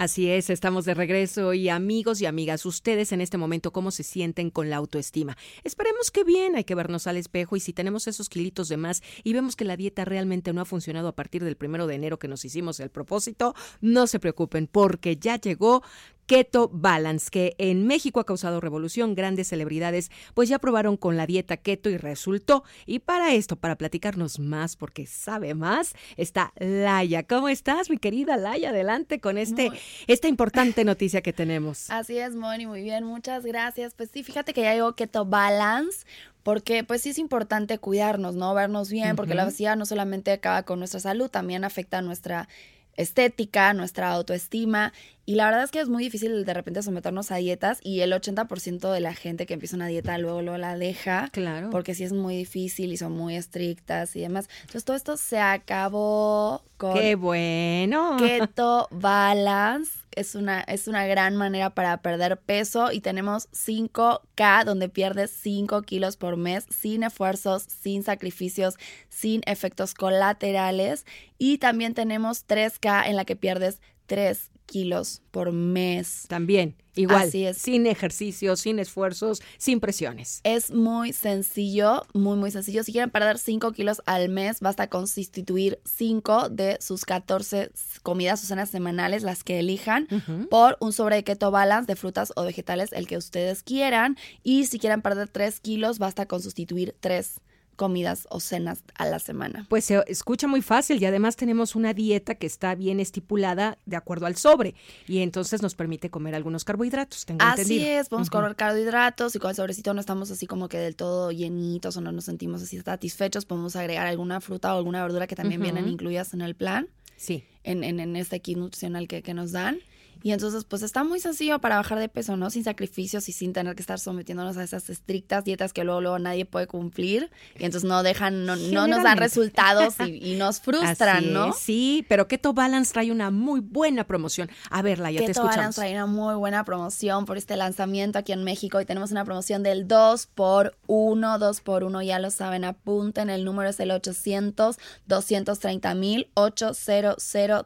Así 0.00 0.30
es, 0.30 0.48
estamos 0.48 0.86
de 0.86 0.94
regreso 0.94 1.52
y 1.52 1.68
amigos 1.68 2.22
y 2.22 2.24
amigas, 2.24 2.64
ustedes 2.64 3.12
en 3.12 3.20
este 3.20 3.36
momento, 3.36 3.70
¿cómo 3.70 3.90
se 3.90 4.02
sienten 4.02 4.48
con 4.48 4.70
la 4.70 4.76
autoestima? 4.76 5.36
Esperemos 5.62 6.10
que 6.10 6.24
bien, 6.24 6.56
hay 6.56 6.64
que 6.64 6.74
vernos 6.74 7.06
al 7.06 7.18
espejo 7.18 7.54
y 7.54 7.60
si 7.60 7.74
tenemos 7.74 8.06
esos 8.06 8.30
kilitos 8.30 8.70
de 8.70 8.78
más 8.78 9.02
y 9.24 9.34
vemos 9.34 9.56
que 9.56 9.66
la 9.66 9.76
dieta 9.76 10.06
realmente 10.06 10.54
no 10.54 10.62
ha 10.62 10.64
funcionado 10.64 11.08
a 11.08 11.14
partir 11.14 11.44
del 11.44 11.58
primero 11.58 11.86
de 11.86 11.96
enero 11.96 12.18
que 12.18 12.28
nos 12.28 12.46
hicimos 12.46 12.80
el 12.80 12.88
propósito, 12.88 13.54
no 13.82 14.06
se 14.06 14.20
preocupen 14.20 14.68
porque 14.68 15.18
ya 15.18 15.38
llegó 15.38 15.82
Keto 16.30 16.70
Balance, 16.72 17.28
que 17.28 17.56
en 17.58 17.88
México 17.88 18.20
ha 18.20 18.24
causado 18.24 18.60
revolución. 18.60 19.16
Grandes 19.16 19.48
celebridades 19.48 20.12
pues 20.32 20.48
ya 20.48 20.60
probaron 20.60 20.96
con 20.96 21.16
la 21.16 21.26
dieta 21.26 21.56
keto 21.56 21.90
y 21.90 21.96
resultó. 21.96 22.62
Y 22.86 23.00
para 23.00 23.34
esto, 23.34 23.56
para 23.56 23.74
platicarnos 23.74 24.38
más, 24.38 24.76
porque 24.76 25.06
sabe 25.06 25.54
más, 25.54 25.92
está 26.16 26.52
Laia. 26.60 27.24
¿Cómo 27.24 27.48
estás, 27.48 27.90
mi 27.90 27.98
querida 27.98 28.36
Laia? 28.36 28.70
Adelante 28.70 29.18
con 29.18 29.38
este, 29.38 29.72
esta 30.06 30.28
importante 30.28 30.84
noticia 30.84 31.20
que 31.20 31.32
tenemos. 31.32 31.90
Así 31.90 32.16
es, 32.16 32.36
Moni, 32.36 32.64
muy 32.64 32.82
bien, 32.82 33.02
muchas 33.02 33.44
gracias. 33.44 33.94
Pues 33.94 34.10
sí, 34.12 34.22
fíjate 34.22 34.52
que 34.52 34.60
ya 34.60 34.72
llegó 34.72 34.94
Keto 34.94 35.24
Balance 35.24 36.06
porque 36.44 36.84
pues 36.84 37.02
sí 37.02 37.10
es 37.10 37.18
importante 37.18 37.78
cuidarnos, 37.78 38.36
¿no? 38.36 38.54
Vernos 38.54 38.88
bien, 38.88 39.16
porque 39.16 39.34
la 39.34 39.42
obesidad 39.42 39.76
no 39.76 39.84
solamente 39.84 40.30
acaba 40.30 40.62
con 40.62 40.78
nuestra 40.78 41.00
salud, 41.00 41.28
también 41.28 41.64
afecta 41.64 41.98
a 41.98 42.02
nuestra 42.02 42.48
estética, 42.96 43.72
nuestra 43.74 44.10
autoestima. 44.10 44.92
Y 45.26 45.36
la 45.36 45.44
verdad 45.44 45.62
es 45.62 45.70
que 45.70 45.80
es 45.80 45.88
muy 45.88 46.02
difícil 46.02 46.44
de 46.44 46.54
repente 46.54 46.82
someternos 46.82 47.30
a 47.30 47.36
dietas 47.36 47.78
y 47.84 48.00
el 48.00 48.12
80% 48.12 48.92
de 48.92 49.00
la 49.00 49.14
gente 49.14 49.46
que 49.46 49.54
empieza 49.54 49.76
una 49.76 49.86
dieta 49.86 50.18
luego, 50.18 50.42
luego 50.42 50.58
la 50.58 50.76
deja. 50.76 51.28
Claro. 51.30 51.70
Porque 51.70 51.94
sí 51.94 52.04
es 52.04 52.12
muy 52.12 52.36
difícil 52.36 52.92
y 52.92 52.96
son 52.96 53.12
muy 53.12 53.36
estrictas 53.36 54.16
y 54.16 54.20
demás. 54.20 54.48
Entonces 54.62 54.84
todo 54.84 54.96
esto 54.96 55.16
se 55.16 55.38
acabó 55.38 56.64
con... 56.76 56.94
¡Qué 56.94 57.14
bueno! 57.14 58.16
Keto 58.18 58.88
Balance. 58.90 59.99
Es 60.12 60.34
una, 60.34 60.60
es 60.62 60.88
una 60.88 61.06
gran 61.06 61.36
manera 61.36 61.70
para 61.70 61.96
perder 62.02 62.38
peso 62.38 62.92
y 62.92 63.00
tenemos 63.00 63.48
5K 63.52 64.64
donde 64.64 64.88
pierdes 64.88 65.30
5 65.30 65.82
kilos 65.82 66.16
por 66.16 66.36
mes 66.36 66.66
sin 66.70 67.02
esfuerzos, 67.02 67.62
sin 67.62 68.02
sacrificios, 68.02 68.74
sin 69.08 69.42
efectos 69.46 69.94
colaterales. 69.94 71.06
Y 71.38 71.58
también 71.58 71.94
tenemos 71.94 72.46
3K 72.46 73.06
en 73.06 73.16
la 73.16 73.24
que 73.24 73.36
pierdes 73.36 73.80
3 74.06 74.50
kilos 74.70 75.22
por 75.32 75.50
mes. 75.50 76.26
También, 76.28 76.76
igual, 76.94 77.28
Así 77.28 77.44
es. 77.44 77.58
sin 77.58 77.86
ejercicios, 77.86 78.60
sin 78.60 78.78
esfuerzos, 78.78 79.42
sin 79.58 79.80
presiones. 79.80 80.40
Es 80.44 80.70
muy 80.70 81.12
sencillo, 81.12 82.04
muy, 82.14 82.36
muy 82.36 82.52
sencillo. 82.52 82.84
Si 82.84 82.92
quieren 82.92 83.10
perder 83.10 83.38
5 83.38 83.72
kilos 83.72 84.00
al 84.06 84.28
mes, 84.28 84.60
basta 84.60 84.88
con 84.88 85.08
sustituir 85.08 85.80
5 85.84 86.50
de 86.50 86.78
sus 86.80 87.04
14 87.04 87.72
comidas 88.04 88.44
o 88.44 88.46
cenas 88.46 88.70
semanales, 88.70 89.24
las 89.24 89.42
que 89.42 89.58
elijan, 89.58 90.06
por 90.50 90.76
un 90.80 90.92
sobre 90.92 91.16
de 91.16 91.24
keto 91.24 91.50
balance 91.50 91.88
de 91.88 91.96
frutas 91.96 92.32
o 92.36 92.44
vegetales, 92.44 92.92
el 92.92 93.08
que 93.08 93.16
ustedes 93.16 93.64
quieran. 93.64 94.16
Y 94.44 94.66
si 94.66 94.78
quieren 94.78 95.02
perder 95.02 95.28
3 95.28 95.58
kilos, 95.58 95.98
basta 95.98 96.26
con 96.26 96.40
sustituir 96.40 96.94
3 97.00 97.40
comidas 97.80 98.26
o 98.30 98.40
cenas 98.40 98.82
a 98.94 99.06
la 99.06 99.18
semana. 99.18 99.64
Pues 99.70 99.86
se 99.86 100.04
escucha 100.06 100.46
muy 100.46 100.60
fácil 100.60 101.00
y 101.02 101.06
además 101.06 101.34
tenemos 101.36 101.74
una 101.74 101.94
dieta 101.94 102.34
que 102.34 102.46
está 102.46 102.74
bien 102.74 103.00
estipulada 103.00 103.78
de 103.86 103.96
acuerdo 103.96 104.26
al 104.26 104.36
sobre 104.36 104.74
y 105.08 105.20
entonces 105.20 105.62
nos 105.62 105.74
permite 105.74 106.10
comer 106.10 106.34
algunos 106.34 106.64
carbohidratos, 106.64 107.24
tengo 107.24 107.42
Así 107.42 107.62
entendido. 107.62 108.00
es, 108.02 108.08
podemos 108.10 108.28
comer 108.28 108.54
carbohidratos 108.54 109.34
y 109.34 109.38
con 109.38 109.48
el 109.48 109.56
sobrecito 109.56 109.94
no 109.94 110.00
estamos 110.00 110.30
así 110.30 110.46
como 110.46 110.68
que 110.68 110.76
del 110.76 110.94
todo 110.94 111.32
llenitos 111.32 111.96
o 111.96 112.02
no 112.02 112.12
nos 112.12 112.26
sentimos 112.26 112.60
así 112.62 112.78
satisfechos, 112.78 113.46
podemos 113.46 113.74
agregar 113.76 114.06
alguna 114.06 114.42
fruta 114.42 114.74
o 114.74 114.78
alguna 114.78 115.00
verdura 115.02 115.26
que 115.26 115.34
también 115.36 115.62
vienen 115.62 115.88
incluidas 115.88 116.34
en 116.34 116.42
el 116.42 116.54
plan, 116.54 116.86
Sí. 117.16 117.44
en, 117.64 117.82
en, 117.84 117.98
en 118.00 118.14
este 118.16 118.40
kit 118.40 118.58
nutricional 118.58 119.08
que, 119.08 119.22
que 119.22 119.32
nos 119.32 119.52
dan. 119.52 119.78
Y 120.22 120.32
entonces, 120.32 120.64
pues 120.64 120.82
está 120.82 121.04
muy 121.04 121.20
sencillo 121.20 121.58
para 121.60 121.76
bajar 121.76 121.98
de 121.98 122.08
peso, 122.08 122.36
¿no? 122.36 122.50
Sin 122.50 122.64
sacrificios 122.64 123.28
y 123.28 123.32
sin 123.32 123.52
tener 123.52 123.74
que 123.74 123.82
estar 123.82 123.98
sometiéndonos 123.98 124.56
a 124.56 124.64
esas 124.64 124.90
estrictas 124.90 125.44
dietas 125.44 125.72
que 125.72 125.84
luego, 125.84 126.00
luego 126.00 126.18
nadie 126.18 126.44
puede 126.44 126.66
cumplir. 126.66 127.30
Y 127.58 127.64
entonces 127.64 127.88
no 127.88 128.02
dejan, 128.02 128.44
no, 128.46 128.56
no 128.56 128.86
nos 128.86 129.02
dan 129.02 129.18
resultados 129.18 129.94
y, 130.00 130.32
y 130.32 130.36
nos 130.36 130.60
frustran, 130.60 131.18
Así 131.18 131.26
¿no? 131.26 131.50
es, 131.50 131.56
sí, 131.56 132.04
pero 132.08 132.28
Keto 132.28 132.52
Balance 132.52 132.92
trae 132.92 133.10
una 133.10 133.30
muy 133.30 133.60
buena 133.60 134.04
promoción. 134.04 134.50
A 134.70 134.82
ver, 134.82 134.98
Laia, 134.98 135.20
te 135.20 135.26
Keto 135.26 135.40
escuchamos. 135.40 135.56
Balance 135.56 135.80
trae 135.80 135.92
una 135.92 136.06
muy 136.06 136.34
buena 136.34 136.64
promoción 136.64 137.24
por 137.24 137.36
este 137.36 137.56
lanzamiento 137.56 138.18
aquí 138.18 138.32
en 138.32 138.44
México 138.44 138.80
y 138.80 138.84
tenemos 138.84 139.10
una 139.10 139.24
promoción 139.24 139.62
del 139.62 139.88
2 139.88 140.26
por 140.26 140.76
1 140.86 141.38
2 141.38 141.60
por 141.60 141.84
1 141.84 142.02
ya 142.02 142.18
lo 142.18 142.30
saben, 142.30 142.64
apunten, 142.64 143.30
el 143.30 143.44
número 143.44 143.68
es 143.68 143.80
el 143.80 143.90
800 143.90 144.78
230 145.06 145.94
mil 145.94 146.30
800 146.34 147.16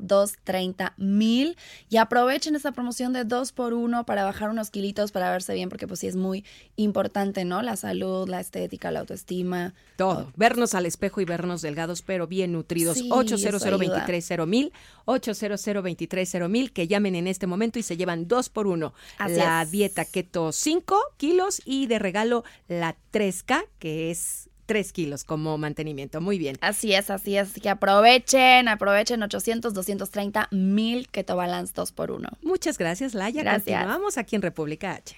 230 0.01 0.95
mil 0.97 1.57
y 1.89 1.97
aprovechen 1.97 2.44
esta 2.55 2.73
promoción 2.73 3.13
de 3.13 3.25
2 3.25 3.53
por 3.53 3.73
1 3.73 4.05
para 4.05 4.25
bajar 4.25 4.51
unos 4.51 4.71
kilitos 4.71 5.13
para 5.13 5.31
verse 5.31 5.55
bien 5.55 5.69
porque 5.71 5.87
pues 5.87 6.01
sí 6.01 6.07
es 6.07 6.17
muy 6.17 6.45
importante, 6.77 7.45
¿no? 7.45 7.63
La 7.63 7.77
salud, 7.77 8.29
la 8.29 8.41
estética, 8.41 8.91
la 8.91 9.01
autoestima. 9.01 9.75
Todo, 9.97 10.31
vernos 10.37 10.75
al 10.75 10.87
espejo 10.87 11.21
y 11.21 11.25
vernos 11.25 11.63
delgados, 11.63 12.03
pero 12.03 12.27
bien 12.27 12.53
nutridos. 12.53 12.99
Sí, 12.99 13.09
800 13.11 13.63
eso 13.63 13.75
ayuda. 13.75 14.01
230 14.01 14.47
mil 14.47 14.73
800 15.07 15.65
230 15.65 16.49
mil 16.49 16.73
que 16.73 16.87
llamen 16.87 17.15
en 17.15 17.27
este 17.27 17.47
momento 17.47 17.79
y 17.79 17.83
se 17.83 17.97
llevan 17.97 18.29
dos 18.29 18.49
por 18.49 18.67
uno. 18.67 18.93
Así 19.19 19.37
la 19.37 19.63
es. 19.63 19.71
dieta 19.71 20.05
keto 20.05 20.53
5 20.53 20.97
kilos 21.17 21.63
y 21.65 21.87
de 21.87 21.99
regalo 21.99 22.45
la 22.69 22.97
3K, 23.13 23.67
que 23.79 24.11
es 24.11 24.51
3 24.67 24.93
kilos 24.93 25.25
como 25.25 25.57
mantenimiento. 25.59 26.21
Muy 26.21 26.39
bien. 26.39 26.57
Así 26.61 26.95
es, 26.95 27.11
así 27.11 27.37
es. 27.37 27.51
Así 27.51 27.61
que 27.61 27.71
aprovechen, 27.71 28.69
aprovechen 28.69 29.23
800, 29.23 29.75
230 29.75 30.49
mil 30.51 31.09
Keto 31.09 31.37
Balance 31.37 31.73
2 31.75 31.93
por 31.93 32.11
1 32.11 32.29
Muchas 32.43 32.79
gracias, 32.79 33.15
Laia. 33.15 33.43
Gracias. 33.43 33.65
Continuamos 33.65 34.19
aquí 34.19 34.37
en 34.37 34.43
República 34.43 34.93
H. 34.93 35.17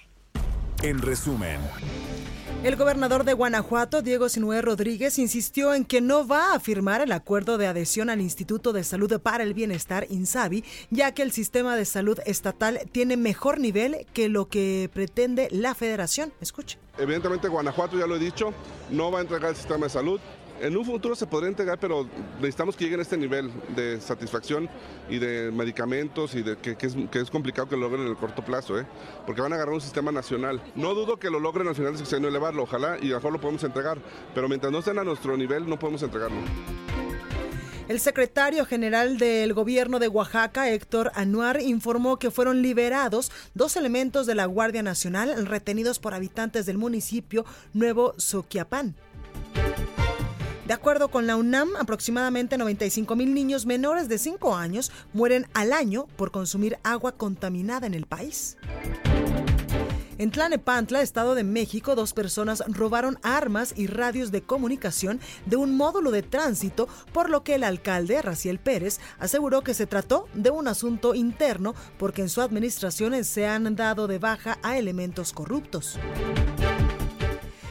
En 0.83 1.01
resumen, 1.01 1.59
El 2.63 2.75
gobernador 2.75 3.23
de 3.23 3.33
Guanajuato, 3.33 4.01
Diego 4.01 4.29
Sinué 4.29 4.61
Rodríguez, 4.61 5.19
insistió 5.19 5.75
en 5.75 5.85
que 5.85 6.01
no 6.01 6.27
va 6.27 6.53
a 6.53 6.59
firmar 6.59 7.01
el 7.01 7.11
acuerdo 7.11 7.59
de 7.59 7.67
adhesión 7.67 8.09
al 8.09 8.19
Instituto 8.19 8.73
de 8.73 8.83
Salud 8.83 9.21
para 9.21 9.43
el 9.43 9.53
Bienestar, 9.53 10.07
INSABI, 10.09 10.65
ya 10.89 11.13
que 11.13 11.21
el 11.21 11.31
sistema 11.31 11.75
de 11.75 11.85
salud 11.85 12.19
estatal 12.25 12.81
tiene 12.91 13.15
mejor 13.15 13.59
nivel 13.59 14.07
que 14.11 14.27
lo 14.27 14.49
que 14.49 14.89
pretende 14.91 15.47
la 15.51 15.75
federación. 15.75 16.33
Escuche. 16.41 16.79
Evidentemente 16.97 17.47
Guanajuato, 17.47 17.97
ya 17.97 18.07
lo 18.07 18.15
he 18.15 18.19
dicho, 18.19 18.51
no 18.89 19.11
va 19.11 19.19
a 19.19 19.21
entregar 19.21 19.51
el 19.51 19.55
sistema 19.55 19.85
de 19.85 19.91
salud. 19.91 20.19
En 20.59 20.75
un 20.75 20.83
futuro 20.83 21.15
se 21.15 21.27
podría 21.27 21.49
entregar, 21.49 21.79
pero 21.79 22.07
necesitamos 22.39 22.75
que 22.75 22.85
lleguen 22.85 22.99
a 22.99 23.03
este 23.03 23.17
nivel 23.17 23.51
de 23.75 24.01
satisfacción 24.01 24.67
y 25.07 25.19
de 25.19 25.51
medicamentos 25.51 26.33
y 26.33 26.41
de 26.41 26.57
que, 26.57 26.75
es, 26.81 27.29
complicado 27.29 27.69
que 27.69 27.75
lo 27.75 27.81
logren 27.81 28.01
en 28.01 28.07
el 28.07 28.17
corto 28.17 28.43
plazo, 28.43 28.79
¿eh? 28.79 28.85
porque 29.25 29.41
van 29.41 29.53
a 29.53 29.55
agarrar 29.55 29.75
un 29.75 29.81
sistema 29.81 30.11
nacional. 30.11 30.61
No 30.75 30.95
dudo 30.95 31.17
que 31.17 31.29
lo 31.29 31.39
logren 31.39 31.67
al 31.67 31.75
final 31.75 31.91
de 31.91 31.99
sexenio 31.99 32.29
elevarlo, 32.29 32.63
ojalá 32.63 32.97
y 32.99 33.07
a 33.07 33.09
lo 33.09 33.15
mejor 33.17 33.33
lo 33.33 33.41
podemos 33.41 33.63
entregar, 33.63 33.99
pero 34.33 34.49
mientras 34.49 34.71
no 34.71 34.79
estén 34.79 34.97
a 34.97 35.03
nuestro 35.03 35.37
nivel 35.37 35.69
no 35.69 35.77
podemos 35.77 36.01
entregarlo. 36.01 36.37
El 37.87 38.01
secretario 38.01 38.65
general 38.65 39.17
del 39.17 39.53
gobierno 39.53 39.99
de 39.99 40.09
Oaxaca, 40.09 40.69
Héctor 40.69 41.11
Anuar, 41.15 41.61
informó 41.61 42.19
que 42.19 42.31
fueron 42.31 42.61
liberados 42.61 43.31
dos 43.53 43.77
elementos 43.77 44.25
de 44.25 44.35
la 44.35 44.45
Guardia 44.45 44.83
Nacional 44.83 45.45
retenidos 45.45 45.99
por 45.99 46.13
habitantes 46.13 46.65
del 46.65 46.77
municipio 46.77 47.45
Nuevo 47.73 48.13
Soquiapán. 48.17 48.95
De 50.67 50.73
acuerdo 50.73 51.07
con 51.07 51.27
la 51.27 51.37
UNAM, 51.37 51.69
aproximadamente 51.79 52.57
95 52.57 53.15
mil 53.15 53.33
niños 53.33 53.65
menores 53.65 54.09
de 54.09 54.17
5 54.17 54.53
años 54.53 54.91
mueren 55.13 55.47
al 55.53 55.71
año 55.71 56.07
por 56.17 56.31
consumir 56.31 56.77
agua 56.83 57.13
contaminada 57.13 57.87
en 57.87 57.93
el 57.93 58.05
país. 58.05 58.57
En 60.17 60.29
Tlanepantla, 60.29 61.01
Estado 61.01 61.35
de 61.35 61.45
México, 61.45 61.95
dos 61.95 62.11
personas 62.11 62.63
robaron 62.67 63.17
armas 63.23 63.73
y 63.77 63.87
radios 63.87 64.29
de 64.29 64.41
comunicación 64.41 65.21
de 65.45 65.55
un 65.55 65.77
módulo 65.77 66.11
de 66.11 66.23
tránsito, 66.23 66.89
por 67.13 67.29
lo 67.29 67.45
que 67.45 67.55
el 67.55 67.63
alcalde, 67.63 68.21
Raciel 68.21 68.59
Pérez, 68.59 68.99
aseguró 69.19 69.61
que 69.61 69.73
se 69.73 69.87
trató 69.87 70.27
de 70.33 70.49
un 70.49 70.67
asunto 70.67 71.15
interno 71.15 71.75
porque 71.97 72.23
en 72.23 72.29
su 72.29 72.41
administración 72.41 73.23
se 73.23 73.47
han 73.47 73.73
dado 73.77 74.07
de 74.07 74.19
baja 74.19 74.57
a 74.63 74.77
elementos 74.77 75.31
corruptos. 75.31 75.97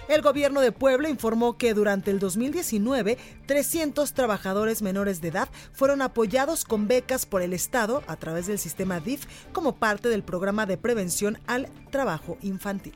El 0.09 0.23
gobierno 0.23 0.61
de 0.61 0.71
Puebla 0.71 1.09
informó 1.09 1.59
que 1.59 1.75
durante 1.75 2.11
el 2.11 2.21
2019, 2.21 3.19
300 3.47 4.13
trabajadores 4.13 4.81
menores 4.81 5.21
de 5.21 5.29
edad 5.29 5.49
fueron 5.73 6.01
apoyados 6.01 6.65
con 6.65 6.87
becas 6.87 7.27
por 7.27 7.43
el 7.43 7.53
Estado 7.53 8.05
a 8.07 8.17
través 8.17 8.47
del 8.47 8.59
sistema 8.59 9.01
DIF 9.01 9.27
como 9.53 9.77
parte 9.77 10.09
del 10.09 10.23
programa 10.23 10.65
de 10.65 10.77
prevención 10.77 11.39
al 11.47 11.69
trabajo 11.91 12.39
infantil. 12.43 12.95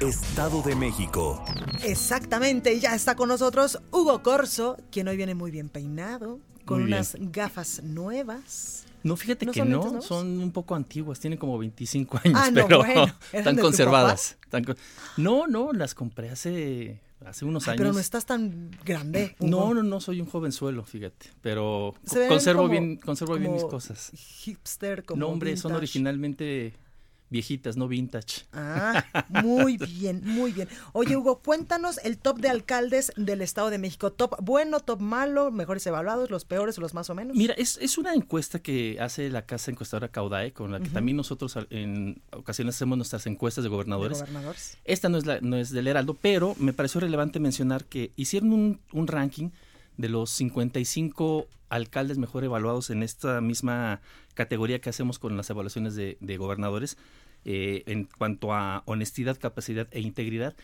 Estado 0.00 0.62
de 0.62 0.74
México. 0.74 1.44
Exactamente, 1.82 2.72
y 2.74 2.80
ya 2.80 2.94
está 2.94 3.14
con 3.16 3.28
nosotros 3.28 3.80
Hugo 3.90 4.22
Corso, 4.22 4.76
quien 4.90 5.08
hoy 5.08 5.16
viene 5.16 5.34
muy 5.34 5.50
bien 5.50 5.68
peinado, 5.68 6.38
con 6.64 6.82
unas 6.82 7.16
gafas 7.18 7.82
nuevas. 7.82 8.86
No, 9.02 9.16
fíjate 9.16 9.46
que 9.46 9.64
no, 9.64 10.02
son 10.02 10.40
un 10.40 10.52
poco 10.52 10.74
antiguas, 10.74 11.20
tienen 11.20 11.38
como 11.38 11.58
25 11.58 12.20
años, 12.24 12.40
ah, 12.40 12.50
no, 12.50 12.66
pero 12.66 12.78
bueno, 12.78 13.12
están 13.32 13.56
conservadas. 13.56 14.36
no, 15.16 15.46
no, 15.46 15.72
las 15.72 15.94
compré 15.94 16.30
hace 16.30 17.00
hace 17.24 17.44
unos 17.44 17.68
años. 17.68 17.78
Pero 17.78 17.92
no 17.92 17.98
estás 17.98 18.26
tan 18.26 18.70
grande. 18.84 19.36
No, 19.40 19.74
no, 19.74 19.82
no, 19.82 20.00
soy 20.00 20.20
un 20.20 20.26
jovenzuelo, 20.26 20.84
fíjate, 20.84 21.30
pero 21.40 21.94
conservo 22.28 22.68
bien, 22.68 22.96
conservo 22.96 23.36
bien 23.36 23.52
mis 23.52 23.64
cosas. 23.64 24.10
Hipster, 24.14 25.04
como 25.04 25.20
No, 25.20 25.28
hombre, 25.28 25.56
son 25.56 25.72
originalmente 25.72 26.74
viejitas, 27.30 27.76
no 27.76 27.88
vintage. 27.88 28.44
Ah, 28.52 29.04
muy 29.42 29.76
bien, 29.76 30.22
muy 30.24 30.52
bien. 30.52 30.68
Oye, 30.92 31.16
Hugo, 31.16 31.40
cuéntanos 31.40 31.98
el 32.04 32.18
top 32.18 32.38
de 32.40 32.48
alcaldes 32.48 33.12
del 33.16 33.40
Estado 33.40 33.70
de 33.70 33.78
México. 33.78 34.12
Top 34.12 34.36
bueno, 34.42 34.80
top 34.80 35.00
malo, 35.00 35.50
mejores 35.50 35.86
evaluados, 35.86 36.30
los 36.30 36.44
peores 36.44 36.76
o 36.78 36.80
los 36.80 36.94
más 36.94 37.08
o 37.10 37.14
menos. 37.14 37.36
Mira, 37.36 37.54
es, 37.54 37.78
es 37.80 37.98
una 37.98 38.14
encuesta 38.14 38.58
que 38.58 38.98
hace 39.00 39.30
la 39.30 39.46
casa 39.46 39.70
encuestadora 39.70 40.08
Caudae, 40.08 40.52
con 40.52 40.72
la 40.72 40.80
que 40.80 40.88
también 40.90 41.16
nosotros 41.16 41.56
en 41.70 42.20
ocasiones 42.32 42.74
hacemos 42.74 42.98
nuestras 42.98 43.26
encuestas 43.26 43.64
de 43.64 43.70
gobernadores. 43.70 44.20
gobernadores. 44.20 44.78
Esta 44.84 45.08
no 45.08 45.18
es, 45.18 45.26
la, 45.26 45.40
no 45.40 45.56
es 45.56 45.70
del 45.70 45.86
Heraldo, 45.86 46.14
pero 46.20 46.54
me 46.58 46.72
pareció 46.72 47.00
relevante 47.00 47.38
mencionar 47.40 47.84
que 47.84 48.12
hicieron 48.16 48.52
un, 48.52 48.80
un 48.92 49.06
ranking 49.06 49.50
de 50.00 50.08
los 50.08 50.30
55 50.30 51.48
alcaldes 51.68 52.18
mejor 52.18 52.44
evaluados 52.44 52.90
en 52.90 53.02
esta 53.02 53.40
misma 53.40 54.00
categoría 54.34 54.80
que 54.80 54.90
hacemos 54.90 55.18
con 55.18 55.36
las 55.36 55.48
evaluaciones 55.50 55.94
de, 55.94 56.36
gobernadores 56.36 56.96
eh, 57.44 57.84
en 57.86 58.04
cuanto 58.04 58.52
a 58.52 58.82
honestidad, 58.86 59.38
capacidad 59.38 59.88
e 59.92 60.00
integridad. 60.00 60.56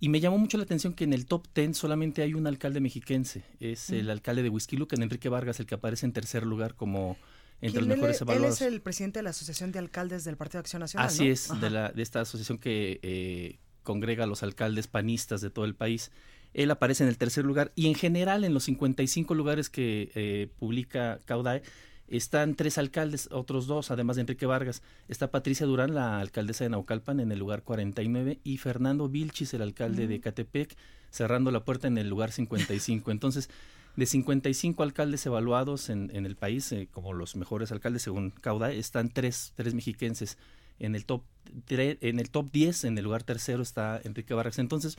Y 0.00 0.08
me 0.08 0.20
llamó 0.20 0.38
mucho 0.38 0.58
la 0.58 0.64
atención 0.64 0.92
que 0.92 1.04
en 1.04 1.12
el 1.12 1.26
top 1.26 1.46
10 1.54 1.76
solamente 1.76 2.22
hay 2.22 2.34
un 2.34 2.46
alcalde 2.46 2.80
mexiquense, 2.80 3.42
es 3.60 3.90
el 3.90 4.10
alcalde 4.10 4.42
de 4.42 4.48
Huizquilucan, 4.48 5.02
Enrique 5.02 5.28
Vargas, 5.28 5.60
el 5.60 5.66
que 5.66 5.76
aparece 5.76 6.04
en 6.06 6.12
tercer 6.12 6.44
lugar 6.44 6.74
como 6.74 7.16
entre 7.60 7.80
los 7.80 7.88
mejores 7.88 8.20
evaluados. 8.20 8.60
Él 8.60 8.66
es 8.66 8.72
el 8.74 8.80
presidente 8.80 9.20
de 9.20 9.22
la 9.22 9.30
Asociación 9.30 9.72
de 9.72 9.78
Alcaldes 9.78 10.24
del 10.24 10.36
Partido 10.36 10.58
de 10.58 10.64
Acción 10.64 10.80
Nacional. 10.80 11.06
Así 11.06 11.28
es, 11.28 11.48
de, 11.60 11.70
la, 11.70 11.90
de 11.90 12.02
esta 12.02 12.20
asociación 12.20 12.58
que 12.58 13.00
eh, 13.02 13.58
congrega 13.82 14.24
a 14.24 14.26
los 14.26 14.42
alcaldes 14.42 14.88
panistas 14.88 15.40
de 15.40 15.50
todo 15.50 15.64
el 15.64 15.74
país. 15.74 16.10
Él 16.54 16.70
aparece 16.70 17.04
en 17.04 17.08
el 17.08 17.18
tercer 17.18 17.44
lugar 17.44 17.72
y 17.74 17.88
en 17.88 17.94
general 17.94 18.44
en 18.44 18.54
los 18.54 18.64
55 18.64 19.34
lugares 19.34 19.68
que 19.68 20.10
eh, 20.14 20.48
publica 20.58 21.20
Caudae 21.24 21.62
están 22.08 22.54
tres 22.54 22.76
alcaldes, 22.76 23.28
otros 23.32 23.66
dos, 23.66 23.90
además 23.90 24.16
de 24.16 24.22
Enrique 24.22 24.46
Vargas. 24.46 24.82
Está 25.08 25.30
Patricia 25.30 25.66
Durán, 25.66 25.94
la 25.94 26.20
alcaldesa 26.20 26.64
de 26.64 26.70
Naucalpan, 26.70 27.18
en 27.18 27.32
el 27.32 27.38
lugar 27.38 27.62
49 27.62 28.40
y 28.44 28.58
Fernando 28.58 29.08
Vilchis, 29.08 29.54
el 29.54 29.62
alcalde 29.62 30.06
de 30.06 30.20
Catepec, 30.20 30.76
cerrando 31.10 31.50
la 31.50 31.64
puerta 31.64 31.88
en 31.88 31.96
el 31.96 32.08
lugar 32.08 32.30
55. 32.30 33.10
Entonces, 33.10 33.48
de 33.96 34.06
55 34.06 34.82
alcaldes 34.82 35.24
evaluados 35.24 35.88
en, 35.88 36.10
en 36.14 36.26
el 36.26 36.36
país, 36.36 36.70
eh, 36.72 36.88
como 36.92 37.14
los 37.14 37.36
mejores 37.36 37.72
alcaldes 37.72 38.02
según 38.02 38.30
Caudae, 38.30 38.78
están 38.78 39.08
tres, 39.08 39.52
tres 39.54 39.74
mexiquenses. 39.74 40.36
En 40.80 40.94
el 40.94 41.06
top 41.06 41.22
en 41.68 42.18
el 42.18 42.30
top 42.30 42.50
10, 42.50 42.84
en 42.84 42.98
el 42.98 43.04
lugar 43.04 43.22
tercero 43.22 43.62
está 43.62 44.00
Enrique 44.02 44.34
Vargas. 44.34 44.58
Entonces, 44.58 44.98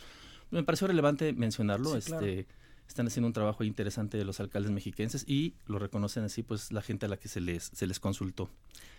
me 0.52 0.64
pareció 0.64 0.88
relevante 0.88 1.34
mencionarlo. 1.34 1.96
este, 1.96 2.48
Están 2.88 3.08
haciendo 3.08 3.28
un 3.28 3.34
trabajo 3.34 3.64
interesante 3.64 4.18
de 4.18 4.26
los 4.26 4.40
alcaldes 4.40 4.72
mexiquenses 4.72 5.24
y 5.28 5.56
lo 5.66 5.80
reconocen 5.80 6.24
así 6.24 6.44
pues 6.44 6.72
la 6.72 6.82
gente 6.82 7.08
a 7.08 7.10
la 7.10 7.18
que 7.18 7.28
se 7.28 7.42
les, 7.42 7.64
se 7.64 7.88
les 7.88 8.00
consultó. 8.00 8.50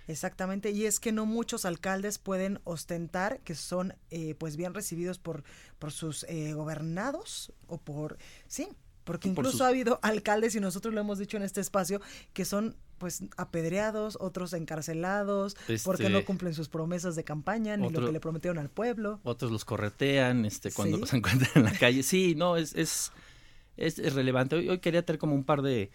Exactamente, 0.09 0.71
y 0.71 0.87
es 0.87 1.01
que 1.01 1.13
no 1.13 1.27
muchos 1.27 1.65
alcaldes 1.65 2.19
pueden 2.19 2.61
ostentar 2.65 3.41
que 3.41 3.55
son 3.55 3.95
eh, 4.11 4.35
pues 4.37 4.57
bien 4.57 4.75
recibidos 4.75 5.19
por, 5.19 5.45
por 5.79 5.93
sus 5.93 6.25
eh, 6.25 6.53
gobernados 6.53 7.53
o 7.67 7.79
por, 7.79 8.19
sí, 8.47 8.69
porque 9.07 9.29
incluso 9.29 9.65
ha 9.65 9.69
habido 9.69 10.01
alcaldes, 10.03 10.57
y 10.57 10.61
nosotros 10.61 10.93
lo 10.93 11.01
hemos 11.01 11.19
dicho 11.19 11.37
en 11.37 11.45
este 11.45 11.61
espacio, 11.61 12.01
que 12.35 12.45
son 12.45 12.75
pues 12.99 13.23
apedreados, 13.37 14.19
otros 14.21 14.53
encarcelados, 14.53 15.57
porque 15.85 16.09
no 16.09 16.19
este, 16.19 16.27
cumplen 16.27 16.55
sus 16.55 16.69
promesas 16.69 17.15
de 17.15 17.23
campaña 17.23 17.77
ni 17.77 17.89
lo 17.89 18.05
que 18.05 18.11
le 18.11 18.19
prometieron 18.19 18.59
al 18.59 18.69
pueblo. 18.69 19.21
Otros 19.23 19.53
los 19.53 19.65
corretean 19.65 20.45
este 20.45 20.73
cuando 20.73 20.97
los 20.97 21.13
encuentran 21.15 21.51
en 21.55 21.63
la 21.63 21.73
calle. 21.73 22.03
Sí, 22.03 22.35
no, 22.35 22.57
es, 22.57 22.75
es, 22.75 23.13
es, 23.77 24.13
relevante. 24.13 24.57
Hoy, 24.57 24.79
quería 24.81 25.05
tener 25.07 25.21
como 25.21 25.37
un 25.37 25.45
par 25.45 25.63
de, 25.63 25.91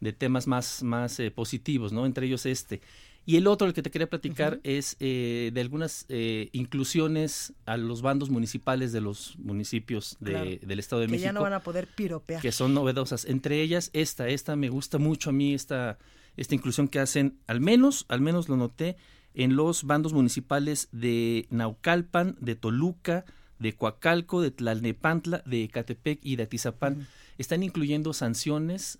de 0.00 0.12
temas 0.14 0.46
más, 0.46 0.82
más 0.82 1.20
eh, 1.20 1.30
positivos, 1.30 1.92
¿no? 1.92 2.06
Entre 2.06 2.26
ellos 2.26 2.46
este. 2.46 2.80
Y 3.26 3.36
el 3.36 3.46
otro, 3.46 3.66
el 3.66 3.72
que 3.72 3.82
te 3.82 3.90
quería 3.90 4.08
platicar, 4.08 4.60
es 4.64 4.96
eh, 5.00 5.50
de 5.54 5.60
algunas 5.60 6.04
eh, 6.08 6.50
inclusiones 6.52 7.54
a 7.64 7.76
los 7.78 8.02
bandos 8.02 8.28
municipales 8.28 8.92
de 8.92 9.00
los 9.00 9.38
municipios 9.38 10.16
de, 10.20 10.60
del 10.62 10.78
Estado 10.78 11.00
de 11.00 11.08
México. 11.08 11.22
Que 11.22 11.26
ya 11.28 11.32
no 11.32 11.40
van 11.40 11.54
a 11.54 11.60
poder 11.60 11.86
piropear. 11.86 12.42
Que 12.42 12.52
son 12.52 12.74
novedosas. 12.74 13.24
Entre 13.24 13.62
ellas, 13.62 13.90
esta, 13.94 14.28
esta 14.28 14.56
me 14.56 14.68
gusta 14.68 14.98
mucho 14.98 15.30
a 15.30 15.32
mí, 15.32 15.54
esta, 15.54 15.98
esta 16.36 16.54
inclusión 16.54 16.88
que 16.88 16.98
hacen, 16.98 17.38
al 17.46 17.60
menos, 17.60 18.04
al 18.08 18.20
menos 18.20 18.48
lo 18.48 18.56
noté, 18.56 18.96
en 19.32 19.56
los 19.56 19.84
bandos 19.84 20.12
municipales 20.12 20.88
de 20.92 21.46
Naucalpan, 21.50 22.36
de 22.40 22.56
Toluca, 22.56 23.24
de 23.58 23.74
Coacalco, 23.74 24.42
de 24.42 24.50
Tlalnepantla, 24.50 25.42
de 25.46 25.64
Ecatepec 25.64 26.20
y 26.22 26.36
de 26.36 26.44
Atizapán. 26.44 27.06
Están 27.38 27.62
incluyendo 27.62 28.12
sanciones 28.12 28.98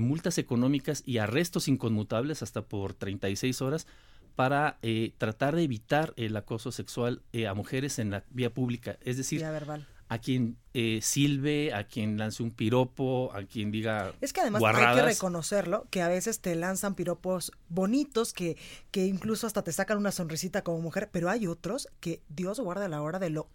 multas 0.00 0.38
económicas 0.38 1.02
y 1.04 1.18
arrestos 1.18 1.68
inconmutables 1.68 2.42
hasta 2.42 2.62
por 2.62 2.94
36 2.94 3.60
horas 3.62 3.86
para 4.34 4.78
eh, 4.82 5.12
tratar 5.18 5.54
de 5.54 5.62
evitar 5.62 6.14
el 6.16 6.36
acoso 6.36 6.72
sexual 6.72 7.22
eh, 7.32 7.46
a 7.46 7.54
mujeres 7.54 7.98
en 7.98 8.10
la 8.10 8.24
vía 8.30 8.52
pública. 8.52 8.98
Es 9.02 9.16
decir, 9.16 9.44
a 9.44 10.18
quien 10.18 10.58
eh, 10.74 11.00
silbe, 11.02 11.72
a 11.72 11.84
quien 11.84 12.18
lance 12.18 12.42
un 12.42 12.50
piropo, 12.50 13.32
a 13.34 13.44
quien 13.44 13.70
diga. 13.70 14.12
Es 14.20 14.32
que 14.32 14.40
además 14.40 14.62
hay 14.62 14.96
que 14.96 15.02
reconocerlo, 15.02 15.86
que 15.90 16.02
a 16.02 16.08
veces 16.08 16.40
te 16.40 16.54
lanzan 16.54 16.94
piropos 16.94 17.52
bonitos, 17.68 18.32
que, 18.32 18.56
que 18.90 19.06
incluso 19.06 19.46
hasta 19.46 19.62
te 19.62 19.72
sacan 19.72 19.98
una 19.98 20.12
sonrisita 20.12 20.62
como 20.62 20.80
mujer, 20.80 21.08
pero 21.10 21.30
hay 21.30 21.46
otros 21.46 21.88
que 22.00 22.20
Dios 22.28 22.60
guarda 22.60 22.88
la 22.88 23.00
hora 23.00 23.18
de 23.18 23.30
lo 23.30 23.48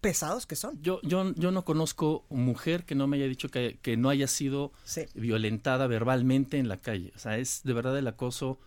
pesados 0.00 0.46
que 0.46 0.56
son. 0.56 0.80
Yo, 0.82 1.00
yo, 1.02 1.34
yo 1.34 1.50
no 1.50 1.64
conozco 1.64 2.24
mujer 2.28 2.84
que 2.84 2.94
no 2.94 3.06
me 3.06 3.16
haya 3.16 3.26
dicho 3.26 3.48
que, 3.48 3.96
no 3.96 4.08
haya 4.08 4.26
sido 4.26 4.72
violentada 5.14 5.86
verbalmente 5.86 6.58
en 6.58 6.68
la 6.68 6.78
calle. 6.78 7.12
O 7.14 7.18
sea, 7.18 7.38
es 7.38 7.62
de 7.64 7.72
verdad 7.72 7.96
el 7.98 8.06
acoso 8.06 8.58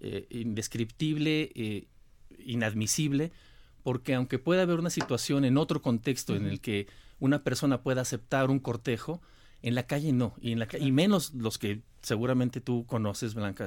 eh, 0.00 0.26
indescriptible 0.30 1.52
eh, 1.54 1.86
inadmisible 2.38 3.32
porque 3.82 4.14
aunque 4.14 4.38
pueda 4.38 4.62
haber 4.62 4.78
una 4.78 4.90
situación 4.90 5.44
en 5.44 5.56
otro 5.56 5.82
contexto 5.82 6.36
en 6.36 6.46
el 6.46 6.60
que 6.60 6.86
una 7.18 7.42
persona 7.42 7.82
pueda 7.82 8.02
aceptar 8.02 8.50
un 8.50 8.58
cortejo, 8.58 9.22
en 9.62 9.74
la 9.74 9.86
calle 9.86 10.12
no, 10.12 10.34
y, 10.40 10.52
en 10.52 10.58
la, 10.58 10.68
y 10.78 10.92
menos 10.92 11.34
los 11.34 11.58
que 11.58 11.82
seguramente 12.02 12.60
tú 12.60 12.86
conoces, 12.86 13.34
Blanca, 13.34 13.66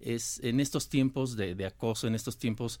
es 0.00 0.40
en 0.42 0.60
estos 0.60 0.88
tiempos 0.88 1.36
de, 1.36 1.64
acoso, 1.66 2.06
en 2.06 2.14
estos 2.14 2.38
tiempos 2.38 2.80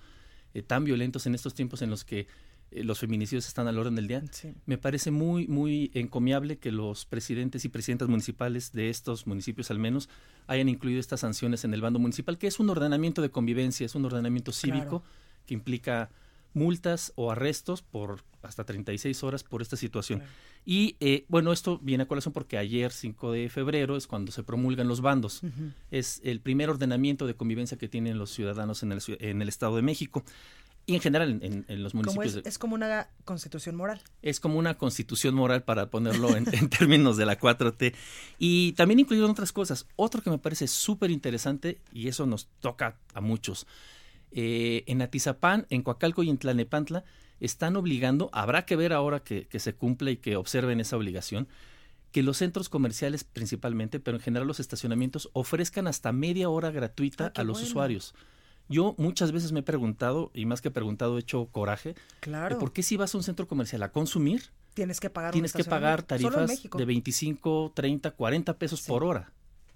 eh, 0.54 0.62
tan 0.62 0.84
violentos, 0.84 1.26
en 1.26 1.34
estos 1.34 1.54
tiempos 1.54 1.82
en 1.82 1.90
los 1.90 2.04
que 2.04 2.26
los 2.70 2.98
feminicidios 2.98 3.46
están 3.46 3.66
al 3.68 3.78
orden 3.78 3.94
del 3.94 4.08
día, 4.08 4.22
me 4.66 4.78
parece 4.78 5.10
muy, 5.10 5.46
muy 5.48 5.90
encomiable 5.94 6.58
que 6.58 6.70
los 6.70 7.06
presidentes 7.06 7.64
y 7.64 7.68
presidentas 7.68 8.08
municipales 8.08 8.72
de 8.72 8.90
estos 8.90 9.26
municipios 9.26 9.70
al 9.70 9.78
menos 9.78 10.08
hayan 10.46 10.68
incluido 10.68 11.00
estas 11.00 11.20
sanciones 11.20 11.64
en 11.64 11.74
el 11.74 11.80
bando 11.80 11.98
municipal, 11.98 12.38
que 12.38 12.46
es 12.46 12.60
un 12.60 12.70
ordenamiento 12.70 13.22
de 13.22 13.30
convivencia, 13.30 13.86
es 13.86 13.94
un 13.94 14.04
ordenamiento 14.04 14.52
cívico 14.52 15.02
que 15.46 15.54
implica 15.54 16.10
multas 16.54 17.12
o 17.16 17.30
arrestos 17.30 17.82
por 17.82 18.22
hasta 18.42 18.64
36 18.64 19.22
horas 19.24 19.44
por 19.44 19.62
esta 19.62 19.76
situación. 19.76 20.22
Y 20.64 20.96
eh, 21.00 21.24
bueno, 21.28 21.52
esto 21.52 21.78
viene 21.82 22.04
a 22.04 22.08
colación 22.08 22.32
porque 22.32 22.58
ayer, 22.58 22.92
5 22.92 23.32
de 23.32 23.48
febrero, 23.48 23.96
es 23.96 24.06
cuando 24.06 24.32
se 24.32 24.42
promulgan 24.42 24.88
los 24.88 25.00
bandos. 25.00 25.42
Es 25.90 26.20
el 26.24 26.40
primer 26.40 26.70
ordenamiento 26.70 27.26
de 27.26 27.34
convivencia 27.34 27.78
que 27.78 27.88
tienen 27.88 28.18
los 28.18 28.30
ciudadanos 28.30 28.82
en 28.82 28.92
el, 28.92 29.00
en 29.20 29.42
el 29.42 29.48
Estado 29.48 29.76
de 29.76 29.82
México 29.82 30.24
y 30.88 30.94
en 30.94 31.02
general 31.02 31.38
en, 31.42 31.82
los 31.82 31.92
municipios. 31.92 32.36
Es, 32.36 32.46
es, 32.46 32.58
como 32.58 32.74
una 32.74 33.10
constitución 33.26 33.76
moral. 33.76 34.00
Es 34.22 34.40
como 34.40 34.58
una 34.58 34.78
constitución 34.78 35.34
moral 35.34 35.62
para 35.62 35.90
ponerlo 35.90 36.34
en, 36.34 36.46
términos 36.70 37.18
de 37.18 37.26
la 37.26 37.38
4T. 37.38 37.94
Y 38.38 38.72
también 38.72 38.98
incluyeron 38.98 39.30
otras 39.30 39.52
cosas. 39.52 39.86
Otro 39.96 40.22
que 40.22 40.30
me 40.30 40.38
parece 40.38 40.66
súper 40.66 41.10
interesante, 41.10 41.82
y 41.92 42.08
eso 42.08 42.24
nos 42.24 42.48
toca 42.60 42.96
a 43.12 43.20
muchos, 43.20 43.66
eh, 44.30 44.84
en 44.86 45.02
Atizapán, 45.02 45.66
en 45.68 45.82
Coacalco 45.82 46.22
y 46.22 46.30
en 46.30 46.38
Tlanepantla 46.38 47.04
están 47.38 47.76
obligando, 47.76 48.30
habrá 48.32 48.64
que 48.64 48.74
ver 48.74 48.94
ahora 48.94 49.20
que, 49.20 49.46
se 49.58 49.74
cumple 49.74 50.12
y 50.12 50.16
que 50.16 50.36
observen 50.36 50.80
esa 50.80 50.96
obligación, 50.96 51.48
que 52.12 52.22
los 52.22 52.38
centros 52.38 52.70
comerciales 52.70 53.24
principalmente, 53.24 54.00
pero 54.00 54.16
en 54.16 54.22
general 54.22 54.48
los 54.48 54.58
estacionamientos, 54.58 55.28
ofrezcan 55.34 55.86
hasta 55.86 56.12
media 56.12 56.48
hora 56.48 56.70
gratuita 56.70 57.26
ah, 57.26 57.40
a 57.40 57.44
los 57.44 57.62
usuarios. 57.62 58.14
Yo 58.68 58.94
muchas 58.98 59.32
veces 59.32 59.52
me 59.52 59.60
he 59.60 59.62
preguntado, 59.62 60.30
y 60.34 60.46
más 60.46 60.60
que 60.60 60.70
preguntado, 60.70 61.16
he 61.16 61.20
hecho 61.20 61.46
coraje, 61.46 61.94
claro. 62.20 62.58
¿por 62.58 62.72
qué 62.72 62.82
si 62.82 62.96
vas 62.96 63.14
a 63.14 63.18
un 63.18 63.24
centro 63.24 63.48
comercial 63.48 63.82
a 63.82 63.92
consumir? 63.92 64.50
Tienes 64.74 65.00
que 65.00 65.10
pagar 65.10 65.32
Tienes 65.32 65.52
que 65.52 65.64
pagar 65.64 66.02
tarifas 66.02 66.62
de 66.62 66.84
25, 66.84 67.72
30, 67.74 68.10
40 68.12 68.58
pesos 68.58 68.82
por 68.82 69.02
hora. 69.02 69.32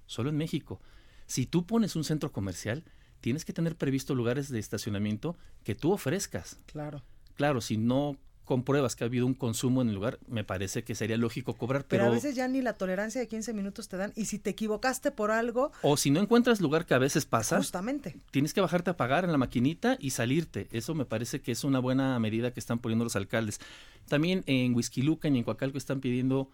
Solo 0.07 0.31
en 0.31 0.37
México. 0.37 0.81
Si 1.27 1.47
tú 1.47 1.67
pones 1.67 1.97
un 1.97 2.05
centro 2.05 2.31
comercial, 2.31 2.85
tienes 3.21 3.45
que 3.45 3.53
tener 3.53 3.77
previsto 3.77 4.15
lugares 4.15 4.49
de 4.49 4.59
estacionamiento 4.59 5.37
que 5.65 5.75
tú 5.75 5.93
ofrezcas. 5.93 6.61
Claro. 6.67 7.03
Claro, 7.35 7.61
si 7.61 7.79
no 7.79 8.17
compruebas 8.45 8.97
que 8.97 9.05
ha 9.05 9.07
habido 9.07 9.27
un 9.27 9.35
consumo 9.35 9.83
en 9.83 9.89
el 9.89 9.95
lugar, 9.95 10.19
me 10.27 10.45
parece 10.45 10.83
que 10.85 10.95
sería 10.95 11.17
lógico 11.17 11.55
cobrar, 11.55 11.85
pero... 11.87 12.05
Pero 12.05 12.13
a 12.13 12.15
veces 12.15 12.35
ya 12.35 12.49
ni 12.49 12.61
la 12.61 12.75
tolerancia 12.75 13.21
de 13.21 13.29
15 13.29 13.53
minutos 13.55 13.89
te 13.89 13.97
dan, 13.97 14.13
y 14.17 14.27
si 14.27 14.39
te 14.39 14.51
equivocaste 14.51 15.11
por 15.11 15.31
algo... 15.31 15.73
O 15.83 15.97
si 15.97 16.11
no 16.11 16.21
encuentras 16.21 16.61
lugar 16.61 16.87
que 16.87 16.95
a 16.95 16.99
veces 16.99 17.25
pasa... 17.25 17.59
Justamente. 17.59 18.17
Tienes 18.31 18.53
que 18.53 18.61
bajarte 18.61 18.91
a 18.91 18.97
pagar 18.97 19.25
en 19.25 19.33
la 19.33 19.39
maquinita 19.39 19.97
y 20.01 20.11
salirte. 20.11 20.69
Eso 20.73 20.95
me 20.95 21.05
parece 21.05 21.41
que 21.41 21.53
es 21.53 21.65
una 21.65 21.79
buena 21.79 22.19
medida 22.19 22.53
que 22.53 22.61
están 22.61 22.79
poniendo 22.79 23.05
los 23.05 23.17
alcaldes. 23.17 23.61
También 24.09 24.43
en 24.47 24.75
Huizquiluca 24.75 25.29
y 25.29 25.39
en 25.39 25.45
Coacalco 25.45 25.79
están 25.79 26.01
pidiendo 26.01 26.51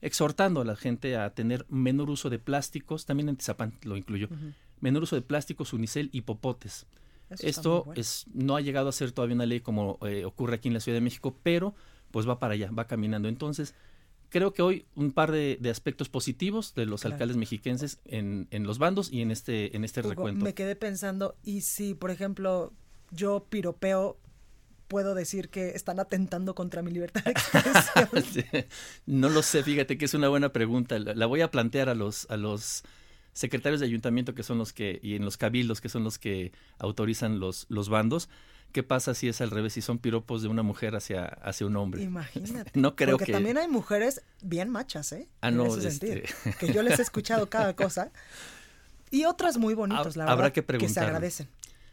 exhortando 0.00 0.60
a 0.60 0.64
la 0.64 0.76
gente 0.76 1.16
a 1.16 1.30
tener 1.30 1.64
menor 1.68 2.10
uso 2.10 2.28
de 2.28 2.38
plásticos, 2.38 3.06
también 3.06 3.28
en 3.28 3.36
Tizapán 3.36 3.72
lo 3.84 3.96
incluyo, 3.96 4.28
menor 4.80 5.04
uso 5.04 5.16
de 5.16 5.22
plásticos, 5.22 5.72
unicel 5.72 6.10
y 6.12 6.22
popotes. 6.22 6.86
Esto 7.40 7.92
es, 7.96 8.26
no 8.32 8.56
ha 8.56 8.60
llegado 8.60 8.88
a 8.88 8.92
ser 8.92 9.12
todavía 9.12 9.34
una 9.34 9.46
ley 9.46 9.60
como 9.60 9.98
eh, 10.06 10.24
ocurre 10.24 10.56
aquí 10.56 10.68
en 10.68 10.74
la 10.74 10.80
Ciudad 10.80 10.96
de 10.96 11.02
México, 11.02 11.36
pero 11.42 11.74
pues 12.10 12.28
va 12.28 12.38
para 12.38 12.54
allá, 12.54 12.70
va 12.70 12.86
caminando. 12.86 13.28
Entonces, 13.28 13.74
creo 14.28 14.52
que 14.52 14.62
hoy 14.62 14.86
un 14.94 15.12
par 15.12 15.32
de, 15.32 15.58
aspectos 15.70 16.08
positivos 16.08 16.74
de 16.74 16.86
los 16.86 17.04
alcaldes 17.04 17.36
mexiquenses 17.36 18.00
en, 18.04 18.48
en, 18.50 18.64
los 18.64 18.78
bandos 18.78 19.12
y 19.12 19.22
en 19.22 19.30
este, 19.30 19.76
en 19.76 19.84
este 19.84 20.02
recuento. 20.02 20.44
Me 20.44 20.54
quedé 20.54 20.76
pensando, 20.76 21.36
y 21.42 21.62
si, 21.62 21.94
por 21.94 22.10
ejemplo, 22.10 22.72
yo 23.10 23.46
piropeo 23.48 24.18
puedo 24.92 25.14
decir 25.14 25.48
que 25.48 25.70
están 25.70 26.00
atentando 26.00 26.54
contra 26.54 26.82
mi 26.82 26.90
libertad 26.90 27.24
de 27.24 27.30
expresión? 27.30 28.66
no 29.06 29.30
lo 29.30 29.42
sé, 29.42 29.62
fíjate 29.62 29.96
que 29.96 30.04
es 30.04 30.12
una 30.12 30.28
buena 30.28 30.52
pregunta. 30.52 30.98
La, 30.98 31.24
voy 31.24 31.40
a 31.40 31.50
plantear 31.50 31.88
a 31.88 31.94
los, 31.94 32.26
a 32.30 32.36
los 32.36 32.84
secretarios 33.32 33.80
de 33.80 33.86
ayuntamiento 33.86 34.34
que 34.34 34.42
son 34.42 34.58
los 34.58 34.72
que, 34.72 35.00
y 35.02 35.14
en 35.14 35.24
los 35.24 35.36
cabildos 35.36 35.80
que 35.80 35.88
son 35.88 36.04
los 36.04 36.18
que 36.18 36.52
autorizan 36.78 37.40
los, 37.40 37.66
los 37.68 37.88
bandos. 37.88 38.28
¿Qué 38.72 38.82
pasa 38.82 39.12
si 39.12 39.28
es 39.28 39.40
al 39.42 39.50
revés, 39.50 39.74
si 39.74 39.82
son 39.82 39.98
piropos 39.98 40.40
de 40.40 40.48
una 40.48 40.62
mujer 40.62 40.96
hacia, 40.96 41.26
hacia 41.26 41.66
un 41.66 41.76
hombre? 41.76 42.02
Imagínate. 42.02 42.70
no 42.74 42.96
creo 42.96 43.18
Porque 43.18 43.32
también 43.32 43.58
hay 43.58 43.68
mujeres 43.68 44.22
bien 44.40 44.70
machas, 44.70 45.12
¿eh? 45.12 45.28
Ah, 45.42 45.50
no, 45.50 45.76
este... 45.76 46.24
que 46.58 46.72
yo 46.72 46.82
les 46.82 46.98
he 46.98 47.02
escuchado 47.02 47.50
cada 47.50 47.76
cosa. 47.76 48.10
Y 49.10 49.26
otras 49.26 49.58
muy 49.58 49.74
bonitas, 49.74 50.16
la 50.16 50.24
verdad. 50.24 50.32
Habrá 50.32 50.52
que 50.54 50.62
preguntar. 50.62 50.88
Que 50.88 50.94
se 50.94 51.00
agradecen. 51.00 51.48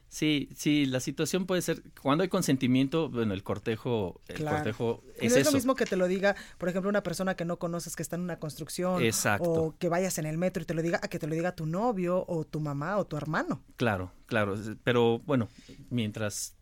Sí, 0.09 0.49
sí, 0.55 0.87
la 0.87 0.99
situación 0.99 1.45
puede 1.45 1.61
ser, 1.61 1.83
cuando 2.01 2.23
hay 2.23 2.29
consentimiento, 2.29 3.09
bueno, 3.09 3.35
el 3.35 3.43
cortejo, 3.43 4.19
el 4.27 4.43
cortejo 4.43 5.03
es, 5.17 5.35
es 5.35 5.45
lo 5.45 5.51
mismo 5.51 5.75
que 5.75 5.85
te 5.85 5.95
lo 5.95 6.07
diga, 6.07 6.35
por 6.57 6.67
ejemplo, 6.67 6.89
una 6.89 7.03
persona 7.03 7.35
que 7.35 7.45
no 7.45 7.59
conoces 7.59 7.95
que 7.95 8.01
está 8.01 8.15
en 8.15 8.23
una 8.23 8.39
construcción 8.39 9.03
o 9.39 9.75
que 9.77 9.87
vayas 9.87 10.17
en 10.17 10.25
el 10.25 10.39
metro 10.39 10.63
y 10.63 10.65
te 10.65 10.73
lo 10.73 10.81
diga, 10.81 10.99
a 11.03 11.07
que 11.07 11.19
te 11.19 11.27
lo 11.27 11.35
diga 11.35 11.55
tu 11.55 11.67
novio 11.67 12.25
o 12.27 12.43
tu 12.43 12.59
mamá 12.59 12.97
o 12.97 13.05
tu 13.05 13.17
hermano. 13.17 13.61
Claro, 13.77 14.11
claro, 14.25 14.55
pero 14.83 15.19
bueno, 15.19 15.47
mientras 15.91 16.55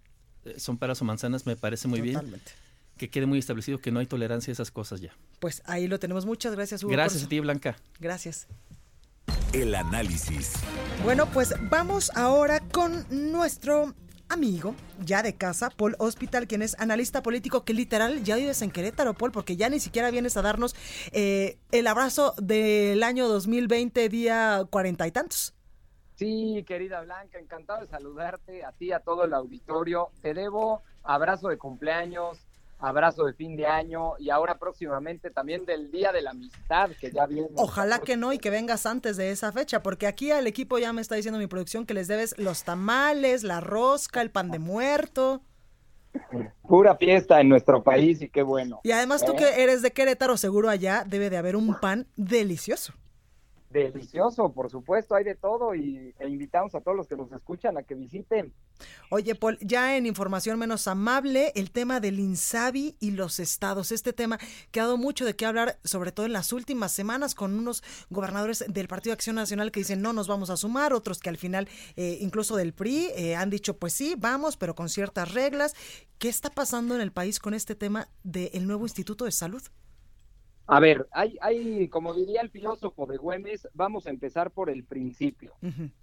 eh, 0.43 0.59
son 0.59 0.77
peras 0.77 1.01
o 1.01 1.05
manzanas 1.05 1.45
me 1.45 1.55
parece 1.55 1.87
muy 1.87 2.01
bien 2.01 2.19
que 2.97 3.09
quede 3.09 3.27
muy 3.27 3.39
establecido 3.39 3.79
que 3.79 3.91
no 3.91 3.99
hay 3.99 4.07
tolerancia 4.07 4.51
a 4.51 4.53
esas 4.53 4.71
cosas 4.71 4.99
ya. 4.99 5.15
Pues 5.39 5.61
ahí 5.65 5.87
lo 5.87 5.99
tenemos. 5.99 6.25
Muchas 6.25 6.53
gracias, 6.53 6.83
Hugo. 6.83 6.91
Gracias 6.91 7.23
a 7.23 7.29
ti, 7.29 7.39
Blanca. 7.39 7.77
Gracias. 7.99 8.47
El 9.53 9.75
análisis. 9.75 10.53
Bueno, 11.03 11.25
pues 11.27 11.53
vamos 11.69 12.11
ahora 12.15 12.59
con 12.59 13.05
nuestro 13.09 13.93
amigo 14.29 14.75
ya 14.99 15.23
de 15.23 15.35
casa, 15.35 15.69
Paul 15.69 15.95
Hospital, 15.99 16.47
quien 16.47 16.61
es 16.61 16.77
analista 16.79 17.23
político, 17.23 17.63
que 17.63 17.73
literal 17.73 18.23
ya 18.23 18.35
vives 18.35 18.61
en 18.61 18.71
Querétaro, 18.71 19.13
Paul, 19.13 19.31
porque 19.31 19.55
ya 19.55 19.69
ni 19.69 19.79
siquiera 19.79 20.11
vienes 20.11 20.35
a 20.35 20.41
darnos 20.41 20.75
eh, 21.11 21.57
el 21.71 21.87
abrazo 21.87 22.33
del 22.37 23.03
año 23.03 23.27
2020, 23.29 24.09
día 24.09 24.65
cuarenta 24.69 25.07
y 25.07 25.11
tantos. 25.11 25.53
Sí, 26.15 26.65
querida 26.67 27.01
Blanca, 27.01 27.39
encantado 27.39 27.81
de 27.81 27.87
saludarte, 27.87 28.65
a 28.65 28.71
ti, 28.71 28.91
a 28.91 28.99
todo 28.99 29.23
el 29.25 29.33
auditorio. 29.33 30.09
Te 30.21 30.33
debo 30.33 30.81
abrazo 31.03 31.47
de 31.47 31.57
cumpleaños, 31.57 32.46
abrazo 32.79 33.25
de 33.25 33.33
fin 33.33 33.55
de 33.55 33.65
año 33.65 34.13
y 34.19 34.29
ahora 34.29 34.57
próximamente 34.57 35.31
también 35.31 35.65
del 35.65 35.91
Día 35.91 36.11
de 36.11 36.21
la 36.21 36.31
Amistad 36.31 36.91
que 36.99 37.11
ya 37.11 37.25
viene. 37.25 37.49
Ojalá 37.55 37.99
que 37.99 38.17
no 38.17 38.33
y 38.33 38.37
que 38.37 38.49
vengas 38.49 38.85
antes 38.85 39.17
de 39.17 39.31
esa 39.31 39.51
fecha, 39.51 39.81
porque 39.81 40.07
aquí 40.07 40.31
al 40.31 40.47
equipo 40.47 40.77
ya 40.77 40.93
me 40.93 41.01
está 41.01 41.15
diciendo 41.15 41.39
mi 41.39 41.47
producción 41.47 41.85
que 41.85 41.93
les 41.93 42.07
debes 42.07 42.37
los 42.37 42.63
tamales, 42.63 43.43
la 43.43 43.59
rosca, 43.61 44.21
el 44.21 44.31
pan 44.31 44.51
de 44.51 44.59
muerto. 44.59 45.41
Pura 46.67 46.95
fiesta 46.95 47.41
en 47.41 47.49
nuestro 47.49 47.83
país 47.83 48.21
y 48.21 48.29
qué 48.29 48.41
bueno. 48.41 48.79
Y 48.83 48.91
además 48.91 49.23
tú 49.23 49.33
¿Eh? 49.33 49.35
que 49.37 49.63
eres 49.63 49.81
de 49.81 49.91
Querétaro, 49.91 50.37
seguro 50.37 50.69
allá 50.69 51.03
debe 51.05 51.29
de 51.29 51.37
haber 51.37 51.55
un 51.55 51.79
pan 51.79 52.07
delicioso. 52.15 52.93
Delicioso, 53.69 54.53
por 54.53 54.71
supuesto, 54.71 55.15
hay 55.15 55.25
de 55.25 55.35
todo 55.35 55.75
y 55.75 56.13
e 56.19 56.29
invitamos 56.29 56.73
a 56.73 56.79
todos 56.79 56.95
los 56.95 57.05
que 57.05 57.17
nos 57.17 57.29
escuchan 57.33 57.77
a 57.77 57.83
que 57.83 57.95
visiten. 57.95 58.53
Oye, 59.09 59.35
Paul, 59.35 59.57
ya 59.59 59.97
en 59.97 60.05
información 60.05 60.57
menos 60.57 60.87
amable, 60.87 61.51
el 61.53 61.71
tema 61.71 61.99
del 61.99 62.17
INSABI 62.17 62.95
y 63.01 63.11
los 63.11 63.39
estados. 63.39 63.91
Este 63.91 64.13
tema 64.13 64.39
que 64.71 64.79
ha 64.79 64.83
dado 64.83 64.97
mucho 64.97 65.25
de 65.25 65.35
qué 65.35 65.45
hablar, 65.45 65.79
sobre 65.83 66.13
todo 66.13 66.25
en 66.25 66.31
las 66.31 66.53
últimas 66.53 66.93
semanas, 66.93 67.35
con 67.35 67.59
unos 67.59 67.83
gobernadores 68.09 68.63
del 68.69 68.87
Partido 68.87 69.13
Acción 69.13 69.35
Nacional 69.35 69.71
que 69.71 69.81
dicen 69.81 70.01
no 70.01 70.13
nos 70.13 70.29
vamos 70.29 70.49
a 70.49 70.55
sumar, 70.55 70.93
otros 70.93 71.19
que 71.19 71.29
al 71.29 71.37
final, 71.37 71.67
eh, 71.97 72.19
incluso 72.21 72.55
del 72.55 72.73
PRI, 72.73 73.09
eh, 73.17 73.35
han 73.35 73.49
dicho 73.49 73.77
pues 73.77 73.91
sí, 73.91 74.15
vamos, 74.17 74.55
pero 74.55 74.75
con 74.75 74.87
ciertas 74.87 75.33
reglas. 75.33 75.75
¿Qué 76.19 76.29
está 76.29 76.49
pasando 76.49 76.95
en 76.95 77.01
el 77.01 77.11
país 77.11 77.39
con 77.39 77.53
este 77.53 77.75
tema 77.75 78.07
del 78.23 78.65
nuevo 78.65 78.85
Instituto 78.85 79.25
de 79.25 79.31
Salud? 79.31 79.61
A 80.69 80.81
ver, 80.81 81.07
hay, 81.11 81.37
hay, 81.39 81.87
como 81.87 82.13
diría 82.13 82.41
el 82.41 82.49
filósofo 82.49 83.05
de 83.05 83.15
Güemes, 83.15 83.69
vamos 83.73 84.05
a 84.05 84.09
empezar 84.09 84.51
por 84.51 84.69
el 84.69 84.83
principio, 84.83 85.53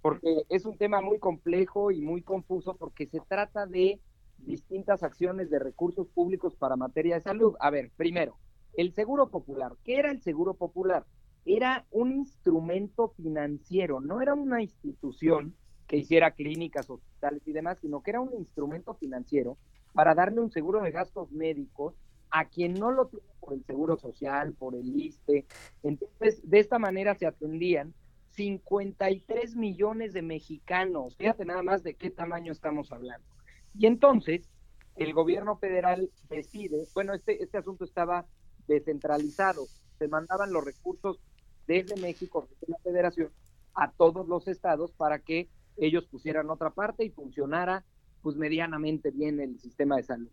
porque 0.01 0.43
es 0.49 0.65
un 0.65 0.75
tema 0.75 1.01
muy 1.01 1.19
complejo 1.19 1.91
y 1.91 2.01
muy 2.01 2.23
confuso 2.23 2.75
porque 2.75 3.05
se 3.05 3.19
trata 3.19 3.67
de 3.67 4.01
distintas 4.39 5.03
acciones 5.03 5.51
de 5.51 5.59
recursos 5.59 6.07
públicos 6.07 6.55
para 6.55 6.75
materia 6.75 7.15
de 7.15 7.21
salud. 7.21 7.55
A 7.59 7.69
ver, 7.69 7.91
primero, 7.95 8.37
el 8.75 8.91
Seguro 8.91 9.29
Popular. 9.29 9.73
¿Qué 9.83 9.97
era 9.99 10.09
el 10.09 10.21
Seguro 10.21 10.55
Popular? 10.55 11.05
Era 11.45 11.85
un 11.91 12.11
instrumento 12.11 13.09
financiero, 13.09 14.01
no 14.01 14.19
era 14.19 14.33
una 14.33 14.63
institución 14.63 15.55
que 15.85 15.97
hiciera 15.97 16.31
clínicas, 16.31 16.89
hospitales 16.89 17.47
y 17.47 17.53
demás, 17.53 17.77
sino 17.81 18.01
que 18.01 18.09
era 18.09 18.19
un 18.19 18.33
instrumento 18.33 18.95
financiero 18.95 19.59
para 19.93 20.15
darle 20.15 20.41
un 20.41 20.49
seguro 20.49 20.81
de 20.81 20.89
gastos 20.89 21.31
médicos 21.31 21.93
a 22.35 22.43
quien 22.49 22.73
no 22.73 22.91
lo 22.91 23.07
tiene 23.07 23.25
por 23.39 23.53
el 23.53 23.63
Seguro 23.63 23.95
Social, 23.95 24.51
por 24.51 24.75
el 24.75 24.93
ISTE. 24.93 25.45
Entonces, 25.83 26.41
de 26.43 26.59
esta 26.59 26.79
manera 26.79 27.15
se 27.15 27.25
atendían 27.25 27.93
53 28.31 29.55
millones 29.55 30.11
de 30.11 30.21
mexicanos. 30.21 31.15
Fíjate 31.15 31.45
nada 31.45 31.63
más 31.63 31.81
de 31.81 31.93
qué 31.93 32.09
tamaño 32.09 32.51
estamos 32.51 32.91
hablando. 32.91 33.25
Y 33.73 33.85
entonces 33.85 34.49
el 34.97 35.13
gobierno 35.13 35.55
federal 35.55 36.11
decide, 36.27 36.85
bueno, 36.93 37.13
este, 37.13 37.41
este 37.41 37.57
asunto 37.57 37.85
estaba 37.85 38.25
descentralizado, 38.67 39.65
se 39.97 40.09
mandaban 40.09 40.51
los 40.51 40.65
recursos 40.65 41.21
desde 41.67 41.95
México, 42.01 42.49
desde 42.49 42.73
la 42.73 42.79
federación, 42.79 43.29
a 43.75 43.91
todos 43.91 44.27
los 44.27 44.49
estados 44.49 44.91
para 44.91 45.19
que 45.19 45.47
ellos 45.77 46.05
pusieran 46.05 46.49
otra 46.49 46.71
parte 46.71 47.05
y 47.05 47.11
funcionara 47.11 47.85
pues 48.21 48.35
medianamente 48.35 49.11
bien 49.11 49.39
el 49.39 49.57
sistema 49.57 49.95
de 49.95 50.03
salud. 50.03 50.29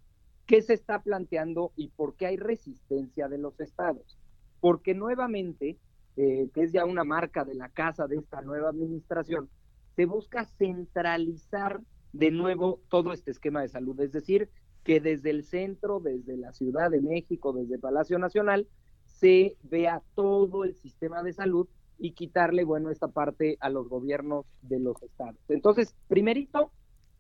¿Qué 0.47 0.63
se 0.63 0.75
está 0.75 1.03
planteando 1.03 1.73
y 1.77 1.89
por 1.89 2.17
qué 2.17 2.27
hay 2.27 2.37
resistencia 2.37 3.29
de 3.29 3.39
los 3.39 3.59
estados? 3.61 4.19
Porque 4.61 4.95
nuevamente, 4.95 5.79
eh, 6.17 6.49
que 6.53 6.63
es 6.63 6.73
ya 6.73 6.85
una 6.85 7.05
marca 7.05 7.45
de 7.45 7.55
la 7.55 7.69
casa 7.69 8.07
de 8.07 8.17
esta 8.17 8.43
nueva 8.43 8.71
administración, 8.71 9.49
se 9.97 10.07
busca 10.07 10.45
centralizar 10.45 11.81
de 12.13 12.31
nuevo 12.31 12.81
todo 12.89 13.13
este 13.13 13.31
esquema 13.31 13.63
de 13.63 13.69
salud, 13.69 13.99
es 14.01 14.13
decir, 14.13 14.51
que 14.85 15.01
desde 15.01 15.31
el 15.31 15.45
centro, 15.45 16.01
desde 16.01 16.37
la 16.37 16.53
Ciudad 16.53 16.91
de 16.91 17.01
México, 17.01 17.53
desde 17.53 17.79
Palacio 17.79 18.19
Nacional, 18.19 18.67
se 19.05 19.57
vea 19.63 20.03
todo 20.15 20.65
el 20.65 20.75
sistema 20.75 21.23
de 21.23 21.33
salud 21.33 21.69
y 21.99 22.13
quitarle, 22.13 22.65
bueno, 22.65 22.91
esta 22.91 23.09
parte 23.09 23.57
a 23.61 23.71
los 23.71 23.89
gobiernos 23.89 24.47
de 24.63 24.81
los 24.81 25.01
estados. 25.03 25.37
Entonces, 25.49 25.95
primerito, 26.09 26.73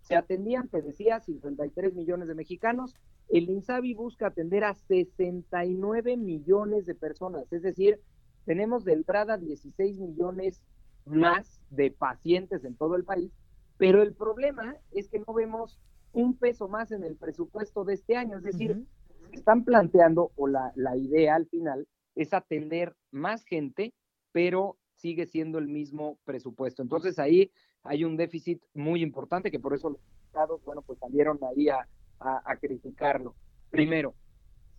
se 0.02 0.16
atendían, 0.16 0.68
te 0.68 0.82
decía, 0.82 1.20
53 1.20 1.94
millones 1.94 2.28
de 2.28 2.34
mexicanos. 2.34 2.94
El 3.28 3.48
INSABI 3.48 3.94
busca 3.94 4.26
atender 4.26 4.64
a 4.64 4.74
69 4.74 6.16
millones 6.16 6.86
de 6.86 6.94
personas, 6.94 7.50
es 7.52 7.62
decir, 7.62 8.00
tenemos 8.44 8.84
de 8.84 8.94
entrada 8.94 9.38
16 9.38 9.96
millones 9.96 10.60
más 11.06 11.60
de 11.70 11.90
pacientes 11.92 12.64
en 12.64 12.76
todo 12.76 12.96
el 12.96 13.04
país, 13.04 13.32
pero 13.78 14.02
el 14.02 14.12
problema 14.12 14.76
es 14.90 15.08
que 15.08 15.20
no 15.20 15.32
vemos 15.32 15.80
un 16.12 16.36
peso 16.36 16.68
más 16.68 16.92
en 16.92 17.04
el 17.04 17.16
presupuesto 17.16 17.84
de 17.84 17.94
este 17.94 18.16
año, 18.16 18.36
es 18.36 18.42
decir, 18.42 18.84
están 19.30 19.64
planteando, 19.64 20.32
o 20.36 20.46
la, 20.46 20.72
la 20.74 20.96
idea 20.96 21.36
al 21.36 21.46
final, 21.46 21.86
es 22.14 22.34
atender 22.34 22.94
más 23.10 23.44
gente, 23.44 23.94
pero 24.32 24.76
sigue 24.96 25.26
siendo 25.26 25.58
el 25.58 25.68
mismo 25.68 26.18
presupuesto. 26.24 26.82
Entonces 26.82 27.18
ahí 27.18 27.50
hay 27.84 28.04
un 28.04 28.16
déficit 28.16 28.62
muy 28.74 29.02
importante 29.02 29.50
que 29.50 29.60
por 29.60 29.74
eso 29.74 29.90
los 29.90 30.00
estados, 30.26 30.64
bueno, 30.64 30.82
pues 30.82 30.98
salieron 30.98 31.38
ahí 31.44 31.68
a, 31.68 31.86
a, 32.20 32.56
criticarlo. 32.56 33.34
Primero. 33.70 34.14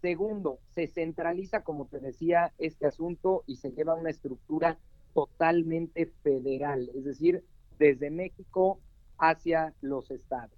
Segundo, 0.02 0.60
se 0.72 0.88
centraliza, 0.88 1.64
como 1.64 1.88
te 1.88 2.00
decía, 2.00 2.54
este 2.58 2.86
asunto 2.86 3.44
y 3.48 3.56
se 3.58 3.72
lleva 3.72 3.96
una 3.96 4.10
estructura 4.10 4.78
totalmente 5.14 6.12
federal, 6.24 6.90
es 6.94 7.06
decir, 7.06 7.44
desde 7.80 8.10
México 8.10 8.80
hacia 9.18 9.74
los 9.82 10.12
estados. 10.12 10.58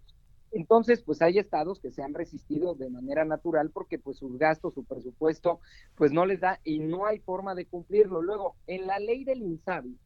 Entonces, 0.51 1.03
pues 1.03 1.21
hay 1.21 1.37
estados 1.37 1.79
que 1.79 1.91
se 1.91 2.01
han 2.01 2.13
resistido 2.13 2.75
de 2.75 2.89
manera 2.89 3.25
natural 3.25 3.71
porque 3.71 3.99
pues 3.99 4.17
sus 4.17 4.37
gastos, 4.37 4.73
su 4.73 4.85
presupuesto, 4.85 5.59
pues 5.95 6.11
no 6.13 6.25
les 6.25 6.39
da 6.39 6.59
y 6.63 6.79
no 6.79 7.05
hay 7.05 7.19
forma 7.19 7.55
de 7.55 7.65
cumplirlo. 7.65 8.21
Luego, 8.21 8.55
en 8.65 8.87
la 8.87 8.99
ley 8.99 9.25
del 9.25 9.41
INSABI 9.41 9.97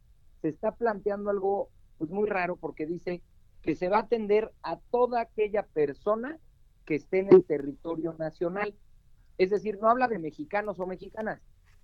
se 0.41 0.49
está 0.49 0.71
planteando 0.71 1.29
algo 1.29 1.69
pues 1.99 2.09
muy 2.09 2.27
raro 2.27 2.55
porque 2.55 2.87
dice 2.87 3.21
que 3.61 3.75
se 3.75 3.89
va 3.89 3.97
a 3.97 4.01
atender 4.03 4.51
a 4.63 4.79
toda 4.89 5.21
aquella 5.21 5.63
persona 5.63 6.39
que 6.85 6.95
esté 6.95 7.19
en 7.19 7.31
el 7.31 7.43
territorio 7.43 8.15
nacional. 8.17 8.73
Es 9.37 9.51
decir, 9.51 9.77
no 9.79 9.89
habla 9.89 10.07
de 10.07 10.17
mexicanos 10.17 10.79
o 10.79 10.87
mexicanas, 10.87 11.41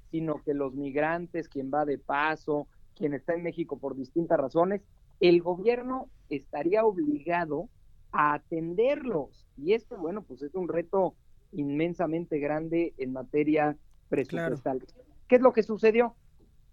sino 0.10 0.42
que 0.42 0.54
los 0.54 0.74
migrantes, 0.74 1.50
quien 1.50 1.70
va 1.72 1.86
de 1.86 2.00
paso, 2.00 2.68
quien 2.96 3.14
está 3.14 3.34
en 3.34 3.44
México 3.44 3.78
por 3.78 3.96
distintas 3.96 4.40
razones, 4.40 4.82
el 5.20 5.42
gobierno 5.42 6.10
estaría 6.30 6.86
obligado 6.86 7.70
a 8.12 8.34
atenderlos. 8.34 9.46
Y 9.58 9.74
esto, 9.74 9.98
bueno, 9.98 10.24
pues 10.24 10.42
es 10.42 10.56
un 10.56 10.70
reto 10.70 11.16
inmensamente 11.52 12.40
grande 12.40 12.94
en 12.98 13.12
materia 13.12 13.78
presupuestal. 14.10 14.86
¿Qué 15.28 15.36
es 15.36 15.42
lo 15.42 15.52
que 15.52 15.64
sucedió? 15.64 16.16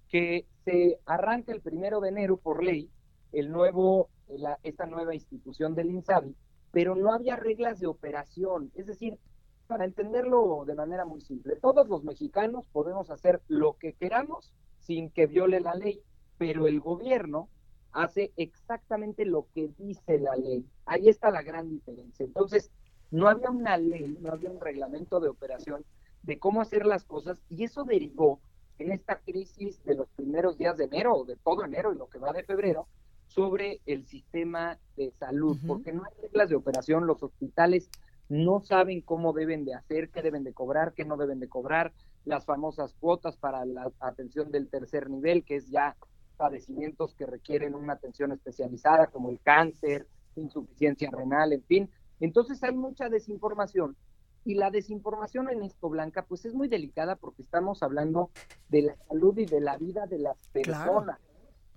Que 0.09 0.47
se 0.65 1.01
arranca 1.07 1.53
el 1.53 1.61
primero 1.61 2.01
de 2.01 2.11
enero 2.11 2.37
por 2.37 2.63
ley 2.63 2.89
el 3.33 3.51
nuevo, 3.51 4.09
la, 4.29 4.59
esta 4.63 4.87
nueva 4.87 5.15
institución 5.15 5.75
del 5.75 5.91
INSABI, 5.91 6.37
pero 6.71 6.95
no 6.95 7.13
había 7.13 7.37
reglas 7.37 7.81
de 7.81 7.87
operación. 7.87 8.71
Es 8.75 8.87
decir, 8.87 9.19
para 9.67 9.85
entenderlo 9.85 10.65
de 10.67 10.75
manera 10.75 11.05
muy 11.05 11.21
simple, 11.21 11.57
todos 11.57 11.89
los 11.89 12.05
mexicanos 12.05 12.65
podemos 12.73 13.11
hacer 13.11 13.43
lo 13.49 13.79
que 13.79 13.95
queramos 13.95 14.53
sin 14.79 15.11
que 15.11 15.27
viole 15.27 15.61
la 15.61 15.75
ley, 15.75 16.03
pero 16.39 16.67
el 16.67 16.81
gobierno 16.81 17.49
hace 17.93 18.33
exactamente 18.37 19.25
lo 19.25 19.47
que 19.55 19.69
dice 19.79 20.19
la 20.19 20.35
ley. 20.37 20.67
Ahí 20.87 21.09
está 21.09 21.31
la 21.31 21.43
gran 21.43 21.69
diferencia. 21.69 22.25
Entonces, 22.25 22.71
no 23.11 23.29
había 23.29 23.51
una 23.51 23.77
ley, 23.77 24.17
no 24.21 24.33
había 24.33 24.51
un 24.51 24.61
reglamento 24.61 25.21
de 25.21 25.29
operación 25.29 25.85
de 26.23 26.39
cómo 26.39 26.61
hacer 26.61 26.87
las 26.87 27.05
cosas 27.05 27.43
y 27.49 27.65
eso 27.65 27.85
derivó 27.85 28.41
en 28.79 28.91
esta 28.91 29.21
crisis 29.21 29.83
de 29.85 29.95
los 29.95 30.09
primeros 30.11 30.57
días 30.57 30.77
de 30.77 30.85
enero, 30.85 31.25
de 31.25 31.37
todo 31.37 31.65
enero 31.65 31.93
y 31.93 31.99
lo 31.99 32.09
que 32.09 32.19
va 32.19 32.33
de 32.33 32.43
febrero, 32.43 32.89
sobre 33.33 33.81
el 33.87 34.07
sistema 34.07 34.79
de 34.97 35.11
salud, 35.13 35.57
porque 35.67 35.93
no 35.93 36.05
hay 36.05 36.23
reglas 36.23 36.51
de 36.51 36.57
operación, 36.57 37.07
los 37.07 37.23
hospitales 37.23 37.89
no 38.29 38.61
saben 38.61 39.01
cómo 39.01 39.33
deben 39.33 39.65
de 39.65 39.75
hacer, 39.75 40.11
qué 40.11 40.23
deben 40.23 40.45
de 40.45 40.53
cobrar, 40.53 40.93
qué 40.93 41.05
no 41.05 41.17
deben 41.17 41.41
de 41.41 41.49
cobrar, 41.49 41.93
las 42.25 42.45
famosas 42.45 42.95
cuotas 43.01 43.37
para 43.37 43.65
la 43.65 43.91
atención 44.01 44.51
del 44.51 44.69
tercer 44.69 45.11
nivel, 45.11 45.45
que 45.45 45.57
es 45.57 45.69
ya 45.71 45.97
padecimientos 46.37 47.15
que 47.15 47.27
requieren 47.27 47.75
una 47.75 47.95
atención 47.95 48.33
especializada, 48.33 49.07
como 49.07 49.31
el 49.31 49.41
cáncer, 49.41 50.07
insuficiencia 50.37 51.11
renal, 51.11 51.53
en 51.53 51.63
fin. 51.65 51.91
Entonces 52.21 52.63
hay 52.63 52.73
mucha 52.75 53.09
desinformación 53.09 53.97
y 54.45 54.55
la 54.55 54.71
desinformación 54.71 55.51
en 55.51 55.63
esto, 55.63 55.89
Blanca, 55.89 56.25
pues 56.27 56.45
es 56.45 56.55
muy 56.55 56.69
delicada 56.69 57.17
porque 57.17 57.43
estamos 57.43 57.83
hablando 57.83 58.31
de 58.69 58.83
la 58.83 58.97
salud 59.09 59.39
y 59.39 59.47
de 59.47 59.61
la 59.61 59.77
vida 59.79 60.07
de 60.07 60.19
las 60.19 60.37
personas. 60.49 61.19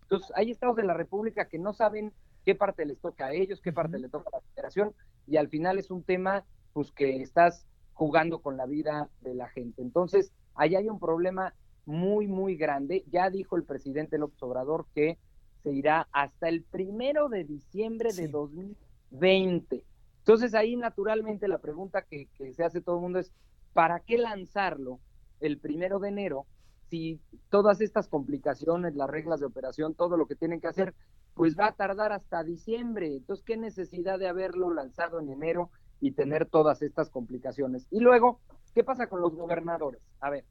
Entonces, 0.05 0.31
hay 0.35 0.51
estados 0.51 0.75
de 0.75 0.83
la 0.83 0.93
República 0.93 1.47
que 1.47 1.57
no 1.57 1.73
saben 1.73 2.13
qué 2.45 2.55
parte 2.55 2.85
les 2.85 2.99
toca 2.99 3.27
a 3.27 3.33
ellos, 3.33 3.59
qué 3.59 3.73
parte 3.73 3.97
le 3.97 4.07
toca 4.07 4.29
a 4.31 4.37
la 4.37 4.41
federación, 4.53 4.93
y 5.27 5.37
al 5.37 5.49
final 5.49 5.79
es 5.79 5.89
un 5.89 6.03
tema 6.03 6.45
pues 6.73 6.91
que 6.91 7.21
estás 7.21 7.65
jugando 7.93 8.39
con 8.39 8.57
la 8.57 8.65
vida 8.65 9.09
de 9.21 9.33
la 9.33 9.49
gente. 9.49 9.81
Entonces, 9.81 10.31
ahí 10.53 10.75
hay 10.75 10.89
un 10.89 10.99
problema 10.99 11.55
muy, 11.85 12.27
muy 12.27 12.55
grande. 12.55 13.03
Ya 13.11 13.29
dijo 13.29 13.55
el 13.55 13.63
presidente 13.63 14.17
López 14.17 14.41
Obrador 14.43 14.85
que 14.93 15.17
se 15.63 15.71
irá 15.71 16.07
hasta 16.11 16.49
el 16.49 16.61
primero 16.61 17.29
de 17.29 17.45
diciembre 17.45 18.13
de 18.13 18.27
2020. 18.27 19.83
Entonces, 20.19 20.53
ahí 20.53 20.75
naturalmente 20.75 21.47
la 21.47 21.59
pregunta 21.59 22.03
que, 22.03 22.27
que 22.37 22.53
se 22.53 22.63
hace 22.63 22.81
todo 22.81 22.97
el 22.97 23.01
mundo 23.01 23.19
es, 23.19 23.31
¿para 23.73 24.01
qué 24.01 24.17
lanzarlo 24.17 24.99
el 25.39 25.57
primero 25.57 25.99
de 25.99 26.09
enero 26.09 26.45
si 26.89 27.19
todas 27.49 27.81
estas 27.81 28.07
complicaciones, 28.07 28.95
las 28.95 29.09
reglas 29.09 29.39
de 29.39 29.45
operación, 29.45 29.95
todo 29.95 30.17
lo 30.17 30.27
que 30.27 30.35
tienen 30.35 30.61
que 30.61 30.67
hacer, 30.67 30.93
pues 31.33 31.57
va 31.57 31.67
a 31.67 31.75
tardar 31.75 32.11
hasta 32.11 32.43
diciembre. 32.43 33.15
Entonces, 33.15 33.43
¿qué 33.45 33.57
necesidad 33.57 34.19
de 34.19 34.27
haberlo 34.27 34.73
lanzado 34.73 35.19
en 35.19 35.29
enero 35.29 35.71
y 35.99 36.11
tener 36.11 36.47
todas 36.47 36.81
estas 36.81 37.09
complicaciones? 37.09 37.87
Y 37.91 37.99
luego, 37.99 38.39
¿qué 38.73 38.83
pasa 38.83 39.07
con 39.07 39.21
los 39.21 39.35
gobernadores? 39.35 40.01
A 40.19 40.29
ver, 40.29 40.45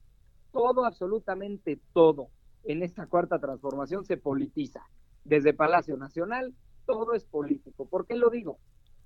todo, 0.52 0.84
absolutamente 0.84 1.80
todo 1.92 2.28
en 2.64 2.82
esta 2.82 3.06
cuarta 3.06 3.38
transformación 3.38 4.04
se 4.04 4.16
politiza. 4.16 4.80
Desde 5.24 5.54
Palacio 5.54 5.96
Nacional, 5.96 6.54
todo 6.86 7.14
es 7.14 7.24
político. 7.24 7.86
¿Por 7.86 8.06
qué 8.06 8.16
lo 8.16 8.30
digo? 8.30 8.58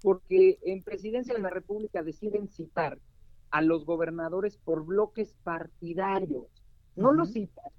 Porque 0.03 0.59
en 0.63 0.83
Presidencia 0.83 1.35
de 1.35 1.41
la 1.41 1.51
República 1.51 2.03
deciden 2.03 2.49
citar 2.49 2.99
a 3.51 3.63
los 3.63 3.85
gobernadores 3.85 4.59
por 4.59 4.85
bloques 4.85 5.35
partidarios 5.43 6.58
no 6.99 7.13
lo 7.13 7.25
citan 7.25 7.71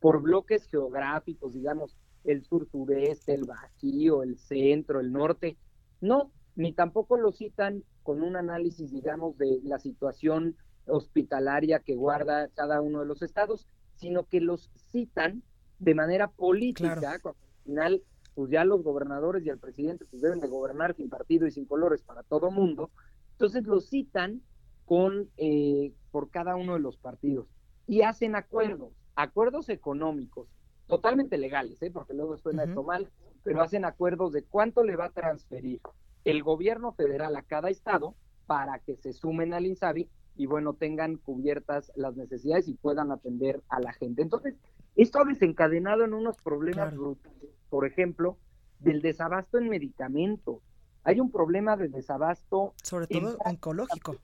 por 0.00 0.22
bloques 0.22 0.66
geográficos, 0.68 1.52
digamos, 1.52 1.96
el 2.24 2.44
sur-sureste, 2.44 3.34
el 3.34 3.44
bajío, 3.44 4.22
el 4.22 4.38
centro, 4.38 5.00
el 5.00 5.12
norte. 5.12 5.56
No, 6.00 6.30
ni 6.54 6.72
tampoco 6.72 7.16
lo 7.16 7.32
citan 7.32 7.82
con 8.02 8.22
un 8.22 8.36
análisis, 8.36 8.92
digamos, 8.92 9.36
de 9.36 9.60
la 9.64 9.78
situación 9.78 10.56
hospitalaria 10.86 11.80
que 11.80 11.96
guarda 11.96 12.48
cada 12.54 12.80
uno 12.80 13.00
de 13.00 13.06
los 13.06 13.22
estados, 13.22 13.66
sino 13.96 14.24
que 14.24 14.40
los 14.40 14.70
citan 14.90 15.42
de 15.80 15.94
manera 15.94 16.28
política, 16.28 17.18
cuando 17.20 17.40
al 17.40 17.64
final, 17.64 18.02
pues 18.34 18.50
ya 18.50 18.64
los 18.64 18.82
gobernadores 18.82 19.44
y 19.44 19.48
el 19.48 19.58
presidente 19.58 20.06
pues 20.06 20.22
deben 20.22 20.40
de 20.40 20.48
gobernar 20.48 20.94
sin 20.94 21.08
partido 21.08 21.46
y 21.46 21.50
sin 21.50 21.66
colores 21.66 22.02
para 22.02 22.22
todo 22.22 22.50
mundo, 22.50 22.90
entonces 23.32 23.64
los 23.64 23.88
citan 23.88 24.40
con 24.86 25.28
eh, 25.36 25.92
por 26.10 26.30
cada 26.30 26.56
uno 26.56 26.74
de 26.74 26.80
los 26.80 26.96
partidos 26.96 27.46
y 27.88 28.02
hacen 28.02 28.36
acuerdos, 28.36 28.92
acuerdos 29.16 29.68
económicos, 29.70 30.48
totalmente 30.86 31.38
legales, 31.38 31.82
¿eh? 31.82 31.90
porque 31.90 32.14
luego 32.14 32.36
suena 32.36 32.64
esto 32.64 32.84
mal, 32.84 33.10
pero 33.42 33.62
hacen 33.62 33.84
acuerdos 33.84 34.32
de 34.32 34.44
cuánto 34.44 34.84
le 34.84 34.94
va 34.94 35.06
a 35.06 35.10
transferir 35.10 35.80
el 36.24 36.42
gobierno 36.42 36.92
federal 36.92 37.34
a 37.34 37.42
cada 37.42 37.70
estado 37.70 38.14
para 38.46 38.78
que 38.80 38.96
se 38.96 39.12
sumen 39.12 39.54
al 39.54 39.66
INSABI 39.66 40.08
y 40.36 40.46
bueno, 40.46 40.74
tengan 40.74 41.16
cubiertas 41.16 41.90
las 41.96 42.16
necesidades 42.16 42.68
y 42.68 42.74
puedan 42.74 43.10
atender 43.10 43.62
a 43.68 43.80
la 43.80 43.92
gente. 43.92 44.22
Entonces, 44.22 44.54
esto 44.94 45.20
ha 45.20 45.24
desencadenado 45.24 46.04
en 46.04 46.14
unos 46.14 46.36
problemas 46.36 46.94
brutales, 46.94 47.50
por 47.70 47.86
ejemplo, 47.86 48.38
del 48.78 49.02
desabasto 49.02 49.58
en 49.58 49.68
medicamentos. 49.68 50.62
hay 51.04 51.20
un 51.20 51.30
problema 51.30 51.76
de 51.76 51.88
desabasto. 51.88 52.74
Sobre 52.82 53.06
todo 53.06 53.36
oncológico. 53.44 54.16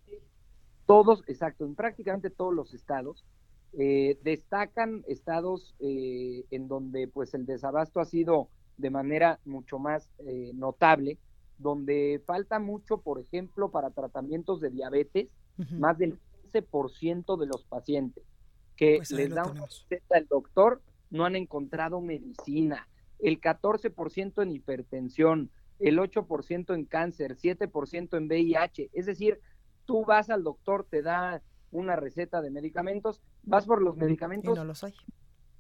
Todos, 0.87 1.25
exacto, 1.27 1.65
en 1.65 1.75
prácticamente 1.75 2.29
todos 2.29 2.55
los 2.55 2.75
estados. 2.75 3.25
Eh, 3.77 4.19
destacan 4.23 5.05
estados 5.09 5.75
eh, 5.81 6.45
en 6.51 6.69
donde 6.69 7.09
pues 7.09 7.35
el 7.35 7.45
desabasto 7.45 8.01
ha 8.01 8.05
sido 8.05 8.49
de 8.77 8.91
manera 8.91 9.41
mucho 9.45 9.79
más 9.79 10.11
eh, 10.27 10.53
notable, 10.55 11.19
donde 11.59 12.23
falta 12.27 12.59
mucho, 12.59 12.99
por 12.99 13.21
ejemplo, 13.21 13.71
para 13.71 13.91
tratamientos 13.91 14.61
de 14.61 14.71
diabetes, 14.71 15.29
más 15.71 15.99
del 15.99 16.19
15% 16.53 17.39
de 17.39 17.47
los 17.47 17.65
pacientes 17.65 18.25
que 18.77 18.97
pues 18.97 19.11
les 19.11 19.31
da 19.31 19.45
una 19.45 19.67
receta 19.67 20.17
al 20.17 20.27
doctor 20.27 20.83
no 21.11 21.25
han 21.25 21.37
encontrado 21.37 22.01
medicina, 22.01 22.89
el 23.21 23.41
14% 23.41 24.43
en 24.43 24.51
hipertensión, 24.51 25.51
el 25.79 25.99
8% 25.99 26.75
en 26.75 26.85
cáncer, 26.85 27.37
7% 27.37 28.17
en 28.17 28.27
VIH, 28.27 28.91
es 28.93 29.07
decir, 29.07 29.41
tú 29.85 30.05
vas 30.05 30.29
al 30.31 30.43
doctor, 30.43 30.87
te 30.89 31.03
da 31.03 31.41
una 31.71 31.95
receta 31.95 32.43
de 32.43 32.51
medicamentos, 32.51 33.21
vas 33.47 33.67
por 33.67 33.83
los 33.83 33.97
medicamentos. 33.97 34.55
Y 34.55 34.59
no 34.59 34.65
los 34.65 34.85
hay. 34.85 34.95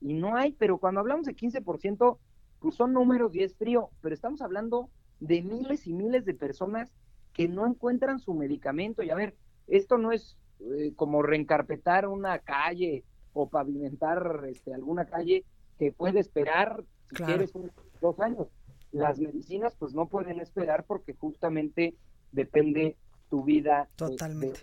Y 0.01 0.15
no 0.15 0.37
hay, 0.37 0.53
pero 0.53 0.79
cuando 0.79 1.01
hablamos 1.01 1.27
de 1.27 1.35
15%, 1.35 2.19
pues 2.61 2.75
son 2.75 2.93
números 2.93 3.35
y 3.35 3.43
es 3.43 3.57
frío, 3.57 3.91
pero 4.01 4.15
estamos 4.15 4.43
hablando 4.43 4.91
de 5.21 5.43
miles 5.43 5.87
y 5.87 5.93
miles 5.93 6.25
de 6.25 6.35
personas 6.35 6.93
que 7.33 7.49
no 7.49 7.67
encuentran 7.67 8.19
su 8.19 8.35
medicamento. 8.35 9.03
Y 9.03 9.11
a 9.11 9.15
ver, 9.15 9.35
esto 9.67 9.99
no 9.99 10.13
es 10.13 10.37
eh, 10.61 10.93
como 10.97 11.23
reencarpetar 11.23 12.07
una 12.07 12.39
calle 12.39 13.05
o 13.33 13.49
pavimentar 13.49 14.45
este, 14.49 14.73
alguna 14.73 15.07
calle 15.07 15.45
que 15.79 15.93
puede 15.93 16.21
esperar 16.21 16.85
si 17.11 17.23
quieres 17.23 17.53
dos 18.01 18.21
años. 18.21 18.49
Las 18.93 19.19
medicinas 19.19 19.75
pues 19.77 19.93
no 19.93 20.07
pueden 20.07 20.41
esperar 20.41 20.85
porque 20.85 21.15
justamente 21.15 21.97
depende 22.31 22.97
tu 23.29 23.43
vida. 23.43 23.89
Este, 23.91 23.97
Totalmente. 23.97 24.61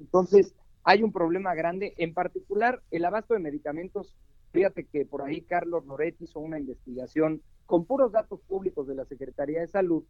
Entonces, 0.00 0.54
hay 0.88 1.02
un 1.02 1.10
problema 1.12 1.52
grande, 1.56 1.94
en 1.98 2.14
particular 2.14 2.80
el 2.92 3.04
abasto 3.04 3.34
de 3.34 3.40
medicamentos. 3.40 4.14
Fíjate 4.52 4.84
que 4.84 5.04
por 5.04 5.20
ahí 5.20 5.42
Carlos 5.42 5.84
Loretti 5.84 6.22
hizo 6.24 6.38
una 6.38 6.60
investigación 6.60 7.42
con 7.66 7.86
puros 7.86 8.12
datos 8.12 8.40
públicos 8.42 8.86
de 8.86 8.94
la 8.94 9.04
Secretaría 9.04 9.60
de 9.60 9.66
Salud 9.66 10.04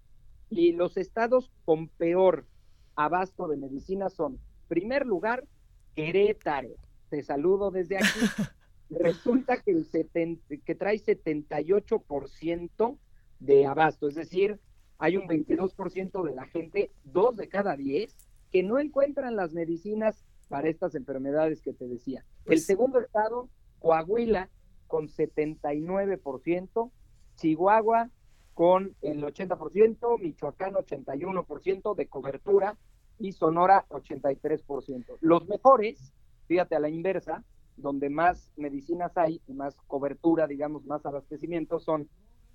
y 0.51 0.73
los 0.73 0.99
estados 0.99 1.51
con 1.65 1.89
peor 1.89 2.45
abasto 2.95 3.49
de 3.49 3.57
medicinas 3.57 4.13
son, 4.13 4.39
primer 4.69 5.07
lugar, 5.07 5.47
Querétaro. 5.95 6.75
Te 7.09 7.23
saludo 7.23 7.71
desde 7.71 7.97
aquí. 7.97 8.21
Resulta 8.91 9.63
que, 9.63 9.71
el 9.71 9.89
que 10.63 10.75
trae 10.75 10.99
78% 10.99 12.99
de 13.41 13.65
abasto, 13.65 14.09
es 14.09 14.15
decir, 14.15 14.61
hay 14.99 15.17
un 15.17 15.27
22% 15.27 16.23
de 16.23 16.35
la 16.35 16.45
gente, 16.45 16.91
dos 17.03 17.39
de 17.39 17.49
cada 17.49 17.79
diez, 17.79 18.15
que 18.53 18.63
no 18.63 18.79
encuentran 18.79 19.37
las 19.37 19.55
medicinas 19.55 20.23
para 20.49 20.69
estas 20.69 20.95
enfermedades 20.95 21.61
que 21.61 21.73
te 21.73 21.87
decía. 21.89 22.21
el 22.21 22.45
pues 22.45 22.67
segundo 22.67 23.01
estado, 23.01 23.49
Coahuila, 23.81 24.49
con 24.87 25.09
79%, 25.09 26.91
Chihuahua 27.37 28.11
con 28.55 28.95
el 29.03 29.23
80%, 29.23 30.19
Michoacán 30.19 30.73
81% 30.75 31.95
de 31.95 32.07
cobertura 32.09 32.79
y 33.19 33.33
Sonora 33.33 33.85
83%. 33.91 35.19
Los 35.21 35.47
mejores, 35.47 36.15
fíjate 36.47 36.75
a 36.75 36.81
la 36.81 36.89
inversa, 36.89 37.45
donde 37.77 38.09
más 38.09 38.51
medicinas 38.57 39.17
hay 39.19 39.43
y 39.47 39.53
más 39.53 39.77
cobertura, 39.87 40.47
digamos, 40.47 40.87
más 40.87 41.05
abastecimiento, 41.05 41.79
son 41.81 42.09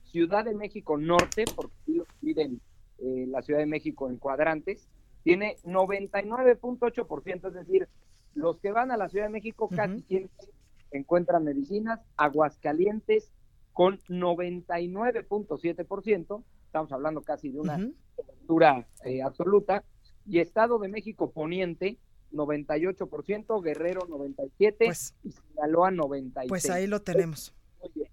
Ciudad 0.06 0.44
de 0.44 0.56
México 0.56 0.98
Norte, 0.98 1.46
porque 1.56 1.76
dividen 2.20 2.60
eh, 2.98 3.26
la 3.28 3.44
Ciudad 3.44 3.60
de 3.60 3.68
México 3.68 4.10
en 4.10 4.18
cuadrantes, 4.18 4.90
tiene 5.24 5.58
99.8%, 5.64 7.48
es 7.48 7.54
decir, 7.54 7.88
los 8.34 8.60
que 8.60 8.72
van 8.72 8.90
a 8.92 8.98
la 8.98 9.10
Ciudad 9.10 9.26
de 9.26 9.32
México 9.32 9.70
casi 9.70 10.02
siempre 10.04 10.48
encuentran 10.92 11.44
medicinas, 11.44 12.00
Aguascalientes 12.18 13.32
con 13.74 14.00
99.7%, 14.10 16.44
estamos 16.66 16.92
hablando 16.92 17.22
casi 17.22 17.50
de 17.50 17.60
una 17.60 17.90
cobertura 18.16 18.88
eh, 19.06 19.22
absoluta, 19.22 19.84
y 20.26 20.40
Estado 20.40 20.80
de 20.80 20.90
México 20.90 21.32
Poniente 21.32 21.98
98%, 22.32 23.62
Guerrero 23.62 24.02
97% 24.02 24.76
pues, 24.86 25.16
y 25.24 25.32
Sinaloa 25.32 25.92
96%. 25.92 26.48
Pues 26.48 26.70
ahí 26.70 26.88
lo 26.88 27.02
tenemos. 27.02 27.54
Muy 27.82 27.92
bien, 27.94 28.10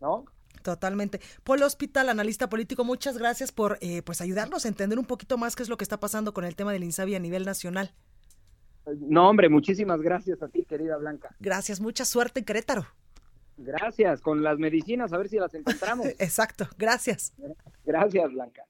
¿no? 0.00 0.24
Totalmente. 0.62 1.20
Polo 1.44 1.66
Hospital, 1.66 2.08
analista 2.08 2.48
político, 2.48 2.84
muchas 2.84 3.16
gracias 3.18 3.52
por 3.52 3.78
eh, 3.80 4.02
pues 4.02 4.20
ayudarnos 4.20 4.64
a 4.64 4.68
entender 4.68 4.98
un 4.98 5.06
poquito 5.06 5.38
más 5.38 5.56
qué 5.56 5.62
es 5.62 5.68
lo 5.68 5.76
que 5.76 5.84
está 5.84 6.00
pasando 6.00 6.34
con 6.34 6.44
el 6.44 6.56
tema 6.56 6.72
del 6.72 6.84
INSABI 6.84 7.14
a 7.14 7.20
nivel 7.20 7.44
nacional. 7.44 7.92
No, 9.00 9.28
hombre, 9.28 9.48
muchísimas 9.48 10.00
gracias 10.00 10.42
a 10.42 10.48
ti, 10.48 10.64
querida 10.64 10.96
Blanca. 10.96 11.34
Gracias, 11.38 11.80
mucha 11.80 12.04
suerte 12.04 12.40
en 12.40 12.46
Querétaro. 12.46 12.86
Gracias, 13.56 14.22
con 14.22 14.42
las 14.42 14.58
medicinas, 14.58 15.12
a 15.12 15.18
ver 15.18 15.28
si 15.28 15.36
las 15.36 15.52
encontramos. 15.54 16.06
Exacto, 16.18 16.66
gracias. 16.78 17.34
Gracias, 17.84 18.32
Blanca. 18.32 18.64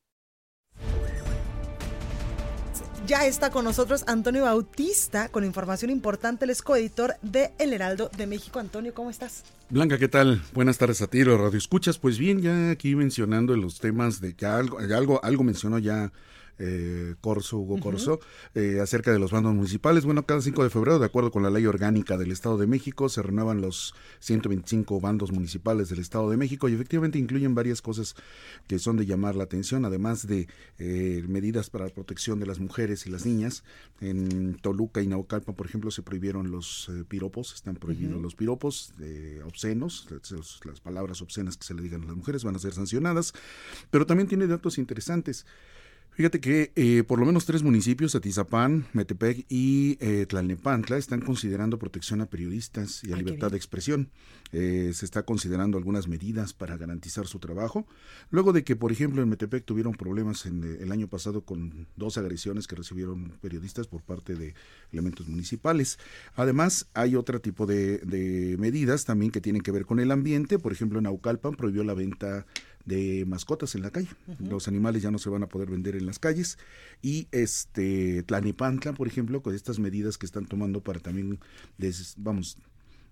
Ya 3.06 3.26
está 3.26 3.50
con 3.50 3.64
nosotros 3.64 4.04
Antonio 4.06 4.44
Bautista 4.44 5.28
con 5.28 5.44
información 5.44 5.90
importante, 5.90 6.44
el 6.44 6.50
es 6.50 6.62
coeditor 6.62 7.14
de 7.22 7.52
El 7.58 7.72
Heraldo 7.72 8.10
de 8.16 8.26
México. 8.26 8.58
Antonio, 8.58 8.94
¿cómo 8.94 9.10
estás? 9.10 9.42
Blanca, 9.68 9.98
¿qué 9.98 10.08
tal? 10.08 10.42
Buenas 10.52 10.78
tardes 10.78 11.02
a 11.02 11.06
ti, 11.06 11.24
Radio 11.24 11.58
Escuchas. 11.58 11.98
Pues 11.98 12.18
bien, 12.18 12.40
ya 12.40 12.70
aquí 12.70 12.94
mencionando 12.94 13.56
los 13.56 13.80
temas 13.80 14.20
de 14.20 14.34
que 14.34 14.46
algo, 14.46 14.78
algo, 14.78 15.24
algo 15.24 15.44
mencionó 15.44 15.78
ya 15.78 16.12
eh, 16.60 17.14
Corso, 17.22 17.58
Hugo 17.58 17.80
Corso, 17.80 18.20
eh, 18.54 18.80
acerca 18.82 19.12
de 19.12 19.18
los 19.18 19.32
bandos 19.32 19.54
municipales. 19.54 20.04
Bueno, 20.04 20.26
cada 20.26 20.42
5 20.42 20.62
de 20.62 20.68
febrero, 20.68 20.98
de 20.98 21.06
acuerdo 21.06 21.30
con 21.30 21.42
la 21.42 21.48
ley 21.48 21.64
orgánica 21.64 22.18
del 22.18 22.30
Estado 22.30 22.58
de 22.58 22.66
México, 22.66 23.08
se 23.08 23.22
renuevan 23.22 23.62
los 23.62 23.94
125 24.20 25.00
bandos 25.00 25.32
municipales 25.32 25.88
del 25.88 26.00
Estado 26.00 26.30
de 26.30 26.36
México 26.36 26.68
y 26.68 26.74
efectivamente 26.74 27.18
incluyen 27.18 27.54
varias 27.54 27.80
cosas 27.80 28.14
que 28.68 28.78
son 28.78 28.98
de 28.98 29.06
llamar 29.06 29.36
la 29.36 29.44
atención, 29.44 29.86
además 29.86 30.26
de 30.26 30.48
eh, 30.78 31.24
medidas 31.26 31.70
para 31.70 31.86
la 31.86 31.94
protección 31.94 32.38
de 32.40 32.46
las 32.46 32.60
mujeres 32.60 33.06
y 33.06 33.10
las 33.10 33.24
niñas. 33.24 33.64
En 34.02 34.56
Toluca 34.56 35.00
y 35.00 35.06
Naucalpan, 35.06 35.54
por 35.54 35.66
ejemplo, 35.66 35.90
se 35.90 36.02
prohibieron 36.02 36.50
los 36.50 36.90
eh, 36.90 37.04
piropos, 37.08 37.54
están 37.54 37.76
prohibidos 37.76 38.20
los 38.20 38.34
piropos 38.34 38.92
obscenos, 39.46 40.08
las 40.64 40.80
palabras 40.80 41.22
obscenas 41.22 41.56
que 41.56 41.64
se 41.64 41.74
le 41.74 41.82
digan 41.82 42.02
a 42.02 42.06
las 42.06 42.16
mujeres 42.16 42.44
van 42.44 42.56
a 42.56 42.58
ser 42.58 42.74
sancionadas, 42.74 43.32
pero 43.90 44.04
también 44.04 44.28
tiene 44.28 44.46
datos 44.46 44.76
interesantes. 44.76 45.46
Fíjate 46.12 46.40
que 46.40 46.72
eh, 46.76 47.02
por 47.04 47.18
lo 47.18 47.26
menos 47.26 47.46
tres 47.46 47.62
municipios, 47.62 48.14
Atizapán, 48.14 48.86
Metepec 48.92 49.46
y 49.48 49.96
eh, 50.00 50.26
Tlalnepantla, 50.26 50.98
están 50.98 51.20
considerando 51.20 51.78
protección 51.78 52.20
a 52.20 52.26
periodistas 52.26 53.02
y 53.04 53.12
a 53.12 53.16
libertad 53.16 53.50
de 53.50 53.56
expresión. 53.56 54.10
Eh, 54.52 54.90
se 54.94 55.04
está 55.04 55.22
considerando 55.22 55.78
algunas 55.78 56.08
medidas 56.08 56.52
para 56.52 56.76
garantizar 56.76 57.26
su 57.28 57.38
trabajo. 57.38 57.86
Luego 58.30 58.52
de 58.52 58.64
que, 58.64 58.74
por 58.74 58.90
ejemplo, 58.90 59.22
en 59.22 59.28
Metepec 59.28 59.64
tuvieron 59.64 59.94
problemas 59.94 60.44
en, 60.44 60.64
eh, 60.64 60.78
el 60.80 60.90
año 60.90 61.06
pasado 61.06 61.42
con 61.42 61.86
dos 61.96 62.18
agresiones 62.18 62.66
que 62.66 62.74
recibieron 62.74 63.32
periodistas 63.40 63.86
por 63.86 64.02
parte 64.02 64.34
de 64.34 64.54
elementos 64.92 65.28
municipales. 65.28 65.98
Además, 66.34 66.88
hay 66.94 67.14
otro 67.14 67.40
tipo 67.40 67.66
de, 67.66 67.98
de 67.98 68.56
medidas 68.58 69.04
también 69.04 69.30
que 69.30 69.40
tienen 69.40 69.62
que 69.62 69.70
ver 69.70 69.86
con 69.86 70.00
el 70.00 70.10
ambiente. 70.10 70.58
Por 70.58 70.72
ejemplo, 70.72 70.98
en 70.98 71.06
Aucalpan 71.06 71.54
prohibió 71.54 71.84
la 71.84 71.94
venta 71.94 72.44
de 72.90 73.24
mascotas 73.24 73.74
en 73.74 73.82
la 73.82 73.90
calle. 73.90 74.08
Los 74.40 74.68
animales 74.68 75.02
ya 75.02 75.10
no 75.10 75.18
se 75.18 75.30
van 75.30 75.42
a 75.44 75.48
poder 75.48 75.70
vender 75.70 75.94
en 75.94 76.06
las 76.06 76.18
calles. 76.18 76.58
Y 77.00 77.28
este 77.30 78.24
Tlanipantla, 78.24 78.92
por 78.92 79.06
ejemplo, 79.06 79.42
con 79.42 79.54
estas 79.54 79.78
medidas 79.78 80.18
que 80.18 80.26
están 80.26 80.46
tomando 80.46 80.82
para 80.82 80.98
también, 80.98 81.38
vamos, 82.16 82.58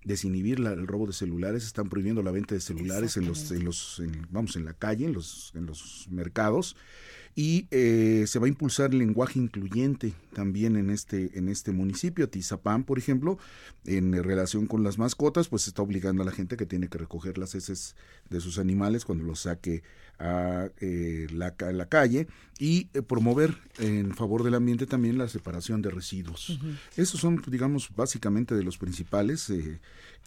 desinhibir 0.04 0.58
el 0.58 0.86
robo 0.86 1.06
de 1.06 1.12
celulares, 1.12 1.64
están 1.64 1.88
prohibiendo 1.88 2.22
la 2.22 2.32
venta 2.32 2.54
de 2.54 2.60
celulares 2.60 3.16
en 3.16 3.26
los, 3.26 3.50
en 3.52 3.64
los 3.64 4.02
vamos, 4.30 4.56
en 4.56 4.64
la 4.64 4.74
calle, 4.74 5.06
en 5.06 5.12
los, 5.12 5.52
en 5.54 5.66
los 5.66 6.08
mercados 6.10 6.76
y 7.38 7.68
eh, 7.70 8.24
se 8.26 8.40
va 8.40 8.46
a 8.46 8.48
impulsar 8.48 8.90
el 8.90 8.98
lenguaje 8.98 9.38
incluyente 9.38 10.12
también 10.32 10.74
en 10.74 10.90
este 10.90 11.38
en 11.38 11.48
este 11.48 11.70
municipio. 11.70 12.28
Tizapán 12.28 12.82
por 12.82 12.98
ejemplo 12.98 13.38
en 13.86 14.12
relación 14.24 14.66
con 14.66 14.82
las 14.82 14.98
mascotas 14.98 15.46
pues 15.46 15.68
está 15.68 15.82
obligando 15.82 16.24
a 16.24 16.26
la 16.26 16.32
gente 16.32 16.56
que 16.56 16.66
tiene 16.66 16.88
que 16.88 16.98
recoger 16.98 17.38
las 17.38 17.54
heces 17.54 17.94
de 18.28 18.40
sus 18.40 18.58
animales 18.58 19.04
cuando 19.04 19.22
los 19.22 19.38
saque 19.38 19.84
a 20.18 20.68
eh, 20.80 21.28
la, 21.32 21.54
la, 21.72 21.86
calle 21.86 22.26
y 22.58 22.88
eh, 22.92 23.02
promover 23.02 23.56
en 23.78 24.16
favor 24.16 24.42
del 24.42 24.56
ambiente 24.56 24.86
también 24.86 25.16
la 25.16 25.28
separación 25.28 25.80
de 25.80 25.90
residuos. 25.90 26.58
Esos 26.96 27.20
son 27.20 27.40
digamos 27.46 27.90
básicamente 27.94 28.56
de 28.56 28.64
los 28.64 28.78
principales 28.78 29.48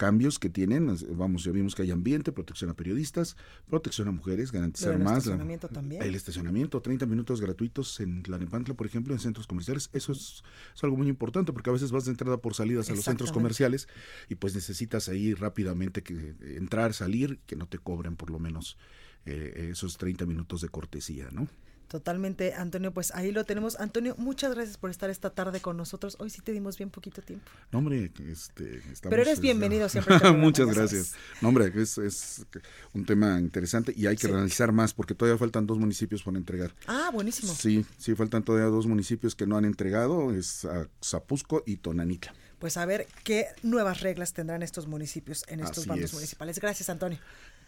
cambios 0.02 0.40
que 0.40 0.50
tienen 0.50 0.98
vamos 1.12 1.44
ya 1.44 1.52
vimos 1.52 1.76
que 1.76 1.84
hay 1.84 1.92
ambiente 1.92 2.32
protección 2.32 2.72
a 2.72 2.74
periodistas 2.74 3.38
protección 3.70 4.08
a 4.08 4.12
mujeres 4.12 4.52
garantizar 4.52 4.98
más 4.98 5.20
estacionamiento 5.20 5.68
también. 5.68 6.02
el 6.02 6.16
estacionamiento 6.16 6.82
30 6.82 7.06
minutos 7.06 7.40
gratuitos 7.40 8.00
en 8.00 8.24
Tlanepantla, 8.24 8.74
por 8.74 8.88
ejemplo, 8.88 9.14
en 9.14 9.20
centros 9.20 9.46
comerciales. 9.46 9.92
Eso 9.94 10.12
es, 10.12 10.44
algo 10.82 10.98
muy 10.98 11.08
importante 11.08 11.54
porque 11.54 11.70
a 11.70 11.74
veces 11.74 11.92
vas 11.92 12.06
de 12.06 12.12
entrada 12.12 12.38
por 12.38 12.56
salidas 12.56 12.90
a 12.90 12.96
los 12.96 13.06
centros 13.06 13.32
comerciales 13.32 13.88
y 14.28 14.36
pues 14.36 14.56
necesitas 14.56 15.08
ahí 15.08 15.36
rápidamente 15.36 16.02
que 16.02 16.34
entrar, 16.58 16.94
salir, 16.96 17.40
que 17.46 17.56
no 17.56 17.68
te 17.68 17.78
cobren 17.78 18.16
por 18.16 18.32
lo 18.32 18.40
menos 18.40 18.80
eh, 19.28 19.70
esos 19.72 19.98
30 19.98 20.26
minutos 20.26 20.62
de 20.62 20.70
cortesía, 20.70 21.30
¿no? 21.32 21.48
Totalmente, 21.92 22.54
Antonio, 22.54 22.94
pues 22.94 23.12
ahí 23.14 23.34
lo 23.34 23.44
tenemos. 23.44 23.78
Antonio, 23.78 24.16
muchas 24.18 24.56
gracias 24.56 24.78
por 24.78 24.90
estar 24.92 25.10
esta 25.10 25.30
tarde 25.32 25.60
con 25.60 25.76
nosotros. 25.76 26.16
Hoy 26.20 26.30
sí 26.30 26.40
te 26.40 26.54
dimos 26.54 26.78
bien 26.78 26.90
poquito 26.90 27.22
tiempo. 27.22 27.52
No, 27.70 27.80
hombre, 27.80 28.10
este, 28.30 28.78
estamos, 28.78 29.10
Pero 29.10 29.22
eres 29.24 29.42
bienvenido 29.42 29.90
siempre. 29.90 30.18
muchas 30.32 30.74
gracias. 30.74 31.16
No, 31.42 31.50
hombre, 31.50 31.70
es, 31.76 31.98
es, 31.98 32.46
un 32.94 33.06
tema 33.06 33.38
interesante 33.42 33.94
y 33.94 34.08
hay 34.08 34.16
que 34.16 34.30
realizar 34.30 34.72
más 34.72 34.94
porque 34.94 35.16
todavía 35.16 35.38
faltan 35.38 35.68
dos 35.68 35.80
municipios 35.80 36.24
por 36.24 36.38
entregar. 36.38 36.74
Ah, 36.88 37.10
buenísimo. 37.12 37.54
Sí, 37.54 37.86
sí, 37.98 38.16
faltan 38.16 38.44
todavía 38.44 38.68
dos 38.68 38.88
municipios 38.88 39.36
que 39.36 39.46
no 39.46 39.58
han 39.58 39.66
entregado, 39.66 40.34
es 40.34 40.66
Zapusco 41.04 41.62
y 41.66 41.76
Tonanitla 41.76 42.34
pues 42.62 42.78
a 42.78 42.86
ver 42.86 43.08
qué 43.24 43.48
nuevas 43.64 44.02
reglas 44.02 44.34
tendrán 44.34 44.62
estos 44.62 44.88
municipios 44.88 45.44
en 45.48 45.60
estos 45.60 45.88
bandos 45.88 46.14
municipales. 46.14 46.60
Gracias, 46.60 46.90
Antonio. 46.90 47.20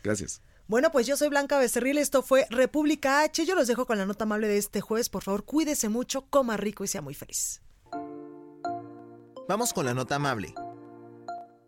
Gracias. 0.04 0.40
Bueno, 0.68 0.92
pues 0.92 1.08
yo 1.08 1.18
soy 1.18 1.30
Blanca 1.30 1.58
Becerril, 1.58 1.98
esto 1.98 2.22
fue 2.22 2.46
República 2.50 3.24
H. 3.24 3.46
Yo 3.46 3.56
los 3.56 3.68
dejo 3.68 3.86
con 3.86 3.98
la 3.98 4.06
nota 4.06 4.24
amable 4.24 4.48
de 4.48 4.58
este 4.58 4.80
jueves. 4.80 5.10
Por 5.10 5.24
favor, 5.24 5.44
cuídese 5.44 5.90
mucho, 5.90 6.28
coma 6.30 6.56
rico 6.56 6.84
y 6.84 6.88
sea 6.88 7.02
muy 7.02 7.16
feliz. 7.16 7.62
Vamos 9.50 9.74
con 9.74 9.86
la 9.86 9.94
nota 9.94 10.16
amable 10.16 10.54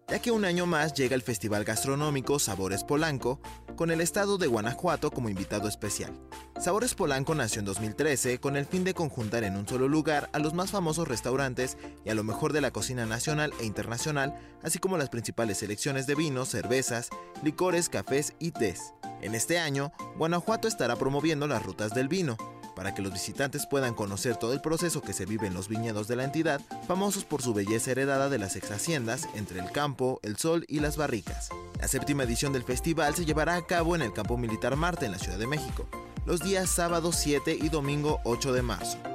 ya 0.07 0.19
que 0.19 0.31
un 0.31 0.45
año 0.45 0.65
más 0.65 0.93
llega 0.93 1.15
el 1.15 1.21
Festival 1.21 1.63
Gastronómico 1.63 2.37
Sabores 2.37 2.83
Polanco, 2.83 3.39
con 3.75 3.91
el 3.91 4.01
estado 4.01 4.37
de 4.37 4.47
Guanajuato 4.47 5.11
como 5.11 5.29
invitado 5.29 5.67
especial. 5.67 6.13
Sabores 6.59 6.93
Polanco 6.93 7.33
nació 7.35 7.59
en 7.59 7.65
2013 7.65 8.39
con 8.39 8.55
el 8.55 8.65
fin 8.65 8.83
de 8.83 8.93
conjuntar 8.93 9.43
en 9.43 9.57
un 9.57 9.67
solo 9.67 9.87
lugar 9.87 10.29
a 10.33 10.39
los 10.39 10.53
más 10.53 10.71
famosos 10.71 11.07
restaurantes 11.07 11.77
y 12.05 12.09
a 12.09 12.15
lo 12.15 12.23
mejor 12.23 12.53
de 12.53 12.61
la 12.61 12.71
cocina 12.71 13.05
nacional 13.05 13.51
e 13.59 13.65
internacional, 13.65 14.35
así 14.63 14.79
como 14.79 14.97
las 14.97 15.09
principales 15.09 15.57
selecciones 15.57 16.07
de 16.07 16.15
vinos, 16.15 16.49
cervezas, 16.49 17.09
licores, 17.43 17.89
cafés 17.89 18.33
y 18.39 18.51
tés. 18.51 18.93
En 19.21 19.33
este 19.33 19.59
año, 19.59 19.91
Guanajuato 20.17 20.67
estará 20.67 20.95
promoviendo 20.95 21.47
las 21.47 21.63
rutas 21.63 21.93
del 21.93 22.07
vino, 22.07 22.37
para 22.76 22.93
que 22.93 23.01
los 23.01 23.13
visitantes 23.13 23.65
puedan 23.65 23.93
conocer 23.93 24.36
todo 24.36 24.53
el 24.53 24.61
proceso 24.61 25.01
que 25.01 25.13
se 25.13 25.26
vive 25.26 25.47
en 25.47 25.53
los 25.53 25.67
viñedos 25.67 26.07
de 26.07 26.15
la 26.15 26.23
entidad, 26.23 26.61
famosos 26.88 27.26
por 27.26 27.41
su 27.41 27.53
belleza 27.53 27.91
heredada 27.91 28.30
de 28.30 28.38
las 28.38 28.55
ex 28.55 28.71
haciendas 28.71 29.28
entre 29.36 29.59
el 29.59 29.71
campo, 29.71 30.19
el 30.23 30.38
sol 30.38 30.65
y 30.67 30.80
las 30.80 30.97
barricas. 30.97 31.49
La 31.80 31.88
séptima 31.88 32.23
edición 32.23 32.53
del 32.53 32.63
festival 32.63 33.15
se 33.15 33.26
llevará 33.26 33.55
a 33.55 33.65
cabo 33.65 33.95
en 33.95 34.01
el 34.01 34.13
Campo 34.13 34.38
Militar 34.38 34.76
Marte 34.76 35.05
en 35.05 35.11
la 35.11 35.19
Ciudad 35.19 35.39
de 35.39 35.47
México, 35.47 35.88
los 36.26 36.41
días 36.41 36.69
sábado 36.69 37.11
7 37.11 37.57
y 37.61 37.69
domingo 37.69 38.19
8 38.23 38.53
de 38.53 38.61
marzo. 38.61 39.14